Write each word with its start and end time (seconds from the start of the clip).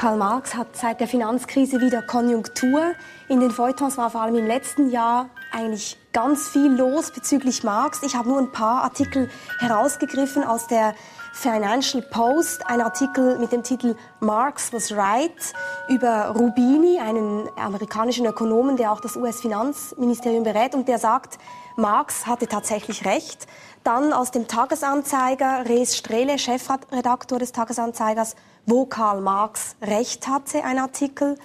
Karl 0.00 0.16
Marx 0.16 0.54
hat 0.54 0.78
seit 0.78 0.98
der 1.00 1.08
Finanzkrise 1.08 1.78
wieder 1.82 2.00
Konjunktur. 2.00 2.92
In 3.28 3.38
den 3.40 3.50
Feuilletons 3.50 3.98
war 3.98 4.08
vor 4.08 4.22
allem 4.22 4.34
im 4.34 4.46
letzten 4.46 4.88
Jahr 4.88 5.28
eigentlich 5.52 5.98
ganz 6.14 6.48
viel 6.48 6.72
los 6.72 7.10
bezüglich 7.10 7.64
Marx. 7.64 8.02
Ich 8.02 8.14
habe 8.14 8.30
nur 8.30 8.38
ein 8.38 8.50
paar 8.50 8.82
Artikel 8.82 9.28
herausgegriffen 9.58 10.42
aus 10.42 10.66
der 10.68 10.94
Financial 11.32 12.02
Post, 12.02 12.66
ein 12.66 12.80
Artikel 12.80 13.38
mit 13.38 13.52
dem 13.52 13.62
Titel 13.62 13.96
Marx 14.18 14.72
was 14.72 14.92
right 14.92 15.32
über 15.88 16.34
Rubini, 16.36 16.98
einen 16.98 17.48
amerikanischen 17.56 18.26
Ökonomen, 18.26 18.76
der 18.76 18.92
auch 18.92 19.00
das 19.00 19.16
US-Finanzministerium 19.16 20.42
berät 20.42 20.74
und 20.74 20.88
der 20.88 20.98
sagt, 20.98 21.38
Marx 21.76 22.26
hatte 22.26 22.46
tatsächlich 22.46 23.06
recht. 23.06 23.46
Dann 23.84 24.12
aus 24.12 24.30
dem 24.30 24.48
Tagesanzeiger, 24.48 25.64
Rees 25.66 25.96
Strehle, 25.96 26.38
Chefredaktor 26.38 27.38
des 27.38 27.52
Tagesanzeigers, 27.52 28.36
wo 28.66 28.84
Karl 28.84 29.20
Marx 29.20 29.76
recht 29.80 30.28
hatte, 30.28 30.64
ein 30.64 30.78
Artikel. 30.78 31.38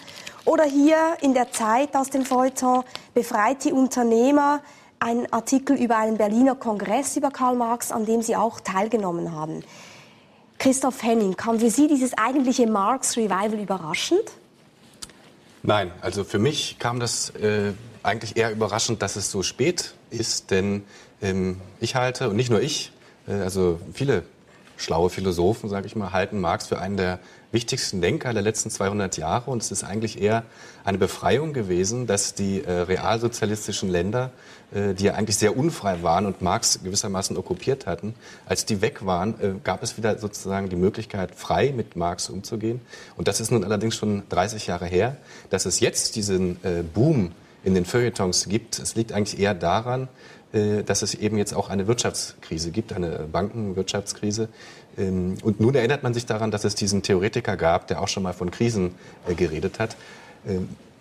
Oder 0.44 0.66
hier 0.66 0.98
in 1.22 1.34
der 1.34 1.52
Zeit 1.52 1.96
aus 1.96 2.10
dem 2.10 2.26
Feuilleton, 2.26 2.84
befreit 3.14 3.64
die 3.64 3.72
Unternehmer, 3.72 4.62
ein 5.06 5.32
Artikel 5.32 5.78
über 5.78 5.98
einen 5.98 6.18
Berliner 6.18 6.56
Kongress 6.56 7.16
über 7.16 7.30
Karl 7.30 7.56
Marx, 7.56 7.92
an 7.92 8.08
dem 8.08 8.24
Sie 8.24 8.36
auch 8.36 8.60
teilgenommen 8.60 9.34
haben. 9.34 9.64
Christoph 10.58 11.04
Henning, 11.04 11.38
kam 11.38 11.60
für 11.60 11.70
Sie 11.70 11.88
dieses 11.88 12.18
eigentliche 12.18 12.66
Marx-Revival 12.66 13.60
überraschend? 13.60 14.24
Nein, 15.62 15.92
also 16.02 16.24
für 16.24 16.40
mich 16.40 16.80
kam 16.80 17.00
das 17.00 17.30
äh, 17.36 17.74
eigentlich 18.02 18.36
eher 18.36 18.52
überraschend, 18.52 19.04
dass 19.04 19.16
es 19.16 19.30
so 19.30 19.44
spät 19.44 19.94
ist, 20.10 20.50
denn 20.50 20.84
ähm, 21.22 21.62
ich 21.80 21.94
halte, 21.94 22.30
und 22.30 22.36
nicht 22.36 22.50
nur 22.50 22.62
ich, 22.62 22.92
äh, 23.28 23.34
also 23.34 23.80
viele 23.94 24.24
schlaue 24.78 25.10
Philosophen, 25.10 25.70
sage 25.70 25.88
ich 25.88 25.96
mal, 25.96 26.12
halten 26.14 26.40
Marx 26.40 26.68
für 26.68 26.80
einen 26.80 26.98
der 26.98 27.20
wichtigsten 27.52 28.02
Denker 28.02 28.34
der 28.34 28.42
letzten 28.42 28.70
200 28.70 29.18
Jahre. 29.18 29.50
Und 29.52 29.62
es 29.62 29.72
ist 29.72 29.84
eigentlich 29.84 30.22
eher 30.22 30.44
eine 30.84 30.98
Befreiung 30.98 31.54
gewesen, 31.54 32.08
dass 32.08 32.34
die 32.34 32.64
äh, 32.64 32.72
realsozialistischen 32.72 33.90
Länder, 33.90 34.32
die 34.76 35.06
ja 35.06 35.14
eigentlich 35.14 35.38
sehr 35.38 35.58
unfrei 35.58 36.04
waren 36.04 36.26
und 36.26 36.42
Marx 36.42 36.84
gewissermaßen 36.84 37.38
okkupiert 37.38 37.86
hatten, 37.86 38.14
als 38.46 38.66
die 38.66 38.82
weg 38.82 39.06
waren, 39.06 39.40
äh, 39.40 39.54
gab 39.64 39.82
es 39.84 39.98
wieder 39.98 40.18
sozusagen 40.18 40.70
die 40.70 40.76
Möglichkeit, 40.76 41.34
frei 41.34 41.74
mit 41.76 41.96
Marx 41.96 42.30
umzugehen. 42.30 42.82
Und 43.16 43.28
das 43.28 43.40
ist 43.40 43.52
nun 43.52 43.64
allerdings 43.64 43.96
schon 43.96 44.24
30 44.30 44.68
Jahre 44.68 44.86
her. 44.86 45.18
Dass 45.50 45.66
es 45.66 45.80
jetzt 45.80 46.16
diesen 46.16 46.58
äh, 46.64 46.84
Boom 46.84 47.32
in 47.64 47.74
den 47.74 47.86
Feuilletons 47.86 48.50
gibt, 48.50 48.80
es 48.80 48.96
liegt 48.96 49.14
eigentlich 49.14 49.40
eher 49.40 49.54
daran, 49.54 50.10
äh, 50.52 50.84
dass 50.84 51.02
es 51.02 51.16
eben 51.16 51.38
jetzt 51.38 51.54
auch 51.54 51.70
eine 51.70 51.88
Wirtschaftskrise 51.88 52.72
gibt, 52.72 52.94
eine 52.94 53.28
Bankenwirtschaftskrise. 53.32 54.50
Ähm, 54.98 55.38
und 55.44 55.60
nun 55.60 55.76
erinnert 55.76 56.04
man 56.04 56.14
sich 56.14 56.26
daran, 56.26 56.52
dass 56.52 56.64
es 56.64 56.76
diesen 56.76 57.02
Theoretiker 57.02 57.56
gab, 57.56 57.88
der 57.88 58.02
auch 58.02 58.08
schon 58.08 58.24
mal 58.24 58.34
von 58.34 58.52
Krisen 58.52 58.96
äh, 59.28 59.36
geredet 59.36 59.80
hat. 59.80 59.96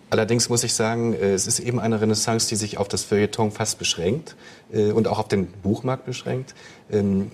Allerdings 0.09 0.49
muss 0.49 0.63
ich 0.63 0.73
sagen, 0.73 1.13
äh, 1.13 1.33
es 1.33 1.47
ist 1.47 1.59
eben 1.59 1.79
eine 1.79 2.01
Renaissance, 2.01 2.47
die 2.47 2.55
sich 2.55 2.77
auf 2.77 2.87
das 2.87 3.03
Feuilleton 3.03 3.51
fast 3.51 3.79
beschränkt 3.79 4.35
und 4.71 5.07
auch 5.07 5.19
auf 5.19 5.27
den 5.27 5.47
Buchmarkt 5.47 6.05
beschränkt. 6.05 6.55
Ähm, 6.91 7.31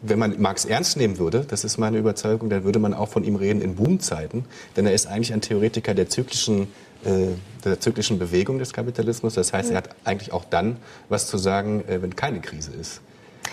wenn 0.00 0.18
man 0.18 0.40
Marx 0.40 0.64
ernst 0.64 0.96
nehmen 0.96 1.18
würde, 1.18 1.44
das 1.46 1.64
ist 1.64 1.76
meine 1.76 1.98
Überzeugung, 1.98 2.50
dann 2.50 2.62
würde 2.62 2.78
man 2.78 2.94
auch 2.94 3.08
von 3.08 3.24
ihm 3.24 3.34
reden 3.34 3.60
in 3.60 3.74
Boomzeiten, 3.74 4.44
denn 4.76 4.86
er 4.86 4.92
ist 4.92 5.08
eigentlich 5.08 5.32
ein 5.32 5.40
Theoretiker 5.40 5.92
der 5.92 6.08
zyklischen 6.08 6.68
äh, 7.04 7.28
der 7.64 7.80
zyklischen 7.80 8.18
Bewegung 8.18 8.58
des 8.58 8.72
Kapitalismus. 8.72 9.34
Das 9.34 9.52
heißt, 9.52 9.70
er 9.70 9.78
hat 9.78 9.90
eigentlich 10.04 10.32
auch 10.32 10.44
dann 10.44 10.78
was 11.08 11.28
zu 11.28 11.38
sagen, 11.38 11.84
äh, 11.86 12.02
wenn 12.02 12.16
keine 12.16 12.40
Krise 12.40 12.72
ist. 12.72 13.00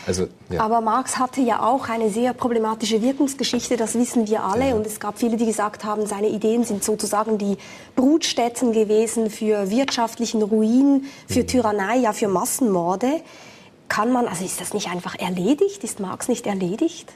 Also, 0.08 0.28
ja. 0.50 0.62
Aber 0.62 0.82
Marx 0.82 1.18
hatte 1.18 1.42
ja 1.42 1.64
auch 1.64 1.90
eine 1.90 2.10
sehr 2.10 2.34
problematische 2.34 3.02
Wirkungsgeschichte, 3.02 3.76
das 3.76 3.96
wissen 3.96 4.28
wir 4.28 4.44
alle. 4.44 4.70
Ja. 4.70 4.76
Und 4.76 4.86
es 4.86 5.00
gab 5.00 5.18
viele, 5.18 5.38
die 5.38 5.46
gesagt 5.46 5.84
haben, 5.84 6.06
seine 6.06 6.30
Ideen 6.30 6.64
sind 6.64 6.84
sozusagen 6.84 7.38
die 7.38 7.58
Brutstätten 7.96 8.72
gewesen 8.72 9.30
für 9.30 9.70
wirtschaftlichen 9.70 10.42
Ruin, 10.44 11.06
für 11.28 11.42
mhm. 11.42 11.48
Tyrannei, 11.48 11.98
ja 11.98 12.14
für 12.14 12.28
Massenmorde. 12.28 13.22
Kann 13.88 14.12
man, 14.12 14.28
also 14.28 14.44
ist 14.46 14.62
das 14.62 14.74
nicht 14.74 14.90
einfach 14.90 15.16
erledigt? 15.16 15.84
Ist 15.84 16.00
Marx 16.00 16.28
nicht 16.28 16.48
erledigt? 16.48 17.12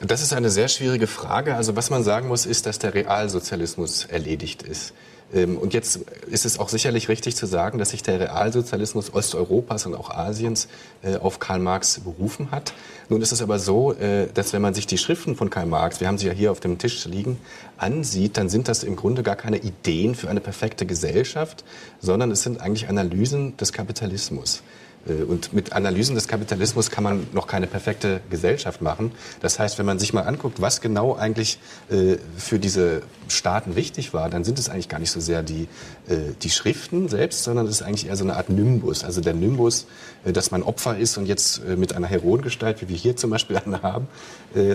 Das 0.00 0.22
ist 0.22 0.32
eine 0.32 0.50
sehr 0.50 0.68
schwierige 0.68 1.06
Frage. 1.06 1.54
Also 1.54 1.76
was 1.76 1.90
man 1.90 2.02
sagen 2.02 2.28
muss, 2.28 2.46
ist, 2.46 2.66
dass 2.66 2.78
der 2.78 2.94
Realsozialismus 2.94 4.06
erledigt 4.06 4.62
ist. 4.62 4.92
Ähm, 5.34 5.58
und 5.58 5.74
jetzt 5.74 6.00
ist 6.26 6.44
es 6.44 6.58
auch 6.58 6.68
sicherlich 6.68 7.08
richtig 7.08 7.36
zu 7.36 7.46
sagen, 7.46 7.78
dass 7.78 7.90
sich 7.90 8.02
der 8.02 8.20
Realsozialismus 8.20 9.12
Osteuropas 9.12 9.86
und 9.86 9.94
auch 9.94 10.10
Asiens 10.10 10.68
äh, 11.02 11.16
auf 11.16 11.38
Karl 11.38 11.58
Marx 11.58 12.00
berufen 12.00 12.50
hat. 12.50 12.72
Nun 13.08 13.20
ist 13.20 13.32
es 13.32 13.42
aber 13.42 13.58
so, 13.58 13.92
äh, 13.92 14.28
dass 14.32 14.52
wenn 14.52 14.62
man 14.62 14.74
sich 14.74 14.86
die 14.86 14.98
Schriften 14.98 15.36
von 15.36 15.50
Karl 15.50 15.66
Marx, 15.66 16.00
wir 16.00 16.08
haben 16.08 16.18
sie 16.18 16.26
ja 16.26 16.32
hier 16.32 16.52
auf 16.52 16.60
dem 16.60 16.78
Tisch 16.78 17.04
liegen, 17.06 17.38
ansieht, 17.76 18.36
dann 18.36 18.48
sind 18.48 18.68
das 18.68 18.84
im 18.84 18.96
Grunde 18.96 19.22
gar 19.22 19.36
keine 19.36 19.58
Ideen 19.58 20.14
für 20.14 20.30
eine 20.30 20.40
perfekte 20.40 20.86
Gesellschaft, 20.86 21.64
sondern 22.00 22.30
es 22.30 22.42
sind 22.42 22.60
eigentlich 22.60 22.88
Analysen 22.88 23.56
des 23.56 23.72
Kapitalismus. 23.72 24.62
Äh, 25.08 25.22
und 25.24 25.52
mit 25.52 25.72
Analysen 25.72 26.14
des 26.14 26.28
Kapitalismus 26.28 26.90
kann 26.90 27.04
man 27.04 27.26
noch 27.32 27.46
keine 27.46 27.66
perfekte 27.66 28.20
Gesellschaft 28.30 28.82
machen. 28.82 29.12
Das 29.40 29.58
heißt, 29.58 29.78
wenn 29.78 29.86
man 29.86 29.98
sich 29.98 30.12
mal 30.12 30.22
anguckt, 30.22 30.60
was 30.60 30.80
genau 30.80 31.14
eigentlich 31.14 31.58
äh, 31.90 32.16
für 32.36 32.58
diese 32.58 33.02
Staaten 33.28 33.76
wichtig 33.76 34.12
war, 34.12 34.28
dann 34.28 34.44
sind 34.44 34.58
es 34.58 34.68
eigentlich 34.68 34.88
gar 34.88 34.98
nicht 34.98 35.10
so 35.10 35.20
sehr 35.20 35.42
die, 35.42 35.68
äh, 36.08 36.32
die 36.42 36.50
Schriften 36.50 37.08
selbst, 37.08 37.44
sondern 37.44 37.66
es 37.66 37.76
ist 37.76 37.82
eigentlich 37.82 38.08
eher 38.08 38.16
so 38.16 38.24
eine 38.24 38.36
Art 38.36 38.50
Nimbus. 38.50 39.04
Also 39.04 39.20
der 39.20 39.34
Nimbus, 39.34 39.86
dass 40.24 40.50
man 40.50 40.62
Opfer 40.62 40.96
ist 40.96 41.18
und 41.18 41.26
jetzt 41.26 41.66
mit 41.66 41.94
einer 41.94 42.06
Heroengestalt, 42.06 42.80
wie 42.80 42.88
wir 42.88 42.96
hier 42.96 43.16
zum 43.16 43.30
Beispiel 43.30 43.56
eine 43.64 43.82
haben, 43.82 44.08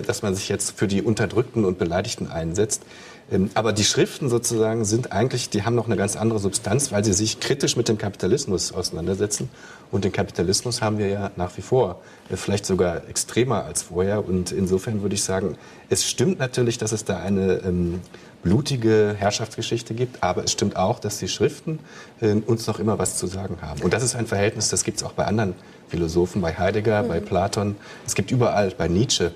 dass 0.06 0.22
man 0.22 0.34
sich 0.34 0.48
jetzt 0.48 0.78
für 0.78 0.86
die 0.86 1.02
Unterdrückten 1.02 1.64
und 1.64 1.78
Beleidigten 1.78 2.28
einsetzt. 2.28 2.82
Ähm, 3.30 3.50
aber 3.54 3.72
die 3.72 3.84
Schriften 3.84 4.28
sozusagen 4.28 4.84
sind 4.84 5.12
eigentlich, 5.12 5.50
die 5.50 5.62
haben 5.62 5.74
noch 5.74 5.86
eine 5.86 5.96
ganz 5.96 6.16
andere 6.16 6.38
Substanz, 6.38 6.90
weil 6.92 7.04
sie 7.04 7.12
sich 7.12 7.40
kritisch 7.40 7.76
mit 7.76 7.88
dem 7.88 7.98
Kapitalismus 7.98 8.72
auseinandersetzen. 8.72 9.48
Und 9.90 10.04
den 10.04 10.12
Kapitalismus 10.12 10.82
haben 10.82 10.98
wir 10.98 11.08
ja 11.08 11.30
nach 11.36 11.56
wie 11.56 11.62
vor, 11.62 12.00
äh, 12.30 12.36
vielleicht 12.36 12.66
sogar 12.66 13.08
extremer 13.08 13.64
als 13.64 13.82
vorher. 13.82 14.26
Und 14.26 14.52
insofern 14.52 15.02
würde 15.02 15.14
ich 15.14 15.22
sagen, 15.22 15.56
es 15.88 16.08
stimmt 16.08 16.38
natürlich, 16.38 16.78
dass 16.78 16.92
es 16.92 17.04
da 17.04 17.18
eine 17.18 17.60
ähm, 17.64 18.00
blutige 18.42 19.14
Herrschaftsgeschichte 19.18 19.94
gibt, 19.94 20.22
aber 20.22 20.44
es 20.44 20.52
stimmt 20.52 20.76
auch, 20.76 20.98
dass 20.98 21.18
die 21.18 21.28
Schriften 21.28 21.80
äh, 22.20 22.32
uns 22.32 22.66
noch 22.66 22.78
immer 22.78 22.98
was 22.98 23.16
zu 23.16 23.26
sagen 23.26 23.58
haben. 23.62 23.82
Und 23.82 23.92
das 23.92 24.02
ist 24.02 24.14
ein 24.14 24.26
Verhältnis, 24.26 24.68
das 24.68 24.84
gibt 24.84 24.98
es 24.98 25.02
auch 25.02 25.12
bei 25.12 25.24
anderen 25.24 25.54
Philosophen, 25.88 26.40
bei 26.40 26.56
Heidegger, 26.56 27.02
mhm. 27.02 27.08
bei 27.08 27.20
Platon, 27.20 27.76
es 28.06 28.14
gibt 28.14 28.30
überall, 28.30 28.70
bei 28.70 28.88
Nietzsche 28.88 29.32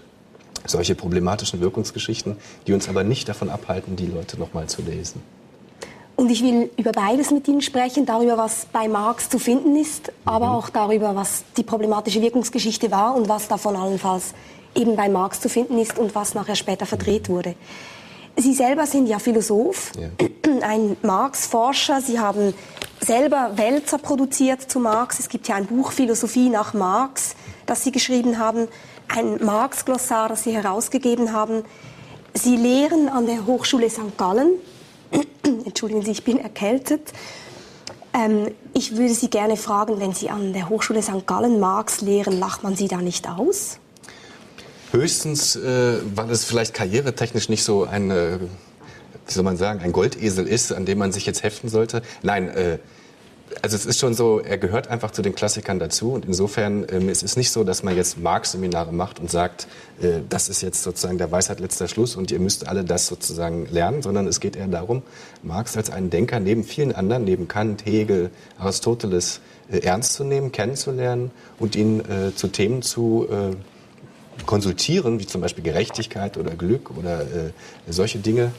solche 0.67 0.95
problematischen 0.95 1.61
Wirkungsgeschichten, 1.61 2.37
die 2.67 2.73
uns 2.73 2.89
aber 2.89 3.05
nicht 3.05 3.29
davon 3.29 3.51
abhalten, 3.51 3.97
die 3.97 4.07
Leute 4.07 4.39
noch 4.39 4.55
mal 4.55 4.67
zu 4.67 4.81
lesen. 4.83 5.21
Und 6.17 6.31
ich 6.31 6.43
will 6.43 6.71
über 6.77 6.93
beides 6.93 7.31
mit 7.31 7.49
Ihnen 7.49 7.61
sprechen, 7.61 8.07
darüber, 8.07 8.39
was 8.39 8.67
bei 8.73 8.89
Marx 8.89 9.29
zu 9.29 9.39
finden 9.39 9.77
ist, 9.77 10.09
mhm. 10.09 10.13
aber 10.25 10.53
auch 10.53 10.71
darüber, 10.71 11.15
was 11.17 11.45
die 11.57 11.63
problematische 11.63 12.23
Wirkungsgeschichte 12.23 12.91
war 12.91 13.15
und 13.15 13.29
was 13.29 13.49
davon 13.49 13.77
allenfalls 13.77 14.35
eben 14.75 14.97
bei 14.97 15.09
Marx 15.09 15.41
zu 15.41 15.49
finden 15.49 15.79
ist 15.79 15.99
und 15.99 16.15
was 16.15 16.35
nachher 16.35 16.57
später 16.57 16.87
verdreht 16.87 17.29
mhm. 17.29 17.33
wurde. 17.33 17.55
Sie 18.37 18.53
selber 18.53 18.87
sind 18.87 19.07
ja 19.07 19.19
Philosoph, 19.19 19.93
ja. 19.99 20.09
ein 20.63 20.97
Marx-Forscher. 21.03 22.01
Sie 22.01 22.19
haben 22.19 22.55
selber 23.01 23.53
Wälzer 23.55 23.99
produziert 23.99 24.63
zu 24.63 24.81
Marx. 24.81 25.21
Es 25.21 25.29
gibt 25.29 25.47
ja 25.49 25.55
ein 25.55 25.67
Buch 25.67 25.93
Philosophie 25.93 26.49
nach 26.49 26.75
Marx, 26.75 27.37
das 27.67 27.85
Sie 27.85 27.93
geschrieben 27.93 28.39
haben 28.39 28.69
ein 29.09 29.45
Marx-Glossar, 29.45 30.29
das 30.29 30.45
Sie 30.45 30.53
herausgegeben 30.53 31.33
haben. 31.33 31.65
Sie 32.33 32.57
lehren 32.57 33.09
an 33.09 33.27
der 33.27 33.47
Hochschule 33.47 33.89
St. 33.89 34.17
Gallen. 34.17 34.51
Entschuldigen 35.65 36.03
Sie, 36.03 36.11
ich 36.11 36.25
bin 36.25 36.39
erkältet. 36.39 37.13
Ähm, 38.13 38.53
ich 38.73 38.97
würde 38.97 39.15
Sie 39.15 39.29
gerne 39.29 39.57
fragen, 39.57 39.99
wenn 40.01 40.13
Sie 40.13 40.31
an 40.31 40.53
der 40.53 40.69
Hochschule 40.69 41.03
St. 41.03 41.27
Gallen 41.27 41.59
Marx 41.61 42.01
lehren, 42.01 42.39
lacht 42.39 42.63
man 42.63 42.77
Sie 42.77 42.89
da 42.89 42.99
nicht 42.99 43.29
aus? 43.29 43.79
Höchstens, 44.93 45.57
äh, 45.57 45.99
weil 46.15 46.31
es 46.31 46.45
vielleicht 46.45 46.75
karrieretechnisch 46.75 47.49
nicht 47.49 47.65
so 47.65 47.85
ein, 47.85 48.11
äh, 48.11 48.39
wie 49.27 49.33
soll 49.33 49.43
man 49.43 49.57
sagen, 49.57 49.81
ein 49.81 49.91
Goldesel 49.91 50.47
ist, 50.47 50.73
an 50.73 50.87
dem 50.87 50.99
man 50.99 51.11
sich 51.11 51.27
jetzt 51.27 51.43
heften 51.43 51.69
sollte. 51.69 52.03
Nein, 52.23 52.49
äh, 52.49 52.79
also 53.63 53.77
es 53.77 53.87
ist 53.87 53.99
schon 53.99 54.15
so, 54.15 54.41
er 54.41 54.59
gehört 54.59 54.89
einfach 54.89 55.11
zu 55.11 55.23
den 55.23 55.35
Klassikern 55.35 55.79
dazu. 55.79 56.13
Und 56.13 56.25
insofern 56.25 56.87
ähm, 56.91 57.09
es 57.09 57.23
ist 57.23 57.37
nicht 57.37 57.51
so, 57.51 57.65
dass 57.65 57.83
man 57.83 57.97
jetzt 57.97 58.19
Marx-Seminare 58.19 58.93
macht 58.93 59.21
und 59.21 59.31
sagt, 59.31 59.67
äh, 60.01 60.21
das 60.29 60.49
ist 60.49 60.63
jetzt 60.63 60.83
sozusagen 60.83 61.19
der 61.19 61.31
Weisheit 61.31 61.61
letzter 61.61 61.89
Schluss 61.89 62.17
und 62.17 62.31
ihr 62.31 62.41
müsst 62.41 62.69
alle 62.69 62.85
das 62.85 63.07
sozusagen 63.07 63.67
lernen, 63.71 64.03
sondern 64.03 64.27
es 64.27 64.41
geht 64.41 64.57
eher 64.57 64.69
darum, 64.69 65.03
Marx 65.43 65.77
als 65.77 65.91
einen 65.91 66.11
Denker 66.11 66.41
neben 66.41 66.65
vielen 66.65 66.95
anderen, 66.95 67.25
neben 67.25 67.49
Kant, 67.49 67.85
Hegel, 67.87 68.31
Aristoteles 68.59 69.41
äh, 69.71 69.79
ernst 69.79 70.15
zu 70.15 70.25
nehmen, 70.25 70.53
kennenzulernen 70.53 71.31
und 71.59 71.77
ihn 71.77 72.01
äh, 72.01 72.35
zu 72.35 72.49
Themen 72.49 72.83
zu 72.83 73.27
äh, 73.31 73.57
konsultieren, 74.47 75.21
wie 75.21 75.27
zum 75.27 75.41
Beispiel 75.41 75.65
Gerechtigkeit 75.65 76.37
oder 76.37 76.53
Glück 76.53 76.91
oder 76.97 77.23
äh, 77.23 77.51
solche 77.89 78.19
Dinge 78.19 78.53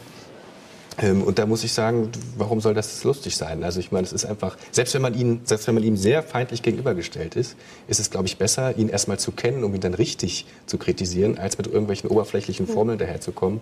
und 1.01 1.39
da 1.39 1.45
muss 1.45 1.63
ich 1.63 1.73
sagen, 1.73 2.09
warum 2.37 2.61
soll 2.61 2.73
das 2.73 3.03
lustig 3.03 3.35
sein? 3.35 3.63
Also 3.63 3.81
ich 3.81 3.91
meine, 3.91 4.05
es 4.05 4.13
ist 4.13 4.25
einfach, 4.25 4.57
selbst 4.71 4.93
wenn 4.93 5.01
man 5.01 5.13
ihn, 5.13 5.41
selbst 5.43 5.67
wenn 5.67 5.75
man 5.75 5.83
ihm 5.83 5.97
sehr 5.97 6.23
feindlich 6.23 6.61
gegenübergestellt 6.61 7.35
ist, 7.35 7.57
ist 7.87 7.99
es, 7.99 8.09
glaube 8.09 8.27
ich, 8.27 8.37
besser, 8.37 8.77
ihn 8.77 8.87
erstmal 8.87 9.19
zu 9.19 9.31
kennen, 9.31 9.65
um 9.65 9.75
ihn 9.75 9.81
dann 9.81 9.93
richtig 9.93 10.45
zu 10.67 10.77
kritisieren, 10.77 11.37
als 11.37 11.57
mit 11.57 11.67
irgendwelchen 11.67 12.09
oberflächlichen 12.09 12.65
Formeln 12.65 12.97
daherzukommen, 12.97 13.59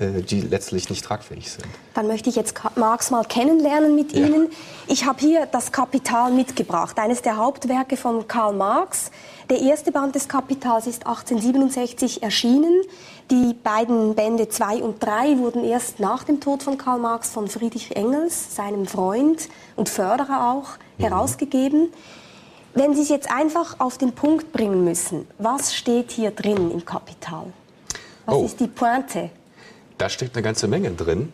die 0.00 0.40
letztlich 0.40 0.88
nicht 0.88 1.04
tragfähig 1.04 1.50
sind. 1.50 1.66
Dann 1.94 2.06
möchte 2.06 2.30
ich 2.30 2.36
jetzt 2.36 2.54
Marx 2.76 3.10
mal 3.10 3.24
kennenlernen 3.24 3.94
mit 3.94 4.12
ja. 4.12 4.26
Ihnen. 4.26 4.48
Ich 4.86 5.04
habe 5.04 5.20
hier 5.20 5.46
das 5.46 5.70
Kapital 5.70 6.32
mitgebracht, 6.32 6.98
eines 6.98 7.20
der 7.20 7.36
Hauptwerke 7.36 7.96
von 7.98 8.26
Karl 8.26 8.54
Marx. 8.54 9.10
Der 9.50 9.60
erste 9.60 9.92
Band 9.92 10.14
des 10.14 10.28
Kapitals 10.28 10.86
ist 10.86 11.06
1867 11.06 12.22
erschienen. 12.22 12.82
Die 13.30 13.54
beiden 13.54 14.14
Bände 14.14 14.48
2 14.48 14.82
und 14.82 15.02
3 15.02 15.38
wurden 15.38 15.64
erst 15.64 16.00
nach 16.00 16.24
dem 16.24 16.40
Tod 16.40 16.62
von 16.62 16.78
Karl 16.78 16.98
Marx 16.98 17.30
von 17.30 17.48
Friedrich 17.48 17.94
Engels, 17.94 18.56
seinem 18.56 18.86
Freund 18.86 19.48
und 19.76 19.90
Förderer 19.90 20.52
auch, 20.52 20.78
mhm. 20.96 21.04
herausgegeben. 21.04 21.92
Wenn 22.74 22.94
Sie 22.94 23.02
es 23.02 23.10
jetzt 23.10 23.30
einfach 23.30 23.78
auf 23.80 23.98
den 23.98 24.12
Punkt 24.12 24.52
bringen 24.52 24.84
müssen, 24.84 25.28
was 25.36 25.74
steht 25.74 26.10
hier 26.10 26.30
drin 26.30 26.70
im 26.70 26.82
Kapital? 26.84 27.52
Was 28.24 28.34
oh. 28.34 28.44
ist 28.44 28.60
die 28.60 28.68
Pointe? 28.68 29.30
Da 29.98 30.08
steht 30.08 30.34
eine 30.34 30.42
ganze 30.42 30.68
Menge 30.68 30.90
drin. 30.92 31.32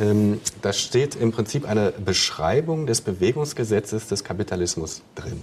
Ähm, 0.00 0.40
da 0.62 0.72
steht 0.72 1.14
im 1.16 1.32
Prinzip 1.32 1.66
eine 1.66 1.92
Beschreibung 1.92 2.86
des 2.86 3.00
Bewegungsgesetzes 3.00 4.08
des 4.08 4.24
Kapitalismus 4.24 5.02
drin 5.14 5.42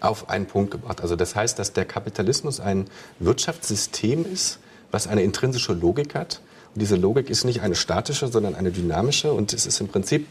auf 0.00 0.28
einen 0.28 0.46
Punkt 0.46 0.70
gebracht. 0.70 1.00
Also 1.00 1.16
das 1.16 1.34
heißt, 1.34 1.58
dass 1.58 1.72
der 1.72 1.84
Kapitalismus 1.84 2.60
ein 2.60 2.86
Wirtschaftssystem 3.18 4.24
ist, 4.30 4.58
was 4.90 5.06
eine 5.06 5.22
intrinsische 5.22 5.72
Logik 5.72 6.14
hat. 6.14 6.40
Und 6.74 6.80
diese 6.80 6.96
Logik 6.96 7.30
ist 7.30 7.44
nicht 7.44 7.60
eine 7.62 7.74
statische, 7.74 8.28
sondern 8.28 8.54
eine 8.54 8.70
dynamische. 8.70 9.32
Und 9.32 9.52
es 9.52 9.66
ist 9.66 9.80
im 9.80 9.88
Prinzip, 9.88 10.26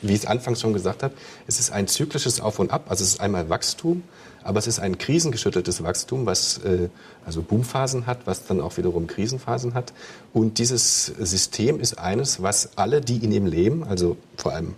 wie 0.00 0.12
ich 0.12 0.20
es 0.20 0.26
anfangs 0.26 0.60
schon 0.60 0.72
gesagt 0.72 1.02
habe, 1.02 1.14
es 1.46 1.58
ist 1.58 1.70
ein 1.72 1.86
zyklisches 1.88 2.40
Auf 2.40 2.58
und 2.58 2.70
Ab. 2.70 2.86
Also 2.88 3.04
es 3.04 3.14
ist 3.14 3.20
einmal 3.20 3.48
Wachstum, 3.48 4.02
aber 4.44 4.58
es 4.58 4.66
ist 4.66 4.78
ein 4.78 4.98
krisengeschütteltes 4.98 5.82
Wachstum, 5.82 6.26
was 6.26 6.58
äh, 6.58 6.88
also 7.24 7.42
Boomphasen 7.42 8.06
hat, 8.06 8.26
was 8.26 8.46
dann 8.46 8.60
auch 8.60 8.76
wiederum 8.76 9.06
Krisenphasen 9.06 9.74
hat. 9.74 9.92
Und 10.32 10.58
dieses 10.58 11.06
System 11.06 11.80
ist 11.80 11.98
eines, 11.98 12.42
was 12.42 12.70
alle, 12.76 13.00
die 13.00 13.18
in 13.24 13.32
ihm 13.32 13.46
leben, 13.46 13.84
also 13.84 14.16
vor 14.36 14.52
allem 14.52 14.74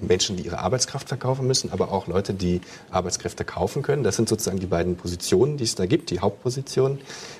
Menschen, 0.00 0.36
die 0.36 0.44
ihre 0.44 0.58
Arbeitskraft 0.58 1.08
verkaufen 1.08 1.46
müssen, 1.46 1.72
aber 1.72 1.92
auch 1.92 2.06
Leute, 2.06 2.34
die 2.34 2.60
Arbeitskräfte 2.90 3.44
kaufen 3.44 3.82
können. 3.82 4.02
Das 4.02 4.16
sind 4.16 4.28
sozusagen 4.28 4.58
die 4.58 4.66
beiden 4.66 4.96
Positionen, 4.96 5.56
die 5.56 5.64
es 5.64 5.74
da 5.74 5.86
gibt, 5.86 6.10
die 6.10 6.20
Hauptpositionen. 6.20 6.98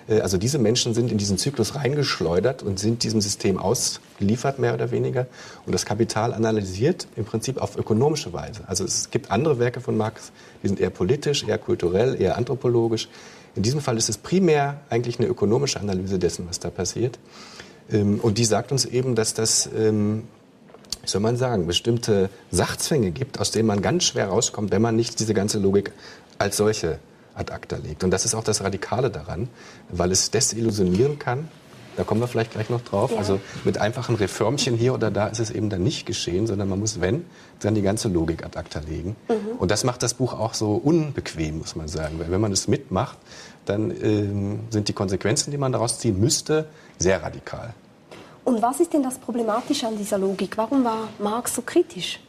Äh, 0.09 0.21
also 0.21 0.39
diese 0.39 0.59
Menschen 0.59 0.95
sind 0.95 1.11
in 1.11 1.19
diesen 1.19 1.39
Zyklus 1.39 1.75
reingeschleudert 1.75 2.63
und 2.63 2.79
sind 2.79 3.03
diesem 3.03 3.21
System 3.21 3.59
ausgeliefert, 3.59 4.59
mehr 4.59 4.75
oder 4.75 4.91
weniger. 4.91 5.27
Und 5.67 5.73
das 5.73 5.85
Kapital 5.85 6.35
analysiert 6.35 7.07
im 7.17 7.25
Prinzip 7.25 7.59
auf 7.59 7.77
ökonomische 7.77 8.33
Weise. 8.33 8.63
Also 8.67 8.85
es 8.85 9.11
gibt 9.11 9.31
andere 9.31 9.59
Werke 9.59 9.81
von 9.81 9.97
Marx, 9.97 10.33
die 10.63 10.69
sind 10.69 10.81
eher 10.81 10.91
politisch, 10.91 11.47
eher 11.47 11.59
kulturell, 11.59 12.21
eher 12.21 12.37
anthropologisch. 12.37 13.09
In 13.55 13.63
diesem 13.63 13.81
Fall 13.81 13.97
ist 13.97 14.09
es 14.09 14.19
primär 14.19 14.81
eigentlich 14.91 15.19
eine 15.19 15.29
ökonomische 15.29 15.81
Analyse 15.81 16.19
dessen, 16.19 16.47
was 16.49 16.61
da 16.61 16.71
passiert. 16.71 17.19
Ähm, 17.91 18.21
und 18.21 18.39
die 18.39 18.45
sagt 18.45 18.73
uns 18.73 18.85
eben, 18.85 19.15
dass 19.15 19.35
das 19.35 19.69
ähm, 19.77 20.25
wie 21.07 21.11
soll 21.11 21.21
man 21.21 21.37
sagen, 21.37 21.69
bestimmte 21.69 22.31
Sachzwänge 22.51 23.13
gibt, 23.13 23.39
aus 23.39 23.53
denen 23.53 23.69
man 23.69 23.81
ganz 23.81 24.05
schwer 24.05 24.29
rauskommt, 24.29 24.73
wenn 24.73 24.83
man 24.83 24.97
nicht 24.97 25.21
diese 25.21 25.35
ganze 25.35 25.59
Logik 25.61 25.93
als 26.39 26.57
solche 26.57 26.99
ad 27.37 27.53
acta 27.53 27.77
legt. 27.77 28.03
Und 28.03 28.11
das 28.11 28.25
ist 28.25 28.35
auch 28.35 28.43
das 28.43 28.63
Radikale 28.65 29.09
daran, 29.09 29.49
weil 29.89 30.11
es 30.11 30.31
desillusionieren 30.33 31.19
kann. 31.19 31.49
Da 31.97 32.05
kommen 32.05 32.21
wir 32.21 32.27
vielleicht 32.27 32.51
gleich 32.51 32.71
noch 32.71 32.83
drauf. 32.83 33.13
Ja. 33.13 33.19
Also 33.19 33.41
mit 33.65 33.79
einfachen 33.79 34.17
Reformchen 34.17 34.77
hier 34.77 34.95
oder 34.95 35.11
da 35.11 35.29
ist 35.29 35.39
es 35.39 35.51
eben 35.51 35.71
dann 35.71 35.83
nicht 35.83 36.07
geschehen, 36.07 36.47
sondern 36.47 36.69
man 36.69 36.81
muss, 36.81 37.01
wenn, 37.01 37.25
dann 37.61 37.75
die 37.75 37.83
ganze 37.83 38.09
Logik 38.09 38.45
ad 38.45 38.59
acta 38.59 38.81
legen. 38.81 39.15
Mhm. 39.29 39.59
Und 39.59 39.71
das 39.71 39.85
macht 39.85 40.03
das 40.03 40.15
Buch 40.15 40.35
auch 40.35 40.55
so 40.55 40.75
unbequem, 40.75 41.59
muss 41.59 41.77
man 41.77 41.87
sagen. 41.87 42.19
Weil 42.19 42.33
wenn 42.33 42.41
man 42.41 42.53
es 42.53 42.67
mitmacht, 42.67 43.17
dann 43.65 43.93
ähm, 44.03 44.61
sind 44.71 44.89
die 44.89 44.93
Konsequenzen, 44.93 45.53
die 45.53 45.59
man 45.59 45.73
daraus 45.73 45.99
ziehen 45.99 46.19
müsste, 46.19 46.67
sehr 46.99 47.23
radikal. 47.23 47.75
Und 48.47 48.63
was 48.63 48.79
ist 48.79 48.93
denn 48.93 49.03
das 49.03 49.19
Problematische 49.19 49.89
an 49.89 49.99
dieser 49.99 50.19
Logik? 50.19 50.57
Warum 50.57 50.85
war 50.85 51.09
Marx 51.19 51.57
so 51.57 51.63
kritisch? 51.63 52.21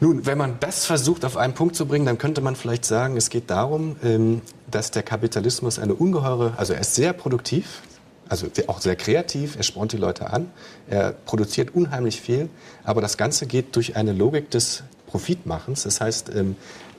Nun, 0.00 0.26
wenn 0.26 0.36
man 0.36 0.56
das 0.58 0.84
versucht 0.84 1.24
auf 1.24 1.36
einen 1.36 1.54
Punkt 1.54 1.76
zu 1.76 1.86
bringen, 1.86 2.04
dann 2.04 2.18
könnte 2.18 2.40
man 2.40 2.56
vielleicht 2.56 2.84
sagen, 2.84 3.16
es 3.16 3.30
geht 3.30 3.50
darum, 3.50 3.94
ähm, 4.02 4.42
dass 4.68 4.90
der 4.90 5.04
Kapitalismus 5.04 5.78
eine 5.78 5.94
ungeheure, 5.94 6.54
also 6.56 6.72
er 6.72 6.80
ist 6.80 6.96
sehr 6.96 7.12
produktiv, 7.12 7.82
also 8.28 8.48
auch 8.66 8.80
sehr 8.80 8.96
kreativ, 8.96 9.54
er 9.54 9.62
spornt 9.62 9.92
die 9.92 9.96
Leute 9.96 10.30
an, 10.30 10.50
er 10.88 11.12
produziert 11.12 11.72
unheimlich 11.72 12.20
viel, 12.20 12.48
aber 12.82 13.00
das 13.00 13.16
Ganze 13.16 13.46
geht 13.46 13.76
durch 13.76 13.94
eine 13.94 14.12
Logik 14.12 14.50
des 14.50 14.82
Profitmachens. 15.06 15.84
Das 15.84 16.00
heißt, 16.00 16.34
ähm, 16.34 16.56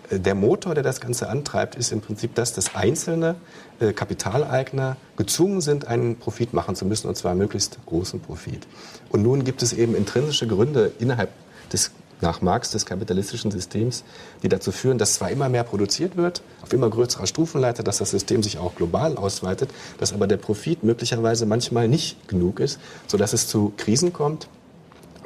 der 0.09 0.35
Motor, 0.35 0.73
der 0.75 0.83
das 0.83 1.01
Ganze 1.01 1.29
antreibt, 1.29 1.75
ist 1.75 1.91
im 1.91 2.01
Prinzip 2.01 2.35
das, 2.35 2.53
dass 2.53 2.75
einzelne 2.75 3.35
äh, 3.79 3.93
Kapitaleigner 3.93 4.97
gezwungen 5.17 5.61
sind, 5.61 5.87
einen 5.87 6.17
Profit 6.17 6.53
machen 6.53 6.75
zu 6.75 6.85
müssen, 6.85 7.07
und 7.07 7.15
zwar 7.15 7.35
möglichst 7.35 7.77
großen 7.85 8.19
Profit. 8.19 8.67
Und 9.09 9.23
nun 9.23 9.43
gibt 9.43 9.61
es 9.63 9.73
eben 9.73 9.95
intrinsische 9.95 10.47
Gründe 10.47 10.91
innerhalb 10.99 11.29
des 11.71 11.91
nach 12.21 12.41
Marx 12.41 12.71
des 12.71 12.85
kapitalistischen 12.85 13.51
Systems, 13.51 14.03
die 14.41 14.49
dazu 14.49 14.71
führen, 14.71 14.97
dass 14.97 15.15
zwar 15.15 15.31
immer 15.31 15.49
mehr 15.49 15.63
produziert 15.63 16.15
wird, 16.15 16.41
auf 16.61 16.71
immer 16.71 16.89
größerer 16.89 17.27
Stufenleiter, 17.27 17.83
dass 17.83 17.97
das 17.97 18.11
System 18.11 18.41
sich 18.41 18.57
auch 18.57 18.75
global 18.75 19.17
ausweitet, 19.17 19.69
dass 19.99 20.13
aber 20.13 20.25
der 20.25 20.37
Profit 20.37 20.83
möglicherweise 20.83 21.45
manchmal 21.45 21.87
nicht 21.87 22.27
genug 22.27 22.59
ist, 22.59 22.79
sodass 23.07 23.33
es 23.33 23.47
zu 23.47 23.73
Krisen 23.77 24.13
kommt, 24.13 24.47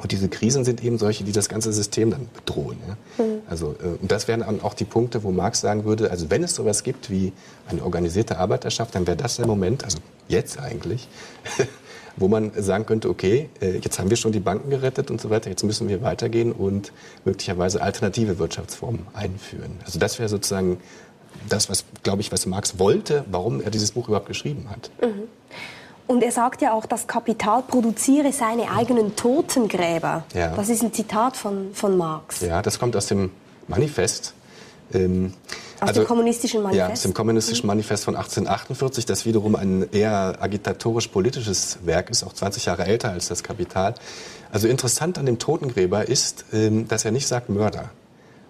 und 0.02 0.12
diese 0.12 0.28
Krisen 0.28 0.64
sind 0.64 0.82
eben 0.82 0.98
solche, 0.98 1.24
die 1.24 1.32
das 1.32 1.48
ganze 1.48 1.72
System 1.72 2.10
dann 2.10 2.28
bedrohen. 2.34 2.78
Ja? 2.86 3.24
Mhm. 3.24 3.42
Also, 3.48 3.74
äh, 3.82 3.98
und 4.00 4.10
das 4.10 4.28
wären 4.28 4.40
dann 4.40 4.62
auch 4.62 4.74
die 4.74 4.84
Punkte, 4.84 5.22
wo 5.22 5.30
Marx 5.30 5.60
sagen 5.60 5.84
würde, 5.84 6.10
also 6.10 6.30
wenn 6.30 6.42
es 6.42 6.54
sowas 6.54 6.82
gibt 6.82 7.10
wie 7.10 7.32
eine 7.68 7.82
organisierte 7.82 8.38
Arbeiterschaft, 8.38 8.94
dann 8.94 9.06
wäre 9.06 9.16
das 9.16 9.36
der 9.36 9.46
Moment, 9.46 9.84
also 9.84 9.98
jetzt 10.28 10.58
eigentlich, 10.58 11.08
wo 12.16 12.28
man 12.28 12.52
sagen 12.56 12.86
könnte, 12.86 13.08
okay, 13.08 13.48
äh, 13.60 13.76
jetzt 13.78 13.98
haben 13.98 14.10
wir 14.10 14.16
schon 14.16 14.32
die 14.32 14.40
Banken 14.40 14.70
gerettet 14.70 15.10
und 15.10 15.20
so 15.20 15.30
weiter, 15.30 15.50
jetzt 15.50 15.64
müssen 15.64 15.88
wir 15.88 16.02
weitergehen 16.02 16.52
und 16.52 16.92
möglicherweise 17.24 17.82
alternative 17.82 18.38
Wirtschaftsformen 18.38 19.06
einführen. 19.12 19.78
Also 19.84 19.98
das 19.98 20.18
wäre 20.18 20.28
sozusagen 20.28 20.78
das, 21.48 21.68
was, 21.68 21.84
glaube 22.02 22.22
ich, 22.22 22.32
was 22.32 22.46
Marx 22.46 22.78
wollte, 22.78 23.24
warum 23.30 23.60
er 23.60 23.70
dieses 23.70 23.92
Buch 23.92 24.08
überhaupt 24.08 24.26
geschrieben 24.28 24.68
hat. 24.70 24.90
Mhm. 25.00 25.28
Und 26.10 26.24
er 26.24 26.32
sagt 26.32 26.60
ja 26.60 26.72
auch, 26.72 26.86
das 26.86 27.06
Kapital 27.06 27.62
produziere 27.62 28.32
seine 28.32 28.72
eigenen 28.72 29.14
Totengräber. 29.14 30.24
Ja. 30.34 30.56
Das 30.56 30.68
ist 30.68 30.82
ein 30.82 30.92
Zitat 30.92 31.36
von, 31.36 31.72
von 31.72 31.96
Marx. 31.96 32.40
Ja, 32.40 32.62
das 32.62 32.80
kommt 32.80 32.96
aus 32.96 33.06
dem 33.06 33.30
Manifest. 33.68 34.34
Ähm, 34.92 35.34
aus 35.78 35.90
also, 35.90 36.00
dem 36.00 36.08
kommunistischen 36.08 36.64
Manifest? 36.64 36.88
Ja, 36.88 36.92
aus 36.92 37.02
dem 37.02 37.14
kommunistischen 37.14 37.64
Manifest 37.68 38.02
von 38.02 38.16
1848, 38.16 39.06
das 39.06 39.24
wiederum 39.24 39.54
ein 39.54 39.86
eher 39.92 40.36
agitatorisch-politisches 40.40 41.78
Werk 41.84 42.10
ist, 42.10 42.24
auch 42.24 42.32
20 42.32 42.64
Jahre 42.64 42.86
älter 42.86 43.12
als 43.12 43.28
das 43.28 43.44
Kapital. 43.44 43.94
Also 44.50 44.66
interessant 44.66 45.16
an 45.16 45.26
dem 45.26 45.38
Totengräber 45.38 46.08
ist, 46.08 46.44
ähm, 46.52 46.88
dass 46.88 47.04
er 47.04 47.12
nicht 47.12 47.28
sagt 47.28 47.50
Mörder, 47.50 47.90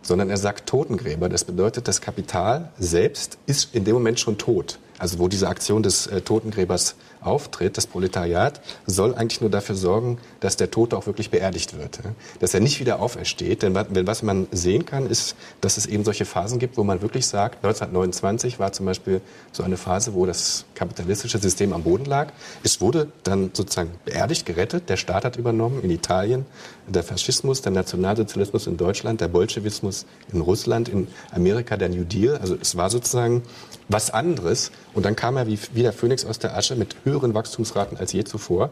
sondern 0.00 0.31
er 0.31 0.38
sagt 0.38 0.67
Totengräber. 0.67 1.29
Das 1.29 1.45
bedeutet, 1.45 1.88
das 1.88 2.00
Kapital 2.00 2.71
selbst 2.79 3.37
ist 3.45 3.75
in 3.75 3.85
dem 3.85 3.93
Moment 3.93 4.19
schon 4.19 4.38
tot. 4.38 4.79
Also 5.00 5.19
wo 5.19 5.28
diese 5.28 5.49
Aktion 5.49 5.83
des 5.83 6.07
äh, 6.07 6.21
Totengräbers 6.21 6.95
auftritt, 7.23 7.78
das 7.78 7.87
Proletariat, 7.87 8.61
soll 8.87 9.14
eigentlich 9.14 9.40
nur 9.40 9.49
dafür 9.49 9.75
sorgen, 9.75 10.19
dass 10.40 10.57
der 10.57 10.71
Tote 10.71 10.97
auch 10.97 11.07
wirklich 11.07 11.30
beerdigt 11.30 11.78
wird. 11.78 12.00
Dass 12.38 12.52
er 12.52 12.61
nicht 12.61 12.80
wieder 12.80 13.00
aufersteht. 13.00 13.62
Denn 13.62 13.75
was 13.75 14.23
man 14.23 14.47
sehen 14.52 14.85
kann, 14.85 15.07
ist, 15.07 15.37
dass 15.62 15.78
es 15.78 15.87
eben 15.87 16.04
solche 16.04 16.26
Phasen 16.26 16.59
gibt, 16.59 16.76
wo 16.76 16.85
man 16.85 17.00
wirklich 17.00 17.26
sagt, 17.26 17.64
1929 17.64 18.59
war 18.59 18.73
zum 18.73 18.87
Beispiel 18.87 19.23
so 19.52 19.62
eine 19.62 19.78
Phase, 19.78 20.12
wo 20.12 20.26
das 20.26 20.66
kapitalistische 20.75 21.38
System 21.38 21.73
am 21.73 21.83
Boden 21.83 22.04
lag. 22.04 22.33
Es 22.62 22.83
wurde 22.83 23.09
dann 23.23 23.50
sozusagen 23.54 23.92
beerdigt, 24.04 24.45
gerettet. 24.45 24.90
Der 24.90 24.99
Staat 24.99 25.25
hat 25.25 25.37
übernommen 25.37 25.83
in 25.83 25.90
Italien, 25.90 26.45
der 26.93 27.03
Faschismus, 27.03 27.63
der 27.63 27.73
Nationalsozialismus 27.73 28.67
in 28.67 28.77
Deutschland, 28.77 29.21
der 29.21 29.29
Bolschewismus 29.29 30.07
in 30.33 30.41
Russland, 30.41 30.89
in 30.89 31.09
Amerika 31.31 31.77
der 31.77 31.89
New 31.89 32.05
Deal. 32.05 32.37
Also 32.39 32.57
es 32.61 32.77
war 32.77 32.91
sozusagen 32.91 33.43
was 33.89 34.11
anderes. 34.11 34.71
Und 34.95 35.05
dann 35.05 35.17
kam 35.17 35.37
er 35.37 35.47
wie, 35.47 35.59
wie 35.73 35.83
der 35.83 35.93
Phönix 35.93 36.25
aus 36.25 36.39
der 36.39 36.57
Asche 36.57 36.77
mit 36.77 36.97
höheren 37.05 37.35
Wachstumsraten 37.35 37.97
als 37.97 38.13
je 38.13 38.25
zuvor. 38.25 38.71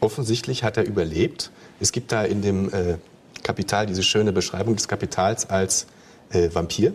Offensichtlich 0.00 0.64
hat 0.64 0.76
er 0.76 0.84
überlebt. 0.84 1.50
Es 1.80 1.92
gibt 1.92 2.12
da 2.12 2.24
in 2.24 2.42
dem 2.42 2.72
äh, 2.72 2.96
Kapital 3.42 3.86
diese 3.86 4.02
schöne 4.02 4.32
Beschreibung 4.32 4.76
des 4.76 4.88
Kapitals 4.88 5.48
als 5.48 5.86
äh, 6.30 6.48
Vampir. 6.52 6.94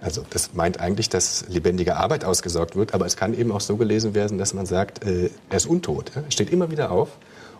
Also 0.00 0.24
das 0.30 0.54
meint 0.54 0.80
eigentlich, 0.80 1.08
dass 1.08 1.44
lebendige 1.48 1.96
Arbeit 1.96 2.24
ausgesorgt 2.24 2.74
wird, 2.74 2.92
aber 2.92 3.06
es 3.06 3.16
kann 3.16 3.38
eben 3.38 3.52
auch 3.52 3.60
so 3.60 3.76
gelesen 3.76 4.14
werden, 4.14 4.36
dass 4.36 4.52
man 4.52 4.66
sagt, 4.66 5.04
äh, 5.04 5.30
er 5.48 5.56
ist 5.56 5.66
untot. 5.66 6.10
Er 6.14 6.30
steht 6.30 6.50
immer 6.50 6.70
wieder 6.70 6.90
auf. 6.90 7.10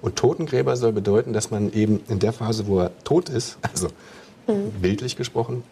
Und 0.02 0.16
Totengräber 0.16 0.76
soll 0.76 0.92
bedeuten, 0.92 1.32
dass 1.32 1.50
man 1.50 1.72
eben 1.72 2.00
in 2.08 2.18
der 2.18 2.32
Phase, 2.32 2.66
wo 2.66 2.80
er 2.80 2.90
tot 3.04 3.28
ist, 3.28 3.56
also 3.72 3.88
mhm. 4.46 4.70
bildlich 4.82 5.16
gesprochen, 5.16 5.62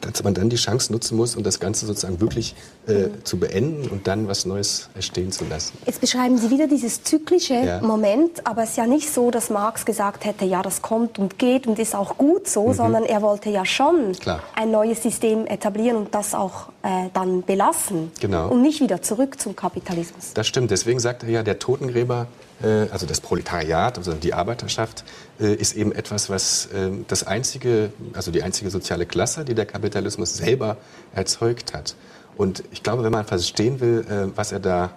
dass 0.00 0.22
man 0.24 0.34
dann 0.34 0.48
die 0.48 0.56
Chance 0.56 0.92
nutzen 0.92 1.16
muss, 1.16 1.36
um 1.36 1.42
das 1.42 1.60
Ganze 1.60 1.86
sozusagen 1.86 2.20
wirklich 2.20 2.54
äh, 2.86 3.08
zu 3.24 3.38
beenden 3.38 3.88
und 3.88 4.06
dann 4.06 4.26
was 4.26 4.46
Neues 4.46 4.88
entstehen 4.94 5.32
zu 5.32 5.44
lassen. 5.44 5.76
Jetzt 5.86 6.00
beschreiben 6.00 6.38
Sie 6.38 6.50
wieder 6.50 6.66
dieses 6.66 7.02
zyklische 7.02 7.54
ja. 7.54 7.80
Moment, 7.80 8.46
aber 8.46 8.62
es 8.62 8.70
ist 8.70 8.78
ja 8.78 8.86
nicht 8.86 9.12
so, 9.12 9.30
dass 9.30 9.50
Marx 9.50 9.84
gesagt 9.84 10.24
hätte, 10.24 10.44
ja, 10.44 10.62
das 10.62 10.82
kommt 10.82 11.18
und 11.18 11.38
geht 11.38 11.66
und 11.66 11.78
ist 11.78 11.94
auch 11.94 12.16
gut 12.18 12.48
so, 12.48 12.68
mhm. 12.68 12.74
sondern 12.74 13.04
er 13.04 13.22
wollte 13.22 13.50
ja 13.50 13.64
schon 13.64 14.12
Klar. 14.12 14.42
ein 14.56 14.70
neues 14.70 15.02
System 15.02 15.46
etablieren 15.46 15.96
und 15.96 16.14
das 16.14 16.34
auch 16.34 16.68
äh, 16.82 17.08
dann 17.12 17.42
belassen. 17.42 18.10
Genau. 18.20 18.48
Und 18.48 18.62
nicht 18.62 18.80
wieder 18.80 19.02
zurück 19.02 19.40
zum 19.40 19.54
Kapitalismus. 19.54 20.32
Das 20.34 20.46
stimmt. 20.46 20.70
Deswegen 20.70 21.00
sagt 21.00 21.22
er 21.22 21.28
ja, 21.28 21.42
der 21.42 21.58
Totengräber 21.58 22.26
also 22.66 23.06
das 23.06 23.20
Proletariat, 23.20 23.98
also 23.98 24.12
die 24.12 24.34
Arbeiterschaft, 24.34 25.04
äh, 25.40 25.54
ist 25.54 25.74
eben 25.74 25.92
etwas, 25.92 26.30
was 26.30 26.68
ähm, 26.74 27.04
das 27.08 27.26
einzige, 27.26 27.92
also 28.14 28.30
die 28.30 28.42
einzige 28.42 28.70
soziale 28.70 29.06
Klasse, 29.06 29.44
die 29.44 29.54
der 29.54 29.66
Kapitalismus 29.66 30.36
selber 30.36 30.76
erzeugt 31.14 31.74
hat. 31.74 31.94
Und 32.36 32.64
ich 32.70 32.82
glaube, 32.82 33.04
wenn 33.04 33.12
man 33.12 33.26
verstehen 33.26 33.80
will, 33.80 34.06
äh, 34.08 34.36
was 34.36 34.52
er 34.52 34.60
da 34.60 34.92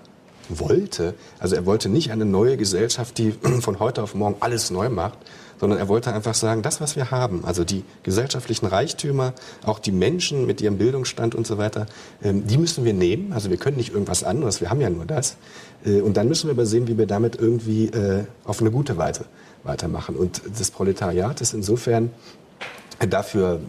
wollte, 0.50 1.14
also 1.40 1.56
er 1.56 1.66
wollte 1.66 1.90
nicht 1.90 2.12
eine 2.12 2.25
neue 2.25 2.58
Gesellschaft, 2.58 3.18
die 3.18 3.32
von 3.62 3.80
heute 3.80 4.04
auf 4.04 4.16
morgen 4.16 4.38
alles 4.40 4.72
neu 4.72 4.90
macht, 4.90 5.18
sondern 5.60 5.80
er 5.80 5.88
wollte 5.88 6.14
einfach 6.14 6.34
sagen, 6.34 6.62
das, 6.62 6.82
was 6.82 6.96
wir 6.96 7.12
haben, 7.12 7.46
also 7.46 7.64
die 7.64 7.84
gesellschaftlichen 8.04 8.66
Reichtümer, 8.66 9.34
auch 9.64 9.80
die 9.80 9.92
Menschen 9.92 10.46
mit 10.46 10.62
ihrem 10.62 10.78
Bildungsstand 10.78 11.36
und 11.36 11.48
so 11.48 11.58
weiter, 11.58 11.86
ähm, 12.24 12.46
die 12.46 12.58
müssen 12.58 12.84
wir 12.84 12.94
nehmen. 12.94 13.32
Also 13.34 13.50
wir 13.50 13.58
können 13.58 13.78
nicht 13.78 13.94
irgendwas 13.94 14.24
anderes, 14.24 14.62
wir 14.62 14.70
haben 14.70 14.82
ja 14.82 14.90
nur 14.90 15.06
das. 15.06 15.38
Äh, 15.86 16.02
und 16.02 16.18
dann 16.18 16.28
müssen 16.28 16.48
wir 16.48 16.54
aber 16.54 16.66
sehen, 16.66 16.88
wie 16.88 16.98
wir 16.98 17.08
damit 17.08 17.36
irgendwie 17.36 17.86
äh, 17.86 18.25
auf 18.44 18.62
eine 18.62 18.72
gute 18.72 18.98
Weise 18.98 19.25
weitermachen. 19.64 20.16
Und 20.16 20.42
das 20.58 20.72
Proletariat 20.72 21.42
ist 21.42 21.54
insofern 21.54 22.12
dafür 23.10 23.60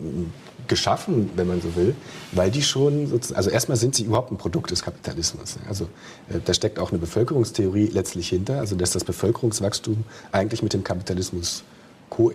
geschaffen, 0.68 1.30
wenn 1.36 1.46
man 1.46 1.60
so 1.60 1.74
will, 1.76 1.94
weil 2.32 2.50
die 2.50 2.62
schon, 2.62 3.20
also 3.34 3.50
erstmal 3.50 3.76
sind 3.76 3.94
sie 3.94 4.04
überhaupt 4.04 4.30
ein 4.30 4.36
Produkt 4.36 4.70
des 4.70 4.82
Kapitalismus. 4.82 5.56
Also 5.68 5.84
äh, 6.28 6.38
da 6.44 6.54
steckt 6.54 6.78
auch 6.78 6.90
eine 6.90 6.98
Bevölkerungstheorie 6.98 7.86
letztlich 7.86 8.28
hinter, 8.28 8.58
also 8.58 8.76
dass 8.76 8.90
das 8.90 9.04
Bevölkerungswachstum 9.04 10.04
eigentlich 10.32 10.62
mit 10.62 10.72
dem 10.72 10.84
Kapitalismus 10.84 11.64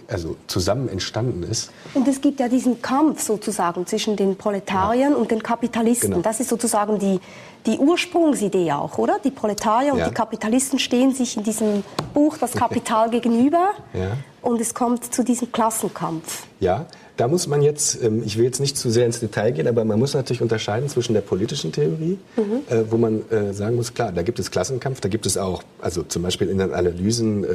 also 0.08 0.36
zusammen 0.48 0.90
entstanden 0.90 1.44
ist. 1.44 1.72
Und 1.94 2.08
es 2.08 2.22
gibt 2.22 2.40
ja 2.40 2.48
diesen 2.48 2.82
Kampf 2.82 3.22
sozusagen 3.22 3.86
zwischen 3.88 4.16
den 4.16 4.36
Proletariern 4.36 5.14
ja. 5.14 5.18
und 5.18 5.32
den 5.32 5.42
Kapitalisten. 5.42 6.12
Genau. 6.12 6.22
Das 6.22 6.40
ist 6.40 6.50
sozusagen 6.50 7.00
die, 7.00 7.20
die 7.66 7.78
Ursprungsidee 7.78 8.72
auch, 8.74 8.98
oder? 8.98 9.18
Die 9.24 9.32
Proletarier 9.32 9.88
ja. 9.88 9.94
und 9.94 10.06
die 10.06 10.14
Kapitalisten 10.14 10.78
stehen 10.78 11.14
sich 11.14 11.38
in 11.38 11.44
diesem 11.44 11.84
Buch 12.14 12.38
Das 12.38 12.52
Kapital 12.52 13.10
gegenüber 13.10 13.72
ja. 13.94 14.18
und 14.42 14.62
es 14.62 14.74
kommt 14.74 15.14
zu 15.14 15.24
diesem 15.24 15.52
Klassenkampf. 15.52 16.44
Ja, 16.60 16.86
da 17.22 17.28
muss 17.28 17.46
man 17.46 17.62
jetzt, 17.62 18.02
ähm, 18.02 18.24
ich 18.26 18.36
will 18.40 18.46
jetzt 18.46 18.60
nicht 18.60 18.76
zu 18.76 18.90
sehr 18.90 19.06
ins 19.06 19.20
Detail 19.20 19.52
gehen, 19.52 19.68
aber 19.68 19.86
man 19.86 20.00
muss 20.00 20.16
natürlich 20.16 20.42
unterscheiden 20.42 20.90
zwischen 20.90 21.14
der 21.14 21.22
politischen 21.22 21.72
Theorie, 21.72 22.18
mhm. 22.36 22.64
Äh, 22.68 22.90
wo 22.90 22.98
man 22.98 23.30
äh, 23.30 23.54
sagen 23.54 23.76
muss, 23.76 23.94
klar, 23.94 24.12
da 24.12 24.24
gibt 24.24 24.40
es 24.40 24.50
Klassenkampf, 24.50 25.02
da 25.02 25.08
gibt 25.08 25.28
es 25.28 25.38
auch, 25.38 25.62
also 25.82 26.02
zum 26.02 26.24
Beispiel 26.24 26.50
in 26.50 26.58
den 26.58 26.74
Analysen 26.74 27.44
äh, 27.44 27.48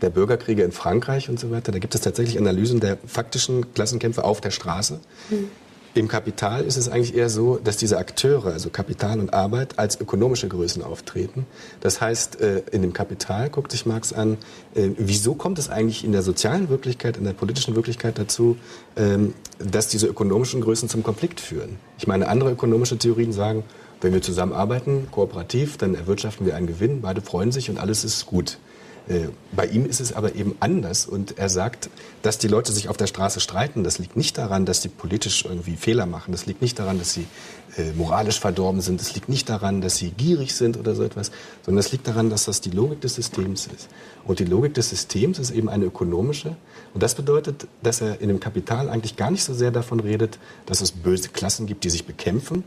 der 0.00 0.10
Bürgerkriege 0.10 0.62
in 0.62 0.70
Frankreich 0.70 1.28
und 1.28 1.40
so 1.40 1.50
weiter. 1.50 1.72
Da 1.72 1.80
gibt 1.80 1.96
es 1.96 2.02
tatsächlich 2.02 2.38
Analysen 2.38 2.78
der 2.78 2.96
faktischen 3.04 3.74
Klassenkämpfe 3.74 4.22
auf 4.22 4.40
der 4.40 4.52
Straße. 4.52 5.00
Mhm. 5.30 5.48
Im 5.96 6.08
Kapital 6.08 6.64
ist 6.64 6.76
es 6.76 6.88
eigentlich 6.88 7.14
eher 7.14 7.28
so, 7.28 7.56
dass 7.62 7.76
diese 7.76 7.98
Akteure, 7.98 8.46
also 8.46 8.68
Kapital 8.68 9.20
und 9.20 9.32
Arbeit, 9.32 9.78
als 9.78 10.00
ökonomische 10.00 10.48
Größen 10.48 10.82
auftreten. 10.82 11.46
Das 11.80 12.00
heißt, 12.00 12.40
äh, 12.40 12.62
in 12.72 12.82
dem 12.82 12.92
Kapital 12.92 13.48
guckt 13.48 13.70
sich 13.70 13.86
Marx 13.86 14.12
an, 14.12 14.36
äh, 14.74 14.88
wieso 14.98 15.34
kommt 15.34 15.60
es 15.60 15.70
eigentlich 15.70 16.04
in 16.04 16.10
der 16.10 16.22
sozialen 16.22 16.68
Wirklichkeit, 16.68 17.16
in 17.16 17.22
der 17.22 17.32
politischen 17.32 17.76
Wirklichkeit 17.76 18.18
dazu, 18.18 18.56
ähm, 18.96 19.34
dass 19.60 19.86
diese 19.86 20.08
ökonomischen 20.08 20.62
Größen 20.62 20.88
zum 20.88 21.04
Konflikt 21.04 21.38
führen. 21.38 21.78
Ich 21.96 22.08
meine, 22.08 22.26
andere 22.26 22.50
ökonomische 22.50 22.98
Theorien 22.98 23.32
sagen, 23.32 23.62
wenn 24.00 24.12
wir 24.12 24.20
zusammenarbeiten, 24.20 25.06
kooperativ, 25.12 25.76
dann 25.76 25.94
erwirtschaften 25.94 26.44
wir 26.44 26.56
einen 26.56 26.66
Gewinn, 26.66 27.02
beide 27.02 27.22
freuen 27.22 27.52
sich 27.52 27.70
und 27.70 27.78
alles 27.78 28.02
ist 28.02 28.26
gut. 28.26 28.58
Äh, 29.06 29.28
bei 29.52 29.66
ihm 29.66 29.84
ist 29.84 30.00
es 30.00 30.14
aber 30.14 30.34
eben 30.34 30.56
anders 30.60 31.04
und 31.04 31.36
er 31.36 31.50
sagt, 31.50 31.90
dass 32.22 32.38
die 32.38 32.48
Leute 32.48 32.72
sich 32.72 32.88
auf 32.88 32.96
der 32.96 33.06
Straße 33.06 33.38
streiten, 33.40 33.84
das 33.84 33.98
liegt 33.98 34.16
nicht 34.16 34.38
daran, 34.38 34.64
dass 34.64 34.80
sie 34.80 34.88
politisch 34.88 35.44
irgendwie 35.44 35.76
Fehler 35.76 36.06
machen, 36.06 36.32
das 36.32 36.46
liegt 36.46 36.62
nicht 36.62 36.78
daran, 36.78 36.98
dass 36.98 37.12
sie 37.12 37.26
äh, 37.76 37.92
moralisch 37.92 38.40
verdorben 38.40 38.80
sind, 38.80 39.00
das 39.00 39.14
liegt 39.14 39.28
nicht 39.28 39.50
daran, 39.50 39.82
dass 39.82 39.96
sie 39.96 40.10
gierig 40.10 40.54
sind 40.54 40.78
oder 40.78 40.94
so 40.94 41.02
etwas, 41.02 41.32
sondern 41.62 41.80
es 41.80 41.92
liegt 41.92 42.08
daran, 42.08 42.30
dass 42.30 42.46
das 42.46 42.62
die 42.62 42.70
Logik 42.70 43.02
des 43.02 43.16
Systems 43.16 43.66
ist. 43.66 43.88
Und 44.24 44.38
die 44.38 44.46
Logik 44.46 44.72
des 44.72 44.88
Systems 44.88 45.38
ist 45.38 45.50
eben 45.50 45.68
eine 45.68 45.84
ökonomische 45.84 46.56
und 46.94 47.02
das 47.02 47.14
bedeutet, 47.14 47.66
dass 47.82 48.00
er 48.00 48.22
in 48.22 48.28
dem 48.28 48.40
Kapital 48.40 48.88
eigentlich 48.88 49.16
gar 49.16 49.30
nicht 49.30 49.44
so 49.44 49.52
sehr 49.52 49.70
davon 49.70 50.00
redet, 50.00 50.38
dass 50.64 50.80
es 50.80 50.92
böse 50.92 51.28
Klassen 51.28 51.66
gibt, 51.66 51.84
die 51.84 51.90
sich 51.90 52.06
bekämpfen, 52.06 52.64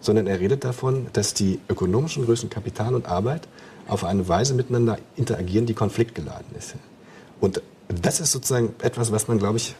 sondern 0.00 0.26
er 0.26 0.38
redet 0.38 0.64
davon, 0.64 1.06
dass 1.14 1.32
die 1.32 1.60
ökonomischen 1.68 2.26
Größen 2.26 2.50
Kapital 2.50 2.94
und 2.94 3.06
Arbeit 3.06 3.48
auf 3.88 4.04
eine 4.04 4.28
Weise 4.28 4.54
miteinander 4.54 4.98
interagieren, 5.16 5.66
die 5.66 5.74
konfliktgeladen 5.74 6.56
ist. 6.56 6.74
Und 7.40 7.62
das 7.88 8.20
ist 8.20 8.32
sozusagen 8.32 8.74
etwas, 8.82 9.12
was 9.12 9.28
man, 9.28 9.38
glaube 9.38 9.56
ich, 9.56 9.74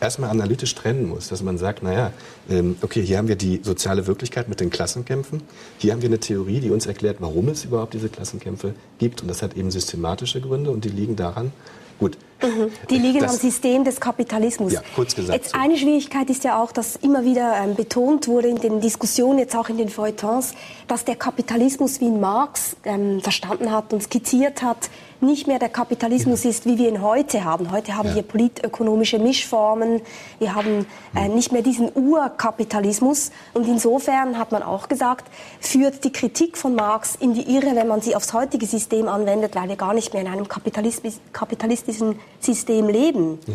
erstmal 0.00 0.30
analytisch 0.30 0.74
trennen 0.74 1.08
muss, 1.08 1.28
dass 1.28 1.42
man 1.42 1.58
sagt, 1.58 1.82
naja, 1.82 2.12
ähm, 2.48 2.76
okay, 2.82 3.02
hier 3.02 3.18
haben 3.18 3.28
wir 3.28 3.36
die 3.36 3.60
soziale 3.62 4.06
Wirklichkeit 4.06 4.48
mit 4.48 4.60
den 4.60 4.70
Klassenkämpfen, 4.70 5.42
hier 5.78 5.92
haben 5.92 6.02
wir 6.02 6.08
eine 6.08 6.20
Theorie, 6.20 6.60
die 6.60 6.70
uns 6.70 6.86
erklärt, 6.86 7.16
warum 7.20 7.48
es 7.48 7.64
überhaupt 7.64 7.94
diese 7.94 8.08
Klassenkämpfe 8.08 8.74
gibt 8.98 9.22
und 9.22 9.28
das 9.28 9.42
hat 9.42 9.56
eben 9.56 9.70
systematische 9.70 10.40
Gründe 10.40 10.70
und 10.70 10.84
die 10.84 10.88
liegen 10.88 11.16
daran, 11.16 11.52
Gut. 11.98 12.16
Mhm. 12.42 12.70
Die 12.88 12.98
liegen 12.98 13.20
das, 13.20 13.32
am 13.32 13.36
System 13.38 13.84
des 13.84 14.00
Kapitalismus. 14.00 14.72
Ja, 14.72 14.82
kurz 14.94 15.14
gesagt. 15.14 15.36
Jetzt 15.36 15.54
eine 15.54 15.76
Schwierigkeit 15.76 16.30
ist 16.30 16.44
ja 16.44 16.62
auch, 16.62 16.70
dass 16.70 16.96
immer 16.96 17.24
wieder 17.24 17.56
ähm, 17.56 17.74
betont 17.74 18.28
wurde 18.28 18.48
in 18.48 18.60
den 18.60 18.80
Diskussionen, 18.80 19.40
jetzt 19.40 19.56
auch 19.56 19.68
in 19.68 19.76
den 19.76 19.88
Feuilletons, 19.88 20.54
dass 20.86 21.04
der 21.04 21.16
Kapitalismus, 21.16 22.00
wie 22.00 22.06
ihn 22.06 22.20
Marx 22.20 22.76
ähm, 22.84 23.20
verstanden 23.20 23.72
hat 23.72 23.92
und 23.92 24.02
skizziert 24.02 24.62
hat, 24.62 24.88
nicht 25.20 25.46
mehr 25.46 25.58
der 25.58 25.68
Kapitalismus 25.68 26.44
ist, 26.44 26.66
wie 26.66 26.78
wir 26.78 26.88
ihn 26.88 27.02
heute 27.02 27.44
haben. 27.44 27.72
Heute 27.72 27.96
haben 27.96 28.10
ja. 28.10 28.16
wir 28.16 28.22
politökonomische 28.22 29.18
Mischformen, 29.18 30.00
wir 30.38 30.54
haben 30.54 30.86
äh, 31.14 31.24
hm. 31.24 31.34
nicht 31.34 31.52
mehr 31.52 31.62
diesen 31.62 31.90
Urkapitalismus. 31.94 33.30
Und 33.54 33.66
insofern 33.66 34.38
hat 34.38 34.52
man 34.52 34.62
auch 34.62 34.88
gesagt, 34.88 35.26
führt 35.60 36.04
die 36.04 36.12
Kritik 36.12 36.56
von 36.56 36.74
Marx 36.74 37.16
in 37.16 37.34
die 37.34 37.54
Irre, 37.54 37.74
wenn 37.74 37.88
man 37.88 38.00
sie 38.00 38.14
aufs 38.14 38.32
heutige 38.32 38.66
System 38.66 39.08
anwendet, 39.08 39.54
weil 39.56 39.68
wir 39.68 39.76
gar 39.76 39.94
nicht 39.94 40.12
mehr 40.12 40.22
in 40.22 40.28
einem 40.28 40.46
kapitalistischen 40.48 42.18
System 42.40 42.88
leben. 42.88 43.38
Ja. 43.46 43.54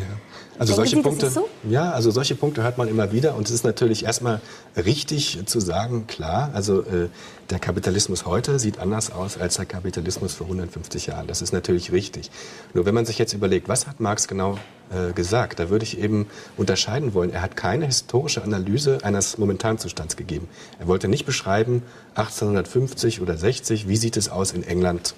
Also 0.59 0.75
solche 0.75 1.01
Punkte, 1.01 1.29
so? 1.29 1.49
ja, 1.67 1.91
also 1.91 2.11
solche 2.11 2.35
Punkte 2.35 2.63
hört 2.63 2.77
man 2.77 2.87
immer 2.87 3.11
wieder 3.11 3.35
und 3.35 3.47
es 3.47 3.53
ist 3.53 3.63
natürlich 3.63 4.05
erstmal 4.05 4.39
richtig 4.77 5.39
zu 5.45 5.59
sagen, 5.59 6.05
klar, 6.07 6.51
also 6.53 6.81
äh, 6.81 7.09
der 7.49 7.59
Kapitalismus 7.59 8.25
heute 8.25 8.59
sieht 8.59 8.79
anders 8.79 9.11
aus 9.11 9.37
als 9.37 9.55
der 9.55 9.65
Kapitalismus 9.65 10.33
vor 10.33 10.45
150 10.47 11.07
Jahren. 11.07 11.27
Das 11.27 11.41
ist 11.41 11.53
natürlich 11.53 11.91
richtig. 11.91 12.29
Nur 12.73 12.85
wenn 12.85 12.93
man 12.93 13.05
sich 13.05 13.17
jetzt 13.17 13.33
überlegt, 13.33 13.67
was 13.67 13.87
hat 13.87 13.99
Marx 13.99 14.27
genau 14.27 14.57
äh, 14.91 15.13
gesagt, 15.13 15.59
da 15.59 15.69
würde 15.69 15.83
ich 15.83 15.97
eben 15.97 16.27
unterscheiden 16.55 17.13
wollen. 17.13 17.31
Er 17.31 17.41
hat 17.41 17.55
keine 17.55 17.85
historische 17.85 18.43
Analyse 18.43 18.99
eines 19.03 19.37
Momentanzustands 19.37 20.15
gegeben. 20.15 20.47
Er 20.79 20.87
wollte 20.87 21.07
nicht 21.07 21.25
beschreiben 21.25 21.83
1850 22.15 23.21
oder 23.21 23.37
60, 23.37 23.87
wie 23.87 23.97
sieht 23.97 24.17
es 24.17 24.29
aus 24.29 24.51
in 24.51 24.63
England 24.63 25.15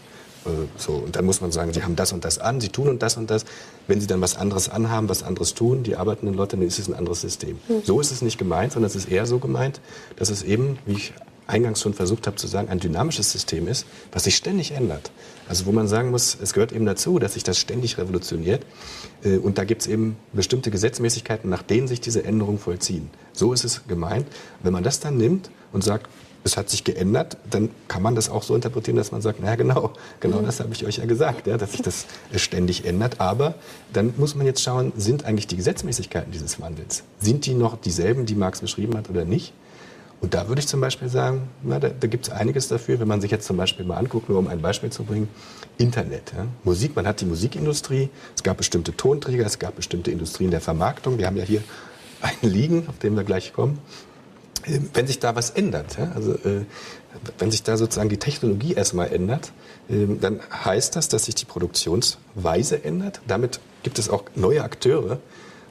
so, 0.77 0.93
und 0.93 1.15
dann 1.15 1.25
muss 1.25 1.41
man 1.41 1.51
sagen, 1.51 1.73
sie 1.73 1.83
haben 1.83 1.95
das 1.95 2.11
und 2.13 2.23
das 2.23 2.37
an, 2.37 2.61
sie 2.61 2.69
tun 2.69 2.87
und 2.87 3.01
das 3.01 3.17
und 3.17 3.29
das. 3.29 3.45
Wenn 3.87 3.99
sie 3.99 4.07
dann 4.07 4.21
was 4.21 4.35
anderes 4.35 4.69
anhaben, 4.69 5.09
was 5.09 5.23
anderes 5.23 5.53
tun, 5.53 5.83
die 5.83 5.95
arbeitenden 5.95 6.35
Leute, 6.35 6.57
dann 6.57 6.65
ist 6.65 6.79
es 6.79 6.87
ein 6.87 6.93
anderes 6.93 7.21
System. 7.21 7.59
Mhm. 7.67 7.81
So 7.83 7.99
ist 7.99 8.11
es 8.11 8.21
nicht 8.21 8.37
gemeint, 8.37 8.73
sondern 8.73 8.89
es 8.89 8.95
ist 8.95 9.09
eher 9.09 9.25
so 9.25 9.39
gemeint, 9.39 9.81
dass 10.17 10.29
es 10.29 10.43
eben, 10.43 10.77
wie 10.85 10.93
ich 10.93 11.13
eingangs 11.47 11.81
schon 11.81 11.93
versucht 11.93 12.27
habe 12.27 12.37
zu 12.37 12.47
sagen, 12.47 12.69
ein 12.69 12.79
dynamisches 12.79 13.31
System 13.31 13.67
ist, 13.67 13.85
was 14.11 14.23
sich 14.23 14.35
ständig 14.35 14.71
ändert. 14.71 15.11
Also 15.47 15.65
wo 15.65 15.71
man 15.71 15.87
sagen 15.87 16.09
muss, 16.09 16.37
es 16.41 16.53
gehört 16.53 16.71
eben 16.71 16.85
dazu, 16.85 17.19
dass 17.19 17.33
sich 17.33 17.43
das 17.43 17.59
ständig 17.59 17.97
revolutioniert. 17.97 18.65
Äh, 19.23 19.37
und 19.37 19.57
da 19.57 19.63
gibt 19.63 19.81
es 19.81 19.87
eben 19.87 20.17
bestimmte 20.33 20.71
Gesetzmäßigkeiten, 20.71 21.49
nach 21.49 21.61
denen 21.61 21.87
sich 21.87 22.01
diese 22.01 22.23
Änderungen 22.23 22.59
vollziehen. 22.59 23.09
So 23.33 23.53
ist 23.53 23.63
es 23.63 23.87
gemeint. 23.87 24.27
Wenn 24.63 24.73
man 24.73 24.83
das 24.83 24.99
dann 24.99 25.17
nimmt 25.17 25.49
und 25.71 25.83
sagt, 25.83 26.07
es 26.45 26.57
hat 26.57 26.69
sich 26.69 26.83
geändert, 26.83 27.37
dann 27.49 27.69
kann 27.87 28.03
man 28.03 28.13
das 28.13 28.29
auch 28.29 28.43
so 28.43 28.53
interpretieren, 28.53 28.95
dass 28.95 29.11
man 29.11 29.19
sagt, 29.19 29.39
na 29.41 29.55
genau, 29.55 29.93
genau 30.19 30.41
mhm. 30.41 30.45
das 30.45 30.59
habe 30.59 30.71
ich 30.73 30.85
euch 30.85 30.97
ja 30.97 31.05
gesagt, 31.05 31.47
ja, 31.47 31.57
dass 31.57 31.71
sich 31.71 31.81
das 31.81 32.05
ständig 32.35 32.85
ändert. 32.85 33.19
Aber 33.19 33.55
dann 33.91 34.13
muss 34.17 34.35
man 34.35 34.45
jetzt 34.45 34.61
schauen, 34.61 34.93
sind 34.95 35.25
eigentlich 35.25 35.47
die 35.47 35.57
Gesetzmäßigkeiten 35.57 36.31
dieses 36.31 36.61
Wandels, 36.61 37.03
sind 37.19 37.47
die 37.47 37.55
noch 37.55 37.81
dieselben, 37.81 38.27
die 38.27 38.35
Marx 38.35 38.61
beschrieben 38.61 38.95
hat 38.95 39.09
oder 39.09 39.25
nicht? 39.25 39.53
Und 40.21 40.35
da 40.35 40.47
würde 40.47 40.59
ich 40.59 40.67
zum 40.67 40.81
Beispiel 40.81 41.09
sagen, 41.09 41.49
na, 41.63 41.79
da, 41.79 41.89
da 41.89 42.07
gibt 42.07 42.27
es 42.27 42.31
einiges 42.31 42.67
dafür, 42.67 42.99
wenn 42.99 43.07
man 43.07 43.21
sich 43.21 43.31
jetzt 43.31 43.47
zum 43.47 43.57
Beispiel 43.57 43.83
mal 43.83 43.97
anguckt, 43.97 44.29
nur 44.29 44.37
um 44.37 44.47
ein 44.47 44.61
Beispiel 44.61 44.91
zu 44.91 45.03
bringen, 45.03 45.27
Internet. 45.77 46.31
Ja? 46.37 46.45
Musik, 46.63 46.95
man 46.95 47.07
hat 47.07 47.21
die 47.21 47.25
Musikindustrie, 47.25 48.09
es 48.35 48.43
gab 48.43 48.57
bestimmte 48.57 48.95
Tonträger, 48.95 49.45
es 49.45 49.57
gab 49.57 49.75
bestimmte 49.75 50.11
Industrien 50.11 50.51
der 50.51 50.61
Vermarktung. 50.61 51.17
Wir 51.17 51.25
haben 51.25 51.37
ja 51.37 51.43
hier 51.43 51.63
einen 52.21 52.53
liegen, 52.53 52.87
auf 52.87 52.99
den 52.99 53.15
wir 53.15 53.23
gleich 53.23 53.51
kommen. 53.51 53.79
Ähm, 54.65 54.89
wenn 54.93 55.07
sich 55.07 55.19
da 55.19 55.35
was 55.35 55.51
ändert, 55.51 55.97
ja, 55.97 56.11
also 56.15 56.33
äh, 56.33 56.65
wenn 57.37 57.51
sich 57.51 57.63
da 57.63 57.77
sozusagen 57.77 58.09
die 58.09 58.17
Technologie 58.17 58.73
erstmal 58.73 59.11
ändert, 59.13 59.51
äh, 59.89 60.05
dann 60.19 60.39
heißt 60.63 60.95
das, 60.95 61.07
dass 61.09 61.25
sich 61.25 61.35
die 61.35 61.45
Produktionsweise 61.45 62.83
ändert. 62.83 63.21
Damit 63.27 63.59
gibt 63.83 63.99
es 63.99 64.09
auch 64.09 64.23
neue 64.35 64.63
Akteure. 64.63 65.19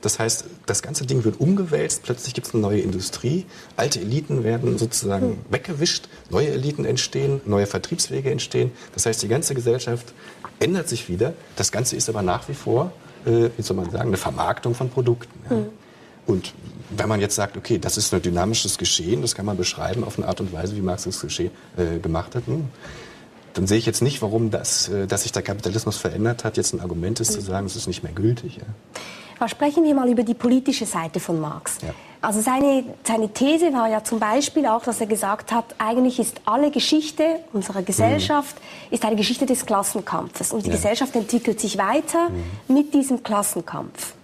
Das 0.00 0.18
heißt, 0.18 0.44
das 0.66 0.82
ganze 0.82 1.06
Ding 1.06 1.24
wird 1.24 1.40
umgewälzt, 1.40 2.02
plötzlich 2.02 2.34
gibt 2.34 2.46
es 2.46 2.52
eine 2.52 2.60
neue 2.60 2.80
Industrie, 2.80 3.46
alte 3.76 4.00
Eliten 4.00 4.44
werden 4.44 4.76
sozusagen 4.76 5.28
hm. 5.28 5.38
weggewischt, 5.48 6.10
neue 6.28 6.48
Eliten 6.48 6.84
entstehen, 6.84 7.40
neue 7.46 7.66
Vertriebswege 7.66 8.30
entstehen. 8.30 8.70
Das 8.92 9.06
heißt, 9.06 9.22
die 9.22 9.28
ganze 9.28 9.54
Gesellschaft 9.54 10.12
ändert 10.60 10.90
sich 10.90 11.08
wieder. 11.08 11.32
Das 11.56 11.72
Ganze 11.72 11.96
ist 11.96 12.10
aber 12.10 12.20
nach 12.20 12.50
wie 12.50 12.54
vor, 12.54 12.92
äh, 13.24 13.48
wie 13.56 13.62
soll 13.62 13.78
man 13.78 13.90
sagen, 13.90 14.08
eine 14.08 14.18
Vermarktung 14.18 14.74
von 14.74 14.90
Produkten. 14.90 15.40
Ja. 15.48 15.56
Hm. 15.56 15.66
Und 16.26 16.54
wenn 16.90 17.08
man 17.08 17.20
jetzt 17.20 17.34
sagt, 17.34 17.56
okay, 17.56 17.78
das 17.78 17.96
ist 17.96 18.12
ein 18.14 18.22
dynamisches 18.22 18.78
Geschehen, 18.78 19.22
das 19.22 19.34
kann 19.34 19.46
man 19.46 19.56
beschreiben 19.56 20.04
auf 20.04 20.18
eine 20.18 20.28
Art 20.28 20.40
und 20.40 20.52
Weise, 20.52 20.76
wie 20.76 20.80
Marx 20.80 21.04
das 21.04 21.20
Geschehen 21.20 21.50
äh, 21.76 21.98
gemacht 21.98 22.34
hat, 22.34 22.46
hm, 22.46 22.68
dann 23.54 23.66
sehe 23.66 23.78
ich 23.78 23.86
jetzt 23.86 24.02
nicht, 24.02 24.20
warum 24.22 24.50
das, 24.50 24.88
äh, 24.88 25.06
dass 25.06 25.22
sich 25.22 25.32
der 25.32 25.42
Kapitalismus 25.42 25.96
verändert 25.96 26.44
hat, 26.44 26.56
jetzt 26.56 26.72
ein 26.72 26.80
Argument 26.80 27.20
ist, 27.20 27.32
zu 27.32 27.38
hm. 27.38 27.46
sagen, 27.46 27.66
es 27.66 27.76
ist 27.76 27.86
nicht 27.86 28.02
mehr 28.02 28.12
gültig. 28.12 28.56
Ja. 28.56 28.64
Aber 29.38 29.48
sprechen 29.48 29.84
wir 29.84 29.94
mal 29.94 30.08
über 30.08 30.22
die 30.22 30.34
politische 30.34 30.86
Seite 30.86 31.20
von 31.20 31.40
Marx. 31.40 31.78
Ja. 31.82 31.94
Also 32.20 32.40
seine, 32.40 32.84
seine 33.06 33.28
These 33.28 33.72
war 33.72 33.88
ja 33.90 34.02
zum 34.02 34.18
Beispiel 34.18 34.64
auch, 34.66 34.82
dass 34.82 35.00
er 35.00 35.06
gesagt 35.06 35.52
hat, 35.52 35.74
eigentlich 35.78 36.18
ist 36.18 36.40
alle 36.46 36.70
Geschichte 36.70 37.40
unserer 37.52 37.82
Gesellschaft 37.82 38.56
mhm. 38.56 38.94
ist 38.94 39.04
eine 39.04 39.16
Geschichte 39.16 39.44
des 39.44 39.66
Klassenkampfes 39.66 40.52
und 40.52 40.64
die 40.64 40.70
ja. 40.70 40.76
Gesellschaft 40.76 41.14
entwickelt 41.14 41.60
sich 41.60 41.76
weiter 41.76 42.30
mhm. 42.30 42.74
mit 42.74 42.94
diesem 42.94 43.22
Klassenkampf. 43.22 44.14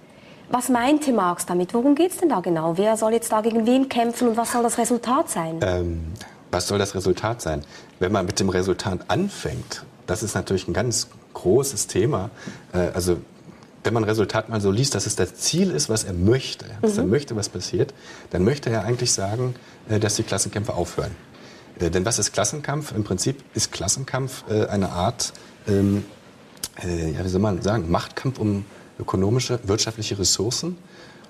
Was 0.50 0.68
meinte 0.68 1.12
Marx 1.12 1.46
damit? 1.46 1.74
Worum 1.74 1.94
geht 1.94 2.10
es 2.10 2.16
denn 2.18 2.28
da 2.28 2.40
genau? 2.40 2.76
Wer 2.76 2.96
soll 2.96 3.12
jetzt 3.12 3.30
da 3.30 3.40
gegen 3.40 3.66
wen 3.66 3.88
kämpfen 3.88 4.28
und 4.28 4.36
was 4.36 4.50
soll 4.52 4.64
das 4.64 4.78
Resultat 4.78 5.30
sein? 5.30 5.60
Ähm, 5.62 6.12
was 6.50 6.66
soll 6.66 6.78
das 6.78 6.96
Resultat 6.96 7.40
sein? 7.40 7.62
Wenn 8.00 8.10
man 8.10 8.26
mit 8.26 8.40
dem 8.40 8.48
Resultat 8.48 8.98
anfängt, 9.06 9.84
das 10.08 10.24
ist 10.24 10.34
natürlich 10.34 10.66
ein 10.66 10.72
ganz 10.72 11.06
großes 11.34 11.86
Thema. 11.86 12.30
Äh, 12.72 12.78
also 12.92 13.18
wenn 13.84 13.94
man 13.94 14.02
Resultat 14.02 14.48
mal 14.48 14.60
so 14.60 14.72
liest, 14.72 14.96
dass 14.96 15.06
es 15.06 15.14
das 15.14 15.36
Ziel 15.36 15.70
ist, 15.70 15.88
was 15.88 16.02
er 16.02 16.14
möchte, 16.14 16.66
was 16.80 16.94
mhm. 16.94 16.98
er 16.98 17.06
möchte, 17.06 17.36
was 17.36 17.48
passiert, 17.48 17.94
dann 18.30 18.42
möchte 18.42 18.70
er 18.70 18.84
eigentlich 18.84 19.12
sagen, 19.12 19.54
äh, 19.88 20.00
dass 20.00 20.16
die 20.16 20.24
Klassenkämpfe 20.24 20.74
aufhören. 20.74 21.14
Äh, 21.78 21.90
denn 21.90 22.04
was 22.04 22.18
ist 22.18 22.32
Klassenkampf? 22.32 22.92
Im 22.92 23.04
Prinzip 23.04 23.44
ist 23.54 23.70
Klassenkampf 23.70 24.42
äh, 24.50 24.66
eine 24.66 24.90
Art, 24.90 25.32
ähm, 25.68 26.04
ja, 26.82 27.24
wie 27.24 27.28
soll 27.28 27.40
man 27.40 27.60
sagen, 27.60 27.90
Machtkampf 27.90 28.38
um 28.38 28.64
ökonomische, 29.00 29.58
wirtschaftliche 29.64 30.18
Ressourcen. 30.18 30.76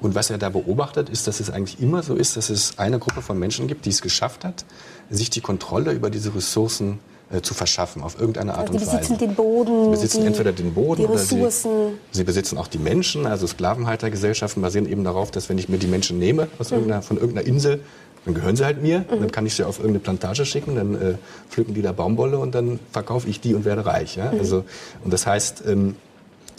Und 0.01 0.15
was 0.15 0.31
er 0.31 0.39
da 0.39 0.49
beobachtet, 0.49 1.11
ist, 1.11 1.27
dass 1.27 1.41
es 1.41 1.51
eigentlich 1.51 1.81
immer 1.81 2.03
so 2.03 2.15
ist, 2.15 2.37
dass 2.37 2.49
es 2.49 2.79
eine 2.79 2.99
Gruppe 2.99 3.21
von 3.21 3.39
Menschen 3.39 3.69
gibt, 3.69 3.85
die 3.85 3.91
es 3.91 4.01
geschafft 4.01 4.45
hat, 4.45 4.65
sich 5.11 5.29
die 5.29 5.43
Kontrolle 5.43 5.93
über 5.93 6.09
diese 6.09 6.35
Ressourcen 6.35 7.01
äh, 7.31 7.43
zu 7.43 7.55
verschaffen, 7.55 8.03
auf 8.03 8.19
irgendeine 8.19 8.55
Art 8.55 8.71
also 8.71 8.73
und 8.73 8.81
Weise. 8.81 8.91
Sie 8.91 8.97
besitzen 8.97 9.19
den 9.19 9.35
Boden. 9.35 9.85
Sie 9.85 9.91
besitzen 9.91 10.21
die, 10.23 10.27
entweder 10.27 10.53
den 10.53 10.75
Boden 10.75 11.05
oder 11.05 11.19
sie, 11.19 11.47
sie, 12.11 12.25
besitzen 12.25 12.59
auch 12.59 12.67
die 12.67 12.79
Menschen. 12.79 13.27
Also 13.27 13.47
Sklavenhaltergesellschaften 13.47 14.63
basieren 14.63 14.89
eben 14.89 15.05
darauf, 15.05 15.31
dass 15.31 15.49
wenn 15.49 15.59
ich 15.59 15.69
mir 15.69 15.79
die 15.79 15.87
Menschen 15.87 16.19
nehme 16.19 16.49
aus 16.59 16.71
mhm. 16.71 16.79
irgendeiner, 16.79 17.03
von 17.03 17.19
irgendeiner 17.19 17.47
Insel, 17.47 17.81
dann 18.25 18.35
gehören 18.35 18.57
sie 18.57 18.65
halt 18.65 18.83
mir. 18.83 19.01
Mhm. 19.01 19.21
Dann 19.21 19.33
kann 19.33 19.47
ich 19.47 19.55
sie 19.55 19.65
auf 19.65 19.79
irgendeine 19.79 20.01
Plantage 20.01 20.45
schicken, 20.45 20.75
dann 20.75 20.95
äh, 20.95 21.15
pflücken 21.49 21.75
die 21.75 21.83
da 21.83 21.93
Baumwolle 21.93 22.39
und 22.39 22.55
dann 22.55 22.81
verkaufe 22.91 23.29
ich 23.29 23.41
die 23.41 23.55
und 23.55 23.65
werde 23.65 23.87
reich. 23.87 24.17
Ja? 24.17 24.33
Mhm. 24.33 24.39
Also, 24.41 24.65
und 25.05 25.13
das 25.13 25.27
heißt, 25.27 25.65
ähm, 25.69 25.97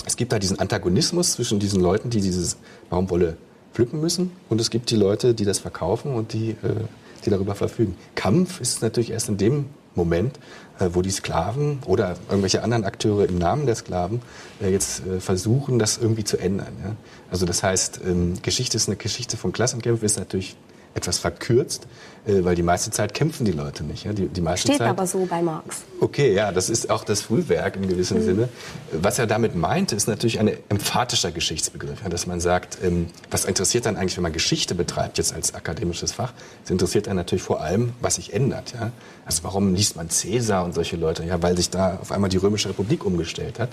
es 0.06 0.16
gibt 0.16 0.32
da 0.32 0.40
diesen 0.40 0.60
Antagonismus 0.60 1.34
zwischen 1.34 1.60
diesen 1.60 1.82
Leuten, 1.82 2.10
die 2.10 2.22
diese 2.22 2.56
Baumwolle 2.90 3.38
pflücken 3.74 4.02
müssen, 4.02 4.32
und 4.50 4.60
es 4.60 4.70
gibt 4.70 4.90
die 4.90 4.96
Leute, 4.96 5.34
die 5.34 5.46
das 5.46 5.60
verkaufen 5.60 6.14
und 6.14 6.34
die, 6.34 6.52
äh, 6.52 6.86
die 7.26 7.30
darüber 7.30 7.56
verfügen. 7.56 7.96
Kampf 8.16 8.60
ist 8.60 8.82
natürlich 8.82 9.12
erst 9.12 9.30
in 9.30 9.38
dem 9.38 9.66
Moment, 9.96 10.40
äh, 10.80 10.90
wo 10.94 11.02
die 11.02 11.12
Sklaven 11.12 11.80
oder 11.86 12.16
irgendwelche 12.30 12.64
anderen 12.64 12.86
Akteure 12.86 13.28
im 13.28 13.38
Namen 13.38 13.66
der 13.66 13.76
Sklaven 13.76 14.22
äh, 14.62 14.72
jetzt 14.72 15.06
äh, 15.06 15.20
versuchen, 15.20 15.80
das 15.80 15.98
irgendwie 15.98 16.24
zu 16.24 16.38
ändern. 16.38 16.98
Also 17.30 17.46
das 17.46 17.64
heißt, 17.64 18.02
ähm, 18.06 18.36
Geschichte 18.42 18.78
ist 18.78 18.88
eine 18.88 18.98
Geschichte 18.98 19.38
von 19.38 19.52
Klassenkämpfen, 19.52 20.06
ist 20.06 20.18
natürlich 20.18 20.56
etwas 20.94 21.18
verkürzt, 21.18 21.88
äh, 22.26 22.44
weil 22.44 22.56
die 22.56 22.64
meiste 22.64 22.92
Zeit 22.92 23.14
kämpfen 23.14 23.46
die 23.46 23.52
Leute 23.52 23.84
nicht. 23.84 24.06
Ja? 24.06 24.14
Die, 24.14 24.28
die 24.28 24.42
meiste 24.42 24.68
Steht 24.68 24.80
Zeit, 24.80 24.90
aber 24.90 25.08
so 25.08 25.26
bei 25.26 25.42
Marx. 25.42 25.84
Okay, 26.00 26.34
ja, 26.34 26.52
das 26.52 26.70
ist 26.70 26.90
auch 26.90 27.04
das 27.04 27.22
Frühwerk 27.22 27.76
im 27.76 27.88
gewissen 27.88 28.20
mhm. 28.20 28.24
Sinne. 28.24 28.50
Was 28.92 29.18
er 29.20 29.28
damit 29.28 29.56
meinte, 29.56 29.96
ist 29.96 30.08
natürlich 30.08 30.40
ein 30.40 30.52
emphatischer 30.70 31.32
Geschichtsbegriff, 31.32 32.02
ja, 32.04 32.10
dass 32.10 32.28
man 32.28 32.40
sagt, 32.40 32.78
ähm, 32.84 33.08
was 33.30 33.46
interessiert 33.46 33.86
dann 33.86 33.98
eigentlich, 33.98 34.18
wenn 34.18 34.24
man 34.24 34.34
Geschichte 34.34 34.76
betreibt, 34.76 35.18
jetzt 35.18 35.34
als 35.34 35.54
akademisches 35.54 36.12
Fach, 36.12 36.34
es 36.64 36.70
interessiert 36.70 37.08
dann 37.08 37.16
natürlich 37.16 37.44
vor 37.44 37.62
allem, 37.62 37.94
was 38.02 38.16
sich 38.16 38.34
ändert. 38.34 38.74
Ja? 38.74 38.92
Also 39.26 39.44
warum 39.44 39.74
liest 39.74 39.96
man 39.96 40.10
Cäsar 40.10 40.66
und 40.66 40.74
solche 40.74 40.98
Leute? 40.98 41.24
Ja, 41.24 41.42
weil 41.42 41.56
sich 41.56 41.70
da 41.70 41.98
auf 42.02 42.12
einmal 42.12 42.30
die 42.30 42.38
Römische 42.38 42.70
Republik 42.70 43.06
umgestellt 43.06 43.60
hat. 43.60 43.70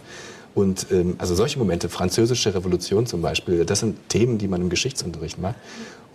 Und 0.58 0.88
ähm, 0.90 1.14
also 1.18 1.36
solche 1.36 1.56
Momente, 1.56 1.88
französische 1.88 2.52
Revolution 2.52 3.06
zum 3.06 3.22
Beispiel, 3.22 3.64
das 3.64 3.78
sind 3.78 4.08
Themen, 4.08 4.38
die 4.38 4.48
man 4.48 4.60
im 4.60 4.70
Geschichtsunterricht 4.70 5.38
macht. 5.38 5.54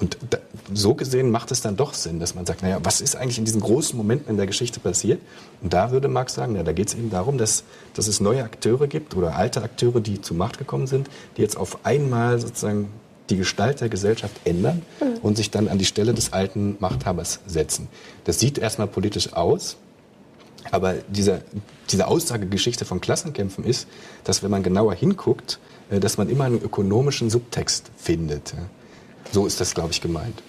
Und 0.02 0.18
da, 0.30 0.38
so 0.74 0.96
gesehen 0.96 1.32
macht 1.32 1.50
es 1.52 1.62
dann 1.62 1.78
doch 1.78 1.94
Sinn, 1.94 2.20
dass 2.20 2.36
man 2.36 2.46
sagt, 2.46 2.62
naja, 2.62 2.80
was 2.84 3.00
ist 3.00 3.16
eigentlich 3.16 3.38
in 3.38 3.46
diesen 3.46 3.62
großen 3.62 3.96
Momenten 3.96 4.30
in 4.30 4.36
der 4.36 4.46
Geschichte 4.46 4.82
passiert? 4.82 5.22
Und 5.62 5.72
da 5.72 5.92
würde 5.92 6.10
Marx 6.10 6.34
sagen, 6.34 6.58
ja, 6.58 6.64
da 6.64 6.74
geht 6.74 6.90
es 6.90 6.94
eben 6.94 7.10
darum, 7.10 7.38
dass, 7.38 7.64
dass 7.94 8.10
es 8.10 8.20
neue 8.20 8.44
Akteure 8.44 8.88
gibt 8.88 9.16
oder 9.16 9.38
alte 9.38 9.62
Akteure, 9.62 10.02
die 10.02 10.20
zur 10.20 10.36
Macht 10.36 10.58
gekommen 10.58 10.88
sind, 10.88 11.08
die 11.38 11.42
jetzt 11.42 11.56
auf 11.56 11.86
einmal 11.86 12.38
sozusagen 12.42 12.90
die 13.30 13.38
Gestalt 13.38 13.80
der 13.80 13.88
Gesellschaft 13.88 14.36
ändern 14.44 14.82
mhm. 15.00 15.20
und 15.22 15.38
sich 15.38 15.52
dann 15.52 15.70
an 15.70 15.78
die 15.78 15.86
Stelle 15.86 16.14
des 16.14 16.34
alten 16.34 16.76
Machthabers 16.80 17.40
setzen. 17.48 17.88
Das 18.26 18.42
sieht 18.42 18.58
erstmal 18.58 18.88
politisch 18.88 19.32
aus, 19.32 19.78
aber 20.72 20.96
diese, 21.08 21.44
diese 21.90 22.08
Aussagegeschichte 22.08 22.86
von 22.86 23.02
Klassenkämpfen 23.02 23.64
ist, 23.64 23.88
dass 24.24 24.44
wenn 24.44 24.52
man 24.52 24.64
genauer 24.64 24.94
hinguckt, 24.94 25.60
äh, 25.90 26.00
dass 26.00 26.18
man 26.18 26.30
immer 26.30 26.46
einen 26.46 26.62
ökonomischen 26.62 27.30
Subtext 27.30 27.92
findet. 27.98 28.54
So 29.32 29.46
ist 29.46 29.60
das, 29.62 29.74
glaube 29.74 29.92
ich, 29.92 30.02
gemeint. 30.02 30.44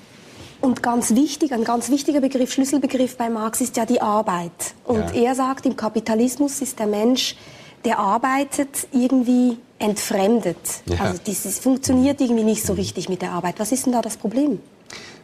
Und 0.60 0.82
ganz 0.82 1.14
wichtig, 1.14 1.52
ein 1.52 1.64
ganz 1.64 1.90
wichtiger 1.90 2.20
Begriff, 2.20 2.52
Schlüsselbegriff 2.52 3.16
bei 3.16 3.28
Marx 3.28 3.60
ist 3.60 3.76
ja 3.76 3.84
die 3.84 4.00
Arbeit. 4.00 4.74
Und 4.84 5.14
ja. 5.14 5.28
er 5.28 5.34
sagt, 5.34 5.66
im 5.66 5.76
Kapitalismus 5.76 6.62
ist 6.62 6.78
der 6.78 6.86
Mensch, 6.86 7.36
der 7.84 7.98
arbeitet, 7.98 8.88
irgendwie 8.92 9.58
entfremdet. 9.78 10.56
Ja. 10.86 11.00
Also 11.00 11.20
das 11.26 11.58
funktioniert 11.58 12.20
irgendwie 12.20 12.44
nicht 12.44 12.64
so 12.64 12.72
richtig 12.72 13.10
mit 13.10 13.20
der 13.20 13.32
Arbeit. 13.32 13.56
Was 13.58 13.72
ist 13.72 13.84
denn 13.84 13.92
da 13.92 14.00
das 14.00 14.16
Problem? 14.16 14.58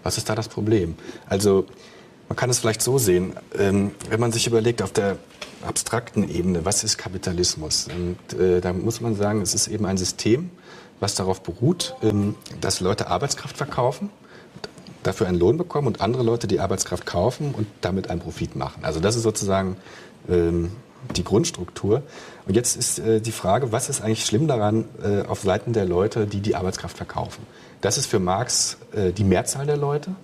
Was 0.03 0.19
ist 0.19 0.29
da 0.29 0.35
das 0.35 0.49
Problem? 0.49 0.95
Also 1.27 1.65
man 2.31 2.37
kann 2.37 2.49
es 2.49 2.61
vielleicht 2.61 2.81
so 2.81 2.97
sehen, 2.97 3.33
ähm, 3.59 3.91
wenn 4.09 4.21
man 4.21 4.31
sich 4.31 4.47
überlegt 4.47 4.83
auf 4.83 4.93
der 4.93 5.19
abstrakten 5.67 6.31
Ebene, 6.31 6.65
was 6.65 6.85
ist 6.85 6.97
Kapitalismus? 6.97 7.89
Und 7.89 8.39
äh, 8.39 8.61
da 8.61 8.73
muss 8.73 9.01
man 9.01 9.17
sagen, 9.17 9.43
es 9.43 9.53
ist 9.53 9.67
eben 9.67 9.85
ein 9.85 9.99
System, 9.99 10.51
was 11.01 11.17
darauf 11.17 11.43
beruht, 11.43 11.97
ähm, 12.03 12.37
dass 12.61 12.79
Leute 12.79 13.09
Arbeitskraft 13.09 13.57
verkaufen, 13.57 14.11
dafür 15.03 15.27
einen 15.27 15.41
Lohn 15.41 15.59
bekommen 15.59 15.89
und 15.89 16.01
andere 16.01 16.23
Leute 16.23 16.47
die 16.47 16.61
Arbeitskraft 16.61 17.05
kaufen 17.05 17.53
und 17.53 17.67
damit 17.81 18.11
einen 18.11 18.21
Profit 18.21 18.55
machen. 18.55 18.85
Also 18.85 19.01
das 19.01 19.17
ist 19.17 19.25
sozusagen 19.25 19.77
ähm, 20.29 20.71
die 21.17 21.25
Grundstruktur. 21.25 22.05
Und 22.47 22.55
jetzt 22.55 22.77
ist 22.77 23.01
äh, 23.01 23.21
die 23.21 23.33
Frage, 23.33 23.73
was 23.73 23.89
ist 23.89 24.03
eigentlich 24.03 24.25
schlimm 24.25 24.47
daran 24.47 24.85
äh, 25.03 25.27
auf 25.27 25.41
Seiten 25.41 25.73
der 25.73 25.85
Leute, 25.85 26.29
die 26.29 26.41
die 26.41 26.55
Arbeitskraft 26.55 26.97
verkaufen? 26.97 27.45
Das 27.81 27.99
ist 27.99 28.07
für 28.07 28.21
Marx 28.21 28.77
äh, 28.93 29.11
die 29.11 29.25
Mehrzahl 29.25 29.67
der 29.67 29.77
Leute. 29.77 30.15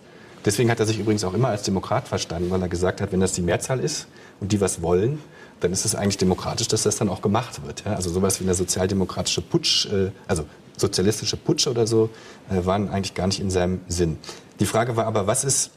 Deswegen 0.46 0.70
hat 0.70 0.78
er 0.78 0.86
sich 0.86 1.00
übrigens 1.00 1.24
auch 1.24 1.34
immer 1.34 1.48
als 1.48 1.64
Demokrat 1.64 2.06
verstanden, 2.06 2.50
weil 2.50 2.62
er 2.62 2.68
gesagt 2.68 3.00
hat, 3.00 3.10
wenn 3.10 3.18
das 3.18 3.32
die 3.32 3.42
Mehrzahl 3.42 3.80
ist 3.80 4.06
und 4.40 4.52
die 4.52 4.60
was 4.60 4.80
wollen, 4.80 5.18
dann 5.58 5.72
ist 5.72 5.84
es 5.84 5.96
eigentlich 5.96 6.18
demokratisch, 6.18 6.68
dass 6.68 6.84
das 6.84 6.96
dann 6.96 7.08
auch 7.08 7.20
gemacht 7.20 7.66
wird. 7.66 7.84
Ja? 7.84 7.94
Also 7.94 8.10
sowas 8.10 8.38
wie 8.40 8.44
eine 8.44 8.54
sozialdemokratische 8.54 9.42
Putsch, 9.42 9.86
äh, 9.86 10.12
also 10.28 10.44
sozialistische 10.76 11.36
Putsche 11.36 11.70
oder 11.70 11.88
so, 11.88 12.10
äh, 12.48 12.64
waren 12.64 12.88
eigentlich 12.88 13.14
gar 13.14 13.26
nicht 13.26 13.40
in 13.40 13.50
seinem 13.50 13.80
Sinn. 13.88 14.18
Die 14.60 14.66
Frage 14.66 14.96
war 14.96 15.06
aber, 15.06 15.26
was 15.26 15.42
ist, 15.42 15.70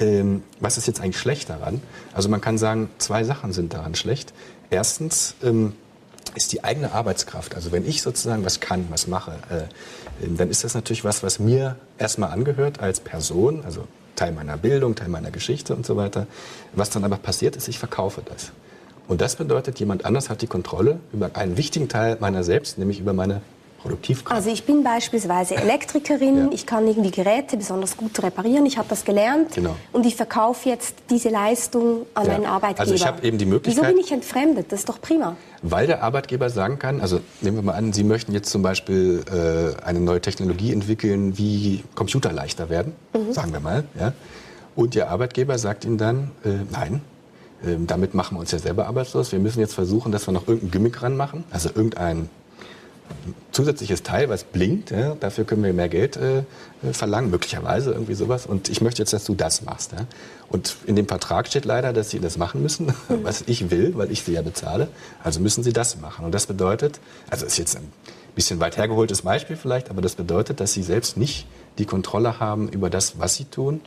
ähm, 0.00 0.42
was 0.60 0.78
ist 0.78 0.86
jetzt 0.86 1.02
eigentlich 1.02 1.18
schlecht 1.18 1.50
daran? 1.50 1.82
Also 2.14 2.30
man 2.30 2.40
kann 2.40 2.56
sagen, 2.56 2.88
zwei 2.96 3.22
Sachen 3.22 3.52
sind 3.52 3.74
daran 3.74 3.94
schlecht. 3.94 4.32
Erstens 4.70 5.34
ähm, 5.42 5.74
ist 6.34 6.52
die 6.52 6.64
eigene 6.64 6.92
Arbeitskraft. 6.92 7.54
Also 7.54 7.70
wenn 7.70 7.86
ich 7.86 8.00
sozusagen 8.00 8.46
was 8.46 8.60
kann, 8.60 8.86
was 8.88 9.08
mache, 9.08 9.32
äh, 9.50 10.26
dann 10.26 10.48
ist 10.48 10.64
das 10.64 10.74
natürlich 10.74 11.04
was, 11.04 11.22
was 11.22 11.38
mir 11.38 11.76
erstmal 11.98 12.30
angehört 12.30 12.80
als 12.80 13.00
Person, 13.00 13.62
also 13.62 13.86
Teil 14.16 14.32
meiner 14.32 14.56
Bildung, 14.56 14.94
Teil 14.94 15.08
meiner 15.08 15.30
Geschichte 15.30 15.74
und 15.74 15.86
so 15.86 15.96
weiter. 15.96 16.26
Was 16.72 16.90
dann 16.90 17.04
aber 17.04 17.16
passiert 17.16 17.56
ist, 17.56 17.68
ich 17.68 17.78
verkaufe 17.78 18.22
das. 18.24 18.52
Und 19.08 19.20
das 19.20 19.36
bedeutet, 19.36 19.78
jemand 19.78 20.04
anders 20.04 20.30
hat 20.30 20.42
die 20.42 20.48
Kontrolle 20.48 20.98
über 21.12 21.30
einen 21.34 21.56
wichtigen 21.56 21.88
Teil 21.88 22.16
meiner 22.20 22.42
selbst, 22.42 22.78
nämlich 22.78 22.98
über 22.98 23.12
meine 23.12 23.40
Produktivkraft. 23.86 24.36
Also 24.36 24.50
ich 24.50 24.64
bin 24.64 24.82
beispielsweise 24.82 25.56
Elektrikerin, 25.56 26.36
ja. 26.36 26.48
ich 26.52 26.66
kann 26.66 26.86
irgendwie 26.86 27.10
Geräte 27.10 27.56
besonders 27.56 27.96
gut 27.96 28.22
reparieren, 28.22 28.66
ich 28.66 28.78
habe 28.78 28.88
das 28.88 29.04
gelernt 29.04 29.54
genau. 29.54 29.76
und 29.92 30.04
ich 30.06 30.16
verkaufe 30.16 30.68
jetzt 30.68 30.96
diese 31.10 31.28
Leistung 31.28 32.06
an 32.14 32.26
ja. 32.26 32.32
meinen 32.32 32.46
Arbeitgeber. 32.46 32.80
Also 32.80 32.94
ich 32.94 33.06
habe 33.06 33.24
eben 33.26 33.38
die 33.38 33.46
Möglichkeit... 33.46 33.84
Wieso 33.84 33.94
bin 33.94 34.04
ich 34.04 34.12
entfremdet? 34.12 34.72
Das 34.72 34.80
ist 34.80 34.88
doch 34.88 35.00
prima. 35.00 35.36
Weil 35.62 35.86
der 35.86 36.02
Arbeitgeber 36.02 36.50
sagen 36.50 36.78
kann, 36.78 37.00
also 37.00 37.20
nehmen 37.40 37.56
wir 37.56 37.62
mal 37.62 37.74
an, 37.74 37.92
Sie 37.92 38.04
möchten 38.04 38.32
jetzt 38.32 38.50
zum 38.50 38.62
Beispiel 38.62 39.24
äh, 39.30 39.82
eine 39.82 40.00
neue 40.00 40.20
Technologie 40.20 40.72
entwickeln, 40.72 41.38
wie 41.38 41.82
Computer 41.94 42.32
leichter 42.32 42.68
werden, 42.68 42.92
mhm. 43.14 43.32
sagen 43.32 43.52
wir 43.52 43.60
mal, 43.60 43.84
ja. 43.98 44.12
Und 44.74 44.94
Ihr 44.94 45.08
Arbeitgeber 45.08 45.58
sagt 45.58 45.86
Ihnen 45.86 45.96
dann, 45.96 46.30
äh, 46.44 46.50
nein, 46.70 47.00
ähm, 47.64 47.86
damit 47.86 48.12
machen 48.12 48.36
wir 48.36 48.40
uns 48.40 48.50
ja 48.50 48.58
selber 48.58 48.86
arbeitslos. 48.86 49.32
Wir 49.32 49.38
müssen 49.38 49.60
jetzt 49.60 49.74
versuchen, 49.74 50.12
dass 50.12 50.26
wir 50.28 50.32
noch 50.32 50.46
irgendein 50.46 50.70
Gimmick 50.70 51.02
ranmachen, 51.02 51.44
also 51.50 51.70
irgendein 51.74 52.28
zusätzliches 53.52 54.02
Teil, 54.02 54.28
was 54.28 54.44
blinkt. 54.44 54.90
Ja? 54.90 55.14
Dafür 55.18 55.44
können 55.44 55.64
wir 55.64 55.72
mehr 55.72 55.88
Geld 55.88 56.16
äh, 56.16 56.42
verlangen, 56.92 57.30
möglicherweise 57.30 57.92
irgendwie 57.92 58.14
sowas. 58.14 58.46
Und 58.46 58.68
ich 58.68 58.80
möchte 58.80 59.02
jetzt, 59.02 59.12
dass 59.12 59.24
du 59.24 59.34
das 59.34 59.62
machst. 59.62 59.92
Ja? 59.92 60.06
Und 60.48 60.76
in 60.86 60.96
dem 60.96 61.08
Vertrag 61.08 61.46
steht 61.48 61.64
leider, 61.64 61.92
dass 61.92 62.10
sie 62.10 62.20
das 62.20 62.36
machen 62.36 62.62
müssen, 62.62 62.92
was 63.08 63.44
ich 63.46 63.70
will, 63.70 63.92
weil 63.96 64.10
ich 64.10 64.22
sie 64.22 64.32
ja 64.32 64.42
bezahle. 64.42 64.88
Also 65.22 65.40
müssen 65.40 65.64
sie 65.64 65.72
das 65.72 65.98
machen. 66.00 66.24
Und 66.24 66.34
das 66.34 66.46
bedeutet, 66.46 67.00
also 67.30 67.46
ist 67.46 67.58
jetzt 67.58 67.76
ein 67.76 67.90
bisschen 68.34 68.60
weit 68.60 68.76
hergeholtes 68.76 69.22
Beispiel 69.22 69.56
vielleicht, 69.56 69.90
aber 69.90 70.02
das 70.02 70.14
bedeutet, 70.14 70.60
dass 70.60 70.72
sie 70.72 70.82
selbst 70.82 71.16
nicht 71.16 71.46
die 71.78 71.86
Kontrolle 71.86 72.40
haben 72.40 72.68
über 72.68 72.90
das, 72.90 73.18
was 73.18 73.34
sie 73.34 73.44
tun. 73.44 73.80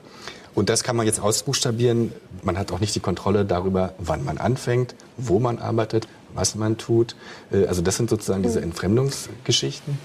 Und 0.56 0.70
das 0.70 0.84
kann 0.84 0.96
man 0.96 1.06
jetzt 1.06 1.22
ausbuchstabieren. 1.22 2.12
Man 2.44 2.58
hat 2.58 2.72
auch 2.72 2.80
nicht 2.80 2.96
die 2.96 3.00
Kontrolle 3.00 3.46
darüber, 3.46 3.94
wann 3.98 4.26
man 4.26 4.38
anfängt, 4.38 4.96
wo 5.16 5.40
man 5.40 5.60
arbeitet, 5.60 6.08
was 6.34 6.56
man 6.56 6.78
tut. 6.78 7.16
Äh, 7.52 7.66
also 7.66 7.82
das 7.82 7.98
sind 7.98 8.10
sozusagen 8.10 8.44
diese 8.44 8.62
Entfremdungsgeschichten. 8.62 9.98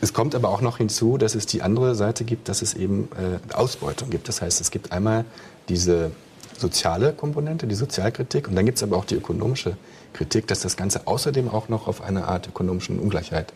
Es 0.00 0.14
kommt 0.14 0.34
aber 0.34 0.48
auch 0.48 0.62
noch 0.62 0.78
hinzu, 0.78 1.18
dass 1.18 1.34
es 1.34 1.46
die 1.46 1.62
andere 1.62 1.94
Seite 1.94 2.24
gibt, 2.24 2.48
dass 2.48 2.62
es 2.62 2.74
eben 2.74 3.08
äh, 3.16 3.54
Ausbeutung 3.54 4.08
gibt. 4.10 4.28
Das 4.28 4.40
heißt, 4.40 4.60
es 4.60 4.70
gibt 4.70 4.92
einmal 4.92 5.24
diese 5.68 6.10
soziale 6.56 7.12
Komponente, 7.12 7.66
die 7.66 7.74
Sozialkritik, 7.74 8.48
und 8.48 8.54
dann 8.54 8.66
gibt 8.66 8.78
es 8.78 8.82
aber 8.82 8.96
auch 8.96 9.04
die 9.04 9.14
ökonomische 9.14 9.76
Kritik, 10.12 10.46
dass 10.46 10.60
das 10.60 10.76
Ganze 10.76 11.06
außerdem 11.06 11.48
auch 11.48 11.68
noch 11.68 11.86
auf 11.86 12.02
eine 12.02 12.28
Art 12.28 12.48
ökonomischen 12.48 12.98
Ungleichheit 12.98 13.52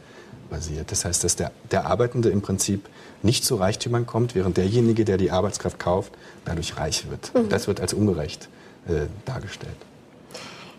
basiert. 0.50 0.92
Das 0.92 1.04
heißt, 1.04 1.24
dass 1.24 1.36
der, 1.36 1.50
der 1.70 1.86
Arbeitende 1.86 2.28
im 2.30 2.42
Prinzip 2.42 2.88
nicht 3.22 3.44
zu 3.44 3.56
Reichtümern 3.56 4.06
kommt, 4.06 4.34
während 4.34 4.56
derjenige, 4.56 5.04
der 5.04 5.16
die 5.16 5.30
Arbeitskraft 5.30 5.78
kauft, 5.78 6.12
dadurch 6.44 6.76
reich 6.76 7.10
wird. 7.10 7.34
Mhm. 7.34 7.48
Das 7.48 7.66
wird 7.66 7.80
als 7.80 7.94
ungerecht 7.94 8.48
äh, 8.86 9.06
dargestellt. 9.24 9.76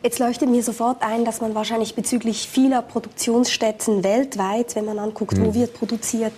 Jetzt 0.05 0.19
leuchtet 0.19 0.51
mir 0.51 0.61
sofort 0.61 1.01
ein, 1.01 1.25
dass 1.25 1.41
man 1.41 1.55
wahrscheinlich 1.55 1.95
bezüglich 1.95 2.47
vieler 2.47 2.83
Produktionsstätten 2.83 4.03
weltweit, 4.03 4.75
wenn 4.75 4.85
man 4.85 4.99
anguckt, 4.99 5.35
mhm. 5.35 5.47
wo 5.47 5.53
wird 5.55 5.73
produziert, 5.73 6.31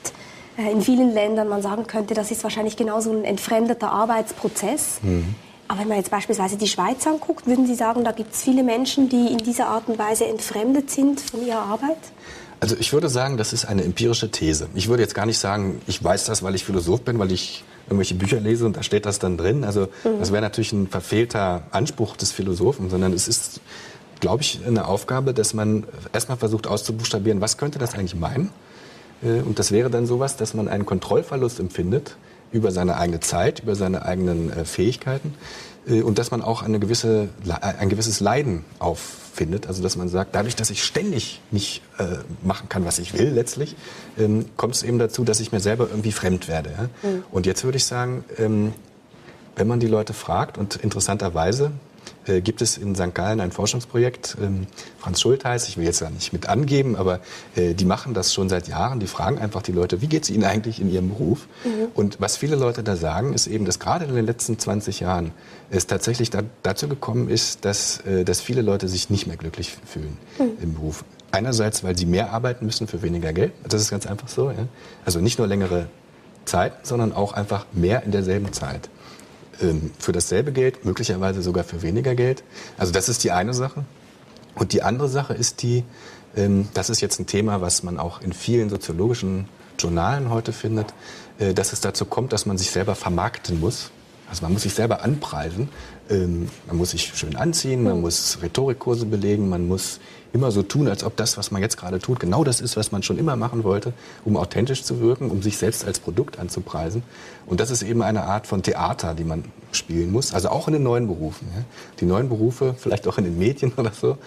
äh, 0.58 0.72
in 0.72 0.82
vielen 0.82 1.14
Ländern 1.14 1.50
man 1.50 1.62
sagen 1.62 1.86
könnte, 1.86 2.14
das 2.14 2.32
ist 2.32 2.42
wahrscheinlich 2.44 2.78
genauso 2.78 3.12
ein 3.12 3.26
entfremdeter 3.26 3.92
Arbeitsprozess. 3.92 5.00
Mhm. 5.02 5.36
Aber 5.68 5.80
wenn 5.80 5.88
man 5.88 5.98
jetzt 5.98 6.12
beispielsweise 6.12 6.58
die 6.58 6.68
Schweiz 6.68 7.06
anguckt, 7.06 7.46
würden 7.46 7.68
Sie 7.68 7.76
sagen, 7.76 8.04
da 8.04 8.12
gibt 8.12 8.34
es 8.34 8.42
viele 8.42 8.64
Menschen, 8.64 9.10
die 9.10 9.28
in 9.28 9.40
dieser 9.40 9.68
Art 9.68 9.88
und 9.88 10.00
Weise 10.00 10.26
entfremdet 10.26 10.90
sind 10.90 11.20
von 11.20 11.46
ihrer 11.46 11.62
Arbeit? 11.62 11.98
Also 12.60 12.76
ich 12.80 12.94
würde 12.94 13.10
sagen, 13.10 13.38
das 13.38 13.54
ist 13.54 13.66
eine 13.66 13.84
empirische 13.84 14.32
These. 14.32 14.68
Ich 14.74 14.88
würde 14.88 15.04
jetzt 15.04 15.14
gar 15.14 15.26
nicht 15.26 15.38
sagen, 15.38 15.82
ich 15.86 16.04
weiß 16.04 16.26
das, 16.26 16.42
weil 16.42 16.56
ich 16.56 16.64
Philosoph 16.64 17.02
bin, 17.02 17.20
weil 17.20 17.32
ich 17.32 17.64
irgendwelche 17.86 18.16
Bücher 18.16 18.40
lese 18.40 18.66
und 18.66 18.78
da 18.78 18.84
steht 18.84 19.06
das 19.06 19.20
dann 19.20 19.38
drin. 19.38 19.64
Also 19.64 19.88
mhm. 20.04 20.20
das 20.20 20.32
wäre 20.32 20.42
natürlich 20.42 20.74
ein 20.74 20.88
verfehlter 20.88 21.64
Anspruch 21.72 22.16
des 22.18 22.32
Philosophen, 22.32 22.90
sondern 22.90 23.14
es 23.14 23.28
ist, 23.28 23.62
glaube 24.20 24.42
ich, 24.42 24.62
eine 24.66 24.88
Aufgabe, 24.88 25.34
dass 25.34 25.54
man 25.54 25.86
erstmal 26.14 26.38
versucht 26.38 26.66
auszubuchstabieren, 26.66 27.42
was 27.42 27.58
könnte 27.58 27.78
das 27.78 27.94
eigentlich 27.94 28.16
meinen? 28.16 28.52
Äh, 29.22 29.42
und 29.42 29.60
das 29.60 29.72
wäre 29.72 29.90
dann 29.90 30.08
sowas, 30.08 30.38
dass 30.38 30.54
man 30.54 30.68
einen 30.68 30.86
Kontrollverlust 30.86 31.60
empfindet 31.60 32.16
über 32.52 32.72
seine 32.72 32.98
eigene 32.98 33.20
Zeit, 33.20 33.62
über 33.62 33.76
seine 33.76 34.06
eigenen 34.06 34.52
äh, 34.52 34.66
Fähigkeiten 34.66 35.34
äh, 35.88 36.02
und 36.02 36.20
dass 36.20 36.32
man 36.32 36.42
auch 36.42 36.64
eine 36.64 36.80
gewisse, 36.80 37.30
ein 37.62 37.90
gewisses 37.90 38.20
Leiden 38.20 38.66
auffindet. 38.80 39.68
Also 39.68 39.84
dass 39.84 39.96
man 39.96 40.10
sagt, 40.10 40.36
dadurch, 40.36 40.56
dass 40.56 40.70
ich 40.70 40.84
ständig 40.84 41.42
nicht 41.52 41.82
äh, 42.00 42.18
machen 42.44 42.70
kann, 42.70 42.86
was 42.86 43.00
ich 43.00 43.14
will 43.18 43.30
letztlich, 43.30 43.76
ähm, 44.18 44.46
kommt 44.58 44.76
es 44.76 44.84
eben 44.84 45.00
dazu, 45.00 45.24
dass 45.24 45.40
ich 45.40 45.52
mir 45.52 45.60
selber 45.60 45.88
irgendwie 45.90 46.12
fremd 46.12 46.48
werde. 46.48 46.70
Ja? 46.70 47.10
Mhm. 47.10 47.24
Und 47.32 47.46
jetzt 47.46 47.64
würde 47.64 47.78
ich 47.78 47.86
sagen, 47.86 48.24
ähm, 48.38 48.74
wenn 49.56 49.68
man 49.68 49.80
die 49.80 49.88
Leute 49.88 50.14
fragt 50.14 50.58
und 50.58 50.76
interessanterweise 50.76 51.72
äh, 52.28 52.42
gibt 52.42 52.62
es 52.62 52.78
in 52.78 52.96
St. 52.96 53.14
Gallen 53.14 53.40
ein 53.40 53.52
Forschungsprojekt. 53.52 54.38
Ähm, 54.42 54.68
Franz 55.00 55.22
Schultheiß, 55.22 55.68
ich 55.68 55.78
will 55.78 55.86
jetzt 55.86 56.02
ja 56.02 56.10
nicht 56.10 56.34
mit 56.34 56.50
angeben, 56.50 56.96
aber 56.96 57.20
äh, 57.56 57.74
die 57.74 57.86
machen 57.86 58.14
das 58.14 58.34
schon 58.34 58.50
seit 58.50 58.68
Jahren. 58.68 59.00
Die 59.00 59.08
fragen 59.08 59.38
einfach 59.40 59.62
die 59.62 59.72
Leute, 59.72 60.02
wie 60.02 60.08
geht 60.08 60.24
es 60.24 60.30
ihnen 60.30 60.44
eigentlich 60.44 60.80
in 60.80 60.92
ihrem 60.92 61.10
Beruf? 61.10 61.48
Mhm. 61.64 61.88
Und 61.94 62.22
was 62.22 62.38
viele 62.38 62.56
Leute 62.56 62.84
da 62.84 62.96
sagen, 62.96 63.34
ist 63.34 63.48
eben, 63.48 63.66
dass 63.66 63.80
gerade 63.80 64.06
in 64.06 64.16
den 64.16 64.26
letzten 64.26 64.58
20 64.58 65.00
Jahren 65.00 65.32
es 65.70 65.88
tatsächlich 65.88 66.30
da, 66.30 66.42
dazu 66.64 66.88
gekommen 66.88 67.30
ist, 67.30 67.66
dass, 67.66 68.02
äh, 68.02 68.24
dass 68.24 68.42
viele 68.42 68.62
Leute 68.62 68.88
sich 68.88 69.10
nicht 69.10 69.28
mehr 69.28 69.38
glücklich 69.38 69.76
fühlen 69.86 70.18
mhm. 70.40 70.52
im 70.62 70.74
Beruf. 70.74 71.04
Einerseits, 71.32 71.84
weil 71.84 71.98
sie 71.98 72.06
mehr 72.06 72.32
arbeiten 72.32 72.66
müssen 72.66 72.88
für 72.88 73.02
weniger 73.02 73.34
Geld. 73.34 73.52
Das 73.68 73.82
ist 73.82 73.92
ganz 73.92 74.06
einfach 74.06 74.28
so. 74.28 74.50
Ja? 74.50 74.68
Also 75.06 75.20
nicht 75.20 75.38
nur 75.38 75.48
längere 75.48 75.88
Zeit, 76.46 76.88
sondern 76.88 77.12
auch 77.14 77.34
einfach 77.34 77.66
mehr 77.74 78.04
in 78.04 78.12
derselben 78.12 78.54
Zeit 78.54 78.90
für 80.00 80.12
dasselbe 80.12 80.52
Geld, 80.52 80.86
möglicherweise 80.86 81.42
sogar 81.42 81.64
für 81.64 81.82
weniger 81.82 82.16
Geld. 82.16 82.44
Also 82.78 82.94
das 82.94 83.10
ist 83.10 83.24
die 83.24 83.32
eine 83.32 83.54
Sache. 83.54 83.86
Und 84.56 84.74
die 84.74 84.82
andere 84.82 85.08
Sache 85.08 85.34
ist 85.34 85.62
die, 85.62 85.84
ähm, 86.36 86.68
das 86.74 86.90
ist 86.90 87.02
jetzt 87.02 87.20
ein 87.20 87.28
Thema, 87.28 87.62
was 87.62 87.84
man 87.84 88.00
auch 88.00 88.22
in 88.22 88.34
vielen 88.34 88.70
soziologischen 88.70 89.48
Journalen 89.78 90.30
heute 90.30 90.54
findet, 90.54 90.94
äh, 91.40 91.54
dass 91.54 91.74
es 91.74 91.82
dazu 91.82 92.06
kommt, 92.06 92.34
dass 92.34 92.46
man 92.46 92.58
sich 92.58 92.72
selber 92.72 92.96
vermarkten 92.96 93.60
muss. 93.60 93.92
Also 94.30 94.44
man 94.44 94.54
muss 94.54 94.64
sich 94.64 94.74
selber 94.74 95.04
anpreisen. 95.04 95.70
Ähm, 96.10 96.50
man 96.68 96.78
muss 96.78 96.92
sich 96.92 97.14
schön 97.16 97.36
anziehen, 97.36 97.84
man 97.84 98.02
muss 98.02 98.40
Rhetorikkurse 98.42 99.06
belegen, 99.06 99.50
man 99.50 99.68
muss 99.68 100.00
immer 100.34 100.52
so 100.52 100.64
tun, 100.64 100.88
als 100.88 101.04
ob 101.04 101.16
das, 101.16 101.38
was 101.38 101.52
man 101.52 101.62
jetzt 101.62 101.78
gerade 101.78 102.00
tut, 102.00 102.20
genau 102.20 102.44
das 102.44 102.62
ist, 102.62 102.78
was 102.78 102.92
man 102.92 103.04
schon 103.04 103.18
immer 103.18 103.36
machen 103.36 103.64
wollte, 103.64 103.94
um 104.26 104.38
authentisch 104.38 104.84
zu 104.84 105.00
wirken, 105.00 105.30
um 105.30 105.42
sich 105.42 105.58
selbst 105.58 105.86
als 105.86 106.00
Produkt 106.00 106.40
anzupreisen. 106.40 107.04
Und 107.46 107.60
das 107.60 107.72
ist 107.72 107.84
eben 107.84 108.02
eine 108.02 108.24
Art 108.24 108.48
von 108.48 108.64
Theater, 108.64 109.14
die 109.14 109.24
man 109.24 109.46
spielen 109.72 110.12
muss, 110.12 110.34
also 110.34 110.50
auch 110.50 110.68
in 110.68 110.74
den 110.74 110.84
neuen 110.84 111.08
Berufen. 111.08 111.48
Ja. 111.56 111.64
Die 112.00 112.06
neuen 112.06 112.30
Berufe, 112.30 112.76
vielleicht 112.78 113.08
auch 113.08 113.18
in 113.18 113.24
den 113.24 113.38
Medien 113.38 113.74
oder 113.78 113.92
so, 113.92 114.18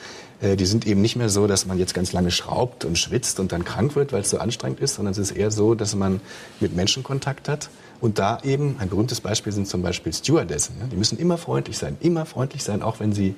äh, 0.40 0.56
die 0.56 0.66
sind 0.66 0.86
eben 0.86 1.00
nicht 1.00 1.16
mehr 1.16 1.28
so, 1.28 1.46
dass 1.46 1.66
man 1.66 1.78
jetzt 1.78 1.94
ganz 1.94 2.12
lange 2.12 2.30
schraubt 2.30 2.84
und 2.84 2.98
schwitzt 2.98 3.40
und 3.40 3.52
dann 3.52 3.64
krank 3.64 3.96
wird, 3.96 4.12
weil 4.12 4.22
es 4.22 4.30
so 4.30 4.38
anstrengend 4.38 4.80
ist, 4.80 4.94
sondern 4.94 5.12
es 5.12 5.18
ist 5.18 5.32
eher 5.32 5.50
so, 5.50 5.74
dass 5.74 5.94
man 5.94 6.20
mit 6.60 6.74
Menschen 6.74 7.02
Kontakt 7.02 7.48
hat. 7.48 7.70
Und 8.00 8.18
da 8.18 8.38
eben, 8.44 8.76
ein 8.78 8.88
berühmtes 8.88 9.20
Beispiel 9.20 9.52
sind 9.52 9.68
zum 9.68 9.82
Beispiel 9.82 10.12
Stewardessen. 10.12 10.74
Die 10.90 10.96
müssen 10.96 11.18
immer 11.18 11.36
freundlich 11.36 11.76
sein, 11.76 11.98
immer 12.00 12.24
freundlich 12.24 12.62
sein, 12.64 12.82
auch 12.82 12.98
wenn 12.98 13.12
sie 13.12 13.34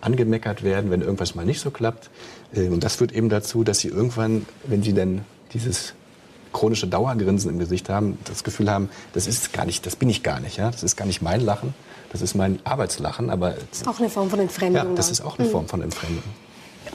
angemeckert 0.00 0.62
werden, 0.62 0.90
wenn 0.90 1.02
irgendwas 1.02 1.34
mal 1.34 1.44
nicht 1.44 1.60
so 1.60 1.70
klappt. 1.70 2.10
Äh, 2.54 2.68
und 2.68 2.84
das 2.84 2.96
führt 2.96 3.12
eben 3.12 3.28
dazu, 3.28 3.64
dass 3.64 3.80
sie 3.80 3.88
irgendwann, 3.88 4.46
wenn 4.66 4.82
sie 4.82 4.92
dann 4.92 5.24
dieses 5.52 5.94
chronische 6.52 6.86
Dauergrinsen 6.86 7.50
im 7.50 7.58
Gesicht 7.58 7.88
haben, 7.88 8.18
das 8.24 8.44
Gefühl 8.44 8.70
haben, 8.70 8.88
das 9.12 9.26
ist 9.26 9.52
gar 9.52 9.64
nicht, 9.64 9.84
das 9.86 9.96
bin 9.96 10.08
ich 10.08 10.22
gar 10.22 10.40
nicht, 10.40 10.56
ja, 10.56 10.70
das 10.70 10.82
ist 10.82 10.96
gar 10.96 11.04
nicht 11.04 11.22
mein 11.22 11.40
Lachen, 11.40 11.74
das 12.10 12.22
ist 12.22 12.34
mein 12.34 12.58
Arbeitslachen, 12.64 13.30
aber 13.30 13.50
das 13.70 13.80
ist 13.80 13.88
auch 13.88 13.98
eine 13.98 14.08
Form 14.08 14.30
von 14.30 14.40
Entfremdung. 14.40 14.88
Ja, 14.88 14.94
das 14.94 15.10
ist 15.10 15.20
auch 15.20 15.38
eine 15.38 15.46
mhm. 15.46 15.52
Form 15.52 15.68
von 15.68 15.82
Entfremdung. 15.82 16.24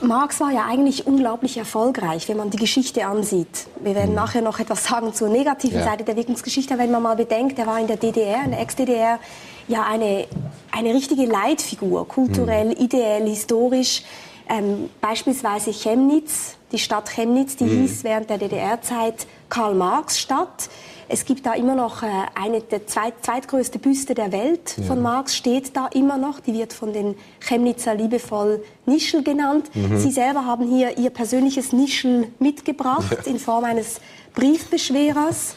Marx 0.01 0.39
war 0.39 0.51
ja 0.51 0.65
eigentlich 0.65 1.05
unglaublich 1.05 1.57
erfolgreich, 1.57 2.27
wenn 2.27 2.37
man 2.37 2.49
die 2.49 2.57
Geschichte 2.57 3.05
ansieht. 3.05 3.67
Wir 3.81 3.95
werden 3.95 4.09
mhm. 4.09 4.15
nachher 4.15 4.41
noch 4.41 4.59
etwas 4.59 4.85
sagen 4.85 5.13
zur 5.13 5.29
negativen 5.29 5.79
ja. 5.79 5.85
Seite 5.85 6.03
der 6.03 6.15
Wirkungsgeschichte, 6.15 6.77
wenn 6.77 6.91
man 6.91 7.03
mal 7.03 7.15
bedenkt, 7.15 7.59
er 7.59 7.67
war 7.67 7.79
in 7.79 7.87
der 7.87 7.97
DDR, 7.97 8.43
in 8.43 8.51
der 8.51 8.59
Ex-DDR, 8.61 9.19
ja 9.67 9.83
eine, 9.83 10.27
eine 10.71 10.93
richtige 10.93 11.25
Leitfigur, 11.25 12.07
kulturell, 12.07 12.67
mhm. 12.67 12.83
ideell, 12.83 13.27
historisch. 13.27 14.03
Ähm, 14.49 14.89
beispielsweise 14.99 15.71
Chemnitz, 15.71 16.57
die 16.71 16.79
Stadt 16.79 17.09
Chemnitz, 17.09 17.55
die 17.55 17.63
mhm. 17.63 17.81
hieß 17.81 18.03
während 18.03 18.29
der 18.29 18.37
DDR-Zeit 18.37 19.25
Karl-Marx-Stadt. 19.49 20.69
Es 21.07 21.25
gibt 21.25 21.45
da 21.45 21.53
immer 21.53 21.75
noch 21.75 22.01
äh, 22.03 22.07
eine 22.35 22.61
der 22.61 22.87
zweit, 22.87 23.13
zweitgrößte 23.21 23.79
Büste 23.79 24.15
der 24.15 24.31
Welt 24.31 24.75
ja. 24.77 24.83
von 24.83 25.01
Marx, 25.01 25.35
steht 25.35 25.75
da 25.75 25.87
immer 25.87 26.17
noch. 26.17 26.39
Die 26.39 26.53
wird 26.53 26.73
von 26.73 26.91
den 26.91 27.15
Chemnitzer 27.39 27.95
liebevoll 27.95 28.63
Nischel 28.85 29.23
genannt. 29.23 29.69
Mhm. 29.73 29.97
Sie 29.97 30.11
selber 30.11 30.45
haben 30.45 30.67
hier 30.67 30.97
Ihr 30.97 31.09
persönliches 31.09 31.71
Nischel 31.71 32.29
mitgebracht 32.39 33.17
ja. 33.25 33.31
in 33.31 33.39
Form 33.39 33.63
eines 33.63 34.01
Briefbeschwerers. 34.33 35.55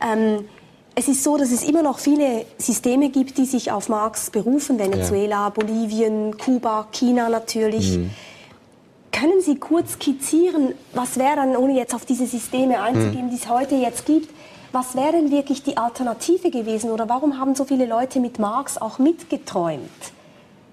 Ähm, 0.00 0.46
es 0.94 1.08
ist 1.08 1.22
so, 1.22 1.36
dass 1.36 1.50
es 1.50 1.62
immer 1.62 1.82
noch 1.82 1.98
viele 1.98 2.44
Systeme 2.58 3.10
gibt, 3.10 3.38
die 3.38 3.44
sich 3.44 3.70
auf 3.70 3.88
Marx 3.88 4.30
berufen. 4.30 4.78
Venezuela, 4.78 5.44
ja. 5.44 5.48
Bolivien, 5.50 6.36
Kuba, 6.36 6.88
China 6.92 7.28
natürlich. 7.28 7.98
Mhm. 7.98 8.10
Können 9.12 9.40
Sie 9.40 9.56
kurz 9.56 9.92
skizzieren, 9.92 10.74
was 10.94 11.18
wäre 11.18 11.36
dann, 11.36 11.56
ohne 11.56 11.74
jetzt 11.74 11.94
auf 11.94 12.04
diese 12.04 12.26
Systeme 12.26 12.80
einzugehen, 12.80 13.26
mhm. 13.26 13.30
die 13.30 13.36
es 13.36 13.48
heute 13.48 13.74
jetzt 13.74 14.06
gibt, 14.06 14.30
was 14.72 14.94
wäre 14.94 15.12
denn 15.12 15.30
wirklich 15.30 15.62
die 15.62 15.76
Alternative 15.76 16.50
gewesen 16.50 16.90
oder 16.90 17.08
warum 17.08 17.38
haben 17.38 17.54
so 17.54 17.64
viele 17.64 17.86
Leute 17.86 18.20
mit 18.20 18.38
Marx 18.38 18.78
auch 18.78 18.98
mitgeträumt? 18.98 19.90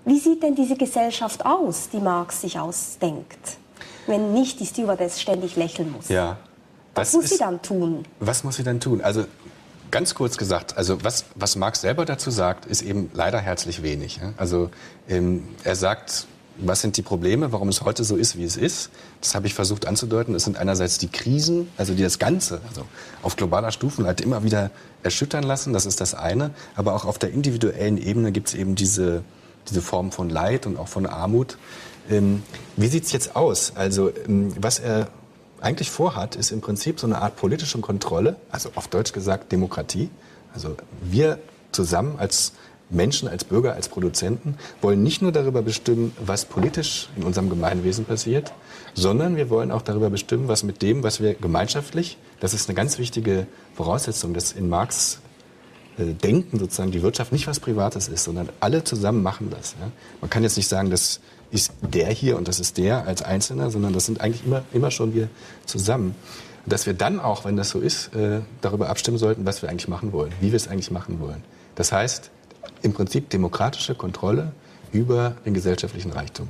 Wie 0.06 0.19
sieht 0.19 0.43
denn 0.43 0.56
diese 0.56 0.75
Gesellschaft 0.75 1.45
aus, 1.45 1.89
die 1.91 1.97
Marx 1.97 2.41
sich 2.41 2.60
ausdenkt, 2.60 3.58
wenn 4.06 4.34
nicht 4.34 4.60
die 4.60 4.65
Stewardess 4.65 5.19
ständig 5.19 5.56
lächeln 5.56 5.91
muss? 5.91 6.10
Ja. 6.10 6.38
Was 6.93 7.13
muss 7.13 7.25
ist, 7.25 7.34
sie 7.34 7.38
dann 7.39 7.62
tun? 7.62 8.06
Was 8.19 8.43
muss 8.43 8.56
sie 8.56 8.63
dann 8.63 8.80
tun? 8.80 9.01
Also 9.01 9.25
ganz 9.91 10.15
kurz 10.15 10.38
gesagt, 10.38 10.78
also 10.78 11.04
was, 11.04 11.26
was 11.36 11.56
Marx 11.56 11.82
selber 11.82 12.06
dazu 12.06 12.32
sagt, 12.32 12.65
ist 12.65 12.82
eben 12.82 13.10
leider 13.13 13.39
herzlich 13.39 13.84
wenig. 13.84 14.19
Also 14.38 14.69
ähm, 15.08 15.43
er 15.63 15.76
sagt, 15.76 16.28
was 16.60 16.82
sind 16.82 16.97
die 16.97 17.02
Probleme, 17.02 17.52
warum 17.52 17.69
es 17.69 17.82
heute 17.82 18.04
so 18.04 18.15
ist, 18.15 18.38
wie 18.38 18.43
es 18.43 18.58
ist. 18.58 18.89
Das 19.21 19.36
habe 19.36 19.47
ich 19.47 19.54
versucht 19.54 19.88
anzudeuten. 19.88 20.34
Es 20.36 20.43
sind 20.43 20.58
einerseits 20.58 20.97
die 20.97 21.08
Krisen, 21.08 21.69
also 21.78 21.93
die 21.93 22.04
das 22.04 22.19
Ganze, 22.19 22.62
also 22.67 22.84
auf 23.21 23.36
globaler 23.36 23.71
Stufe 23.71 24.06
halt 24.06 24.21
immer 24.21 24.43
wieder 24.43 24.71
erschüttern 25.04 25.43
lassen. 25.43 25.73
Das 25.73 25.86
ist 25.86 26.02
das 26.02 26.15
eine. 26.15 26.52
Aber 26.76 26.95
auch 26.95 27.06
auf 27.06 27.19
der 27.19 27.32
individuellen 27.32 27.97
Ebene 27.97 28.32
gibt 28.32 28.50
es 28.50 28.54
eben 28.56 28.76
diese, 28.76 29.23
diese 29.69 29.82
Form 29.82 30.12
von 30.12 30.30
Leid 30.30 30.65
und 30.65 30.78
auch 30.78 30.88
von 30.88 31.06
Armut. 31.06 31.58
Ähm, 32.10 32.43
wie 32.76 32.88
sieht 32.88 33.06
es 33.06 33.12
jetzt 33.12 33.36
aus? 33.36 33.73
Also 33.76 34.10
ähm, 34.28 34.54
was 34.60 34.80
er 34.80 35.10
eigentlich 35.61 35.89
vorhat, 35.89 36.35
ist 36.35 36.51
im 36.51 36.61
Prinzip 36.61 36.99
so 36.99 37.07
eine 37.07 37.21
Art 37.21 37.35
politische 37.35 37.79
Kontrolle, 37.79 38.35
also 38.51 38.69
auf 38.75 38.87
Deutsch 38.87 39.11
gesagt 39.11 39.51
Demokratie. 39.51 40.09
Also 40.53 40.75
wir 41.01 41.39
zusammen 41.71 42.15
als 42.17 42.53
Menschen, 42.89 43.27
als 43.27 43.43
Bürger, 43.43 43.73
als 43.73 43.89
Produzenten 43.89 44.55
wollen 44.81 45.03
nicht 45.03 45.21
nur 45.21 45.31
darüber 45.31 45.61
bestimmen, 45.61 46.15
was 46.25 46.45
politisch 46.45 47.09
in 47.17 47.23
unserem 47.23 47.49
Gemeinwesen 47.49 48.05
passiert, 48.05 48.53
sondern 48.93 49.35
wir 49.35 49.49
wollen 49.49 49.71
auch 49.71 49.81
darüber 49.81 50.09
bestimmen, 50.09 50.47
was 50.47 50.63
mit 50.63 50.81
dem, 50.81 51.03
was 51.03 51.21
wir 51.21 51.33
gemeinschaftlich, 51.33 52.17
das 52.39 52.53
ist 52.53 52.69
eine 52.69 52.75
ganz 52.75 52.97
wichtige 52.97 53.47
Voraussetzung, 53.75 54.33
dass 54.33 54.53
in 54.53 54.69
Marx 54.69 55.19
äh, 55.97 56.05
Denken 56.13 56.59
sozusagen 56.59 56.91
die 56.91 57.01
Wirtschaft 57.01 57.31
nicht 57.31 57.47
was 57.47 57.59
Privates 57.59 58.07
ist, 58.07 58.23
sondern 58.23 58.49
alle 58.59 58.83
zusammen 58.83 59.21
machen 59.21 59.49
das. 59.49 59.75
Man 60.21 60.29
kann 60.29 60.43
jetzt 60.43 60.55
nicht 60.55 60.67
sagen, 60.67 60.89
das 60.89 61.19
ist 61.51 61.71
der 61.81 62.10
hier 62.10 62.38
und 62.38 62.47
das 62.47 62.60
ist 62.60 62.77
der 62.77 63.07
als 63.07 63.21
Einzelner, 63.21 63.69
sondern 63.69 63.93
das 63.93 64.05
sind 64.05 64.21
eigentlich 64.21 64.45
immer, 64.45 64.63
immer 64.73 64.91
schon 64.91 65.13
wir 65.13 65.29
zusammen. 65.65 66.15
Und 66.65 66.73
dass 66.73 66.86
wir 66.86 66.93
dann 66.93 67.19
auch, 67.19 67.45
wenn 67.45 67.55
das 67.55 67.69
so 67.69 67.79
ist, 67.79 68.13
äh, 68.15 68.41
darüber 68.62 68.89
abstimmen 68.89 69.17
sollten, 69.17 69.45
was 69.45 69.62
wir 69.62 69.69
eigentlich 69.69 69.88
machen 69.88 70.12
wollen, 70.12 70.33
wie 70.41 70.51
wir 70.51 70.57
es 70.57 70.67
eigentlich 70.67 70.91
machen 70.91 71.19
wollen. 71.19 71.43
Das 71.75 71.91
heißt, 71.91 72.29
im 72.81 72.93
Prinzip 72.93 73.29
demokratische 73.29 73.95
Kontrolle 73.95 74.51
über 74.91 75.36
den 75.45 75.53
gesellschaftlichen 75.53 76.12
Reichtum. 76.12 76.49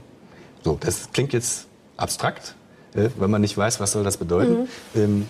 So, 0.63 0.77
das 0.79 1.11
klingt 1.11 1.33
jetzt 1.33 1.67
abstrakt, 1.97 2.55
äh, 2.93 3.09
wenn 3.17 3.29
man 3.29 3.41
nicht 3.41 3.57
weiß, 3.57 3.79
was 3.79 3.91
soll 3.91 4.03
das 4.03 4.17
bedeuten. 4.17 4.67
Mhm. 4.93 5.27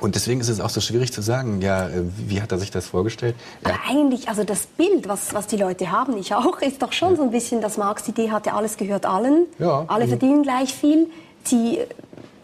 Und 0.00 0.14
deswegen 0.14 0.40
ist 0.40 0.48
es 0.48 0.60
auch 0.60 0.70
so 0.70 0.80
schwierig 0.80 1.12
zu 1.12 1.22
sagen, 1.22 1.60
ja, 1.62 1.88
äh, 1.88 2.02
wie 2.26 2.42
hat 2.42 2.52
er 2.52 2.58
sich 2.58 2.70
das 2.70 2.86
vorgestellt? 2.86 3.34
Ja. 3.64 3.70
Aber 3.70 3.78
eigentlich, 3.90 4.28
also 4.28 4.44
das 4.44 4.66
Bild, 4.66 5.08
was, 5.08 5.34
was 5.34 5.46
die 5.46 5.56
Leute 5.56 5.90
haben, 5.90 6.16
ich 6.18 6.34
auch, 6.34 6.60
ist 6.60 6.82
doch 6.82 6.92
schon 6.92 7.12
ja. 7.12 7.16
so 7.16 7.22
ein 7.22 7.30
bisschen, 7.30 7.60
dass 7.60 7.76
Marx 7.76 8.04
die 8.04 8.10
Idee 8.10 8.30
hatte, 8.30 8.52
alles 8.52 8.76
gehört 8.76 9.06
allen, 9.06 9.46
ja. 9.58 9.84
alle 9.88 10.04
mhm. 10.04 10.10
verdienen 10.10 10.42
gleich 10.42 10.74
viel. 10.74 11.08
Sie 11.44 11.78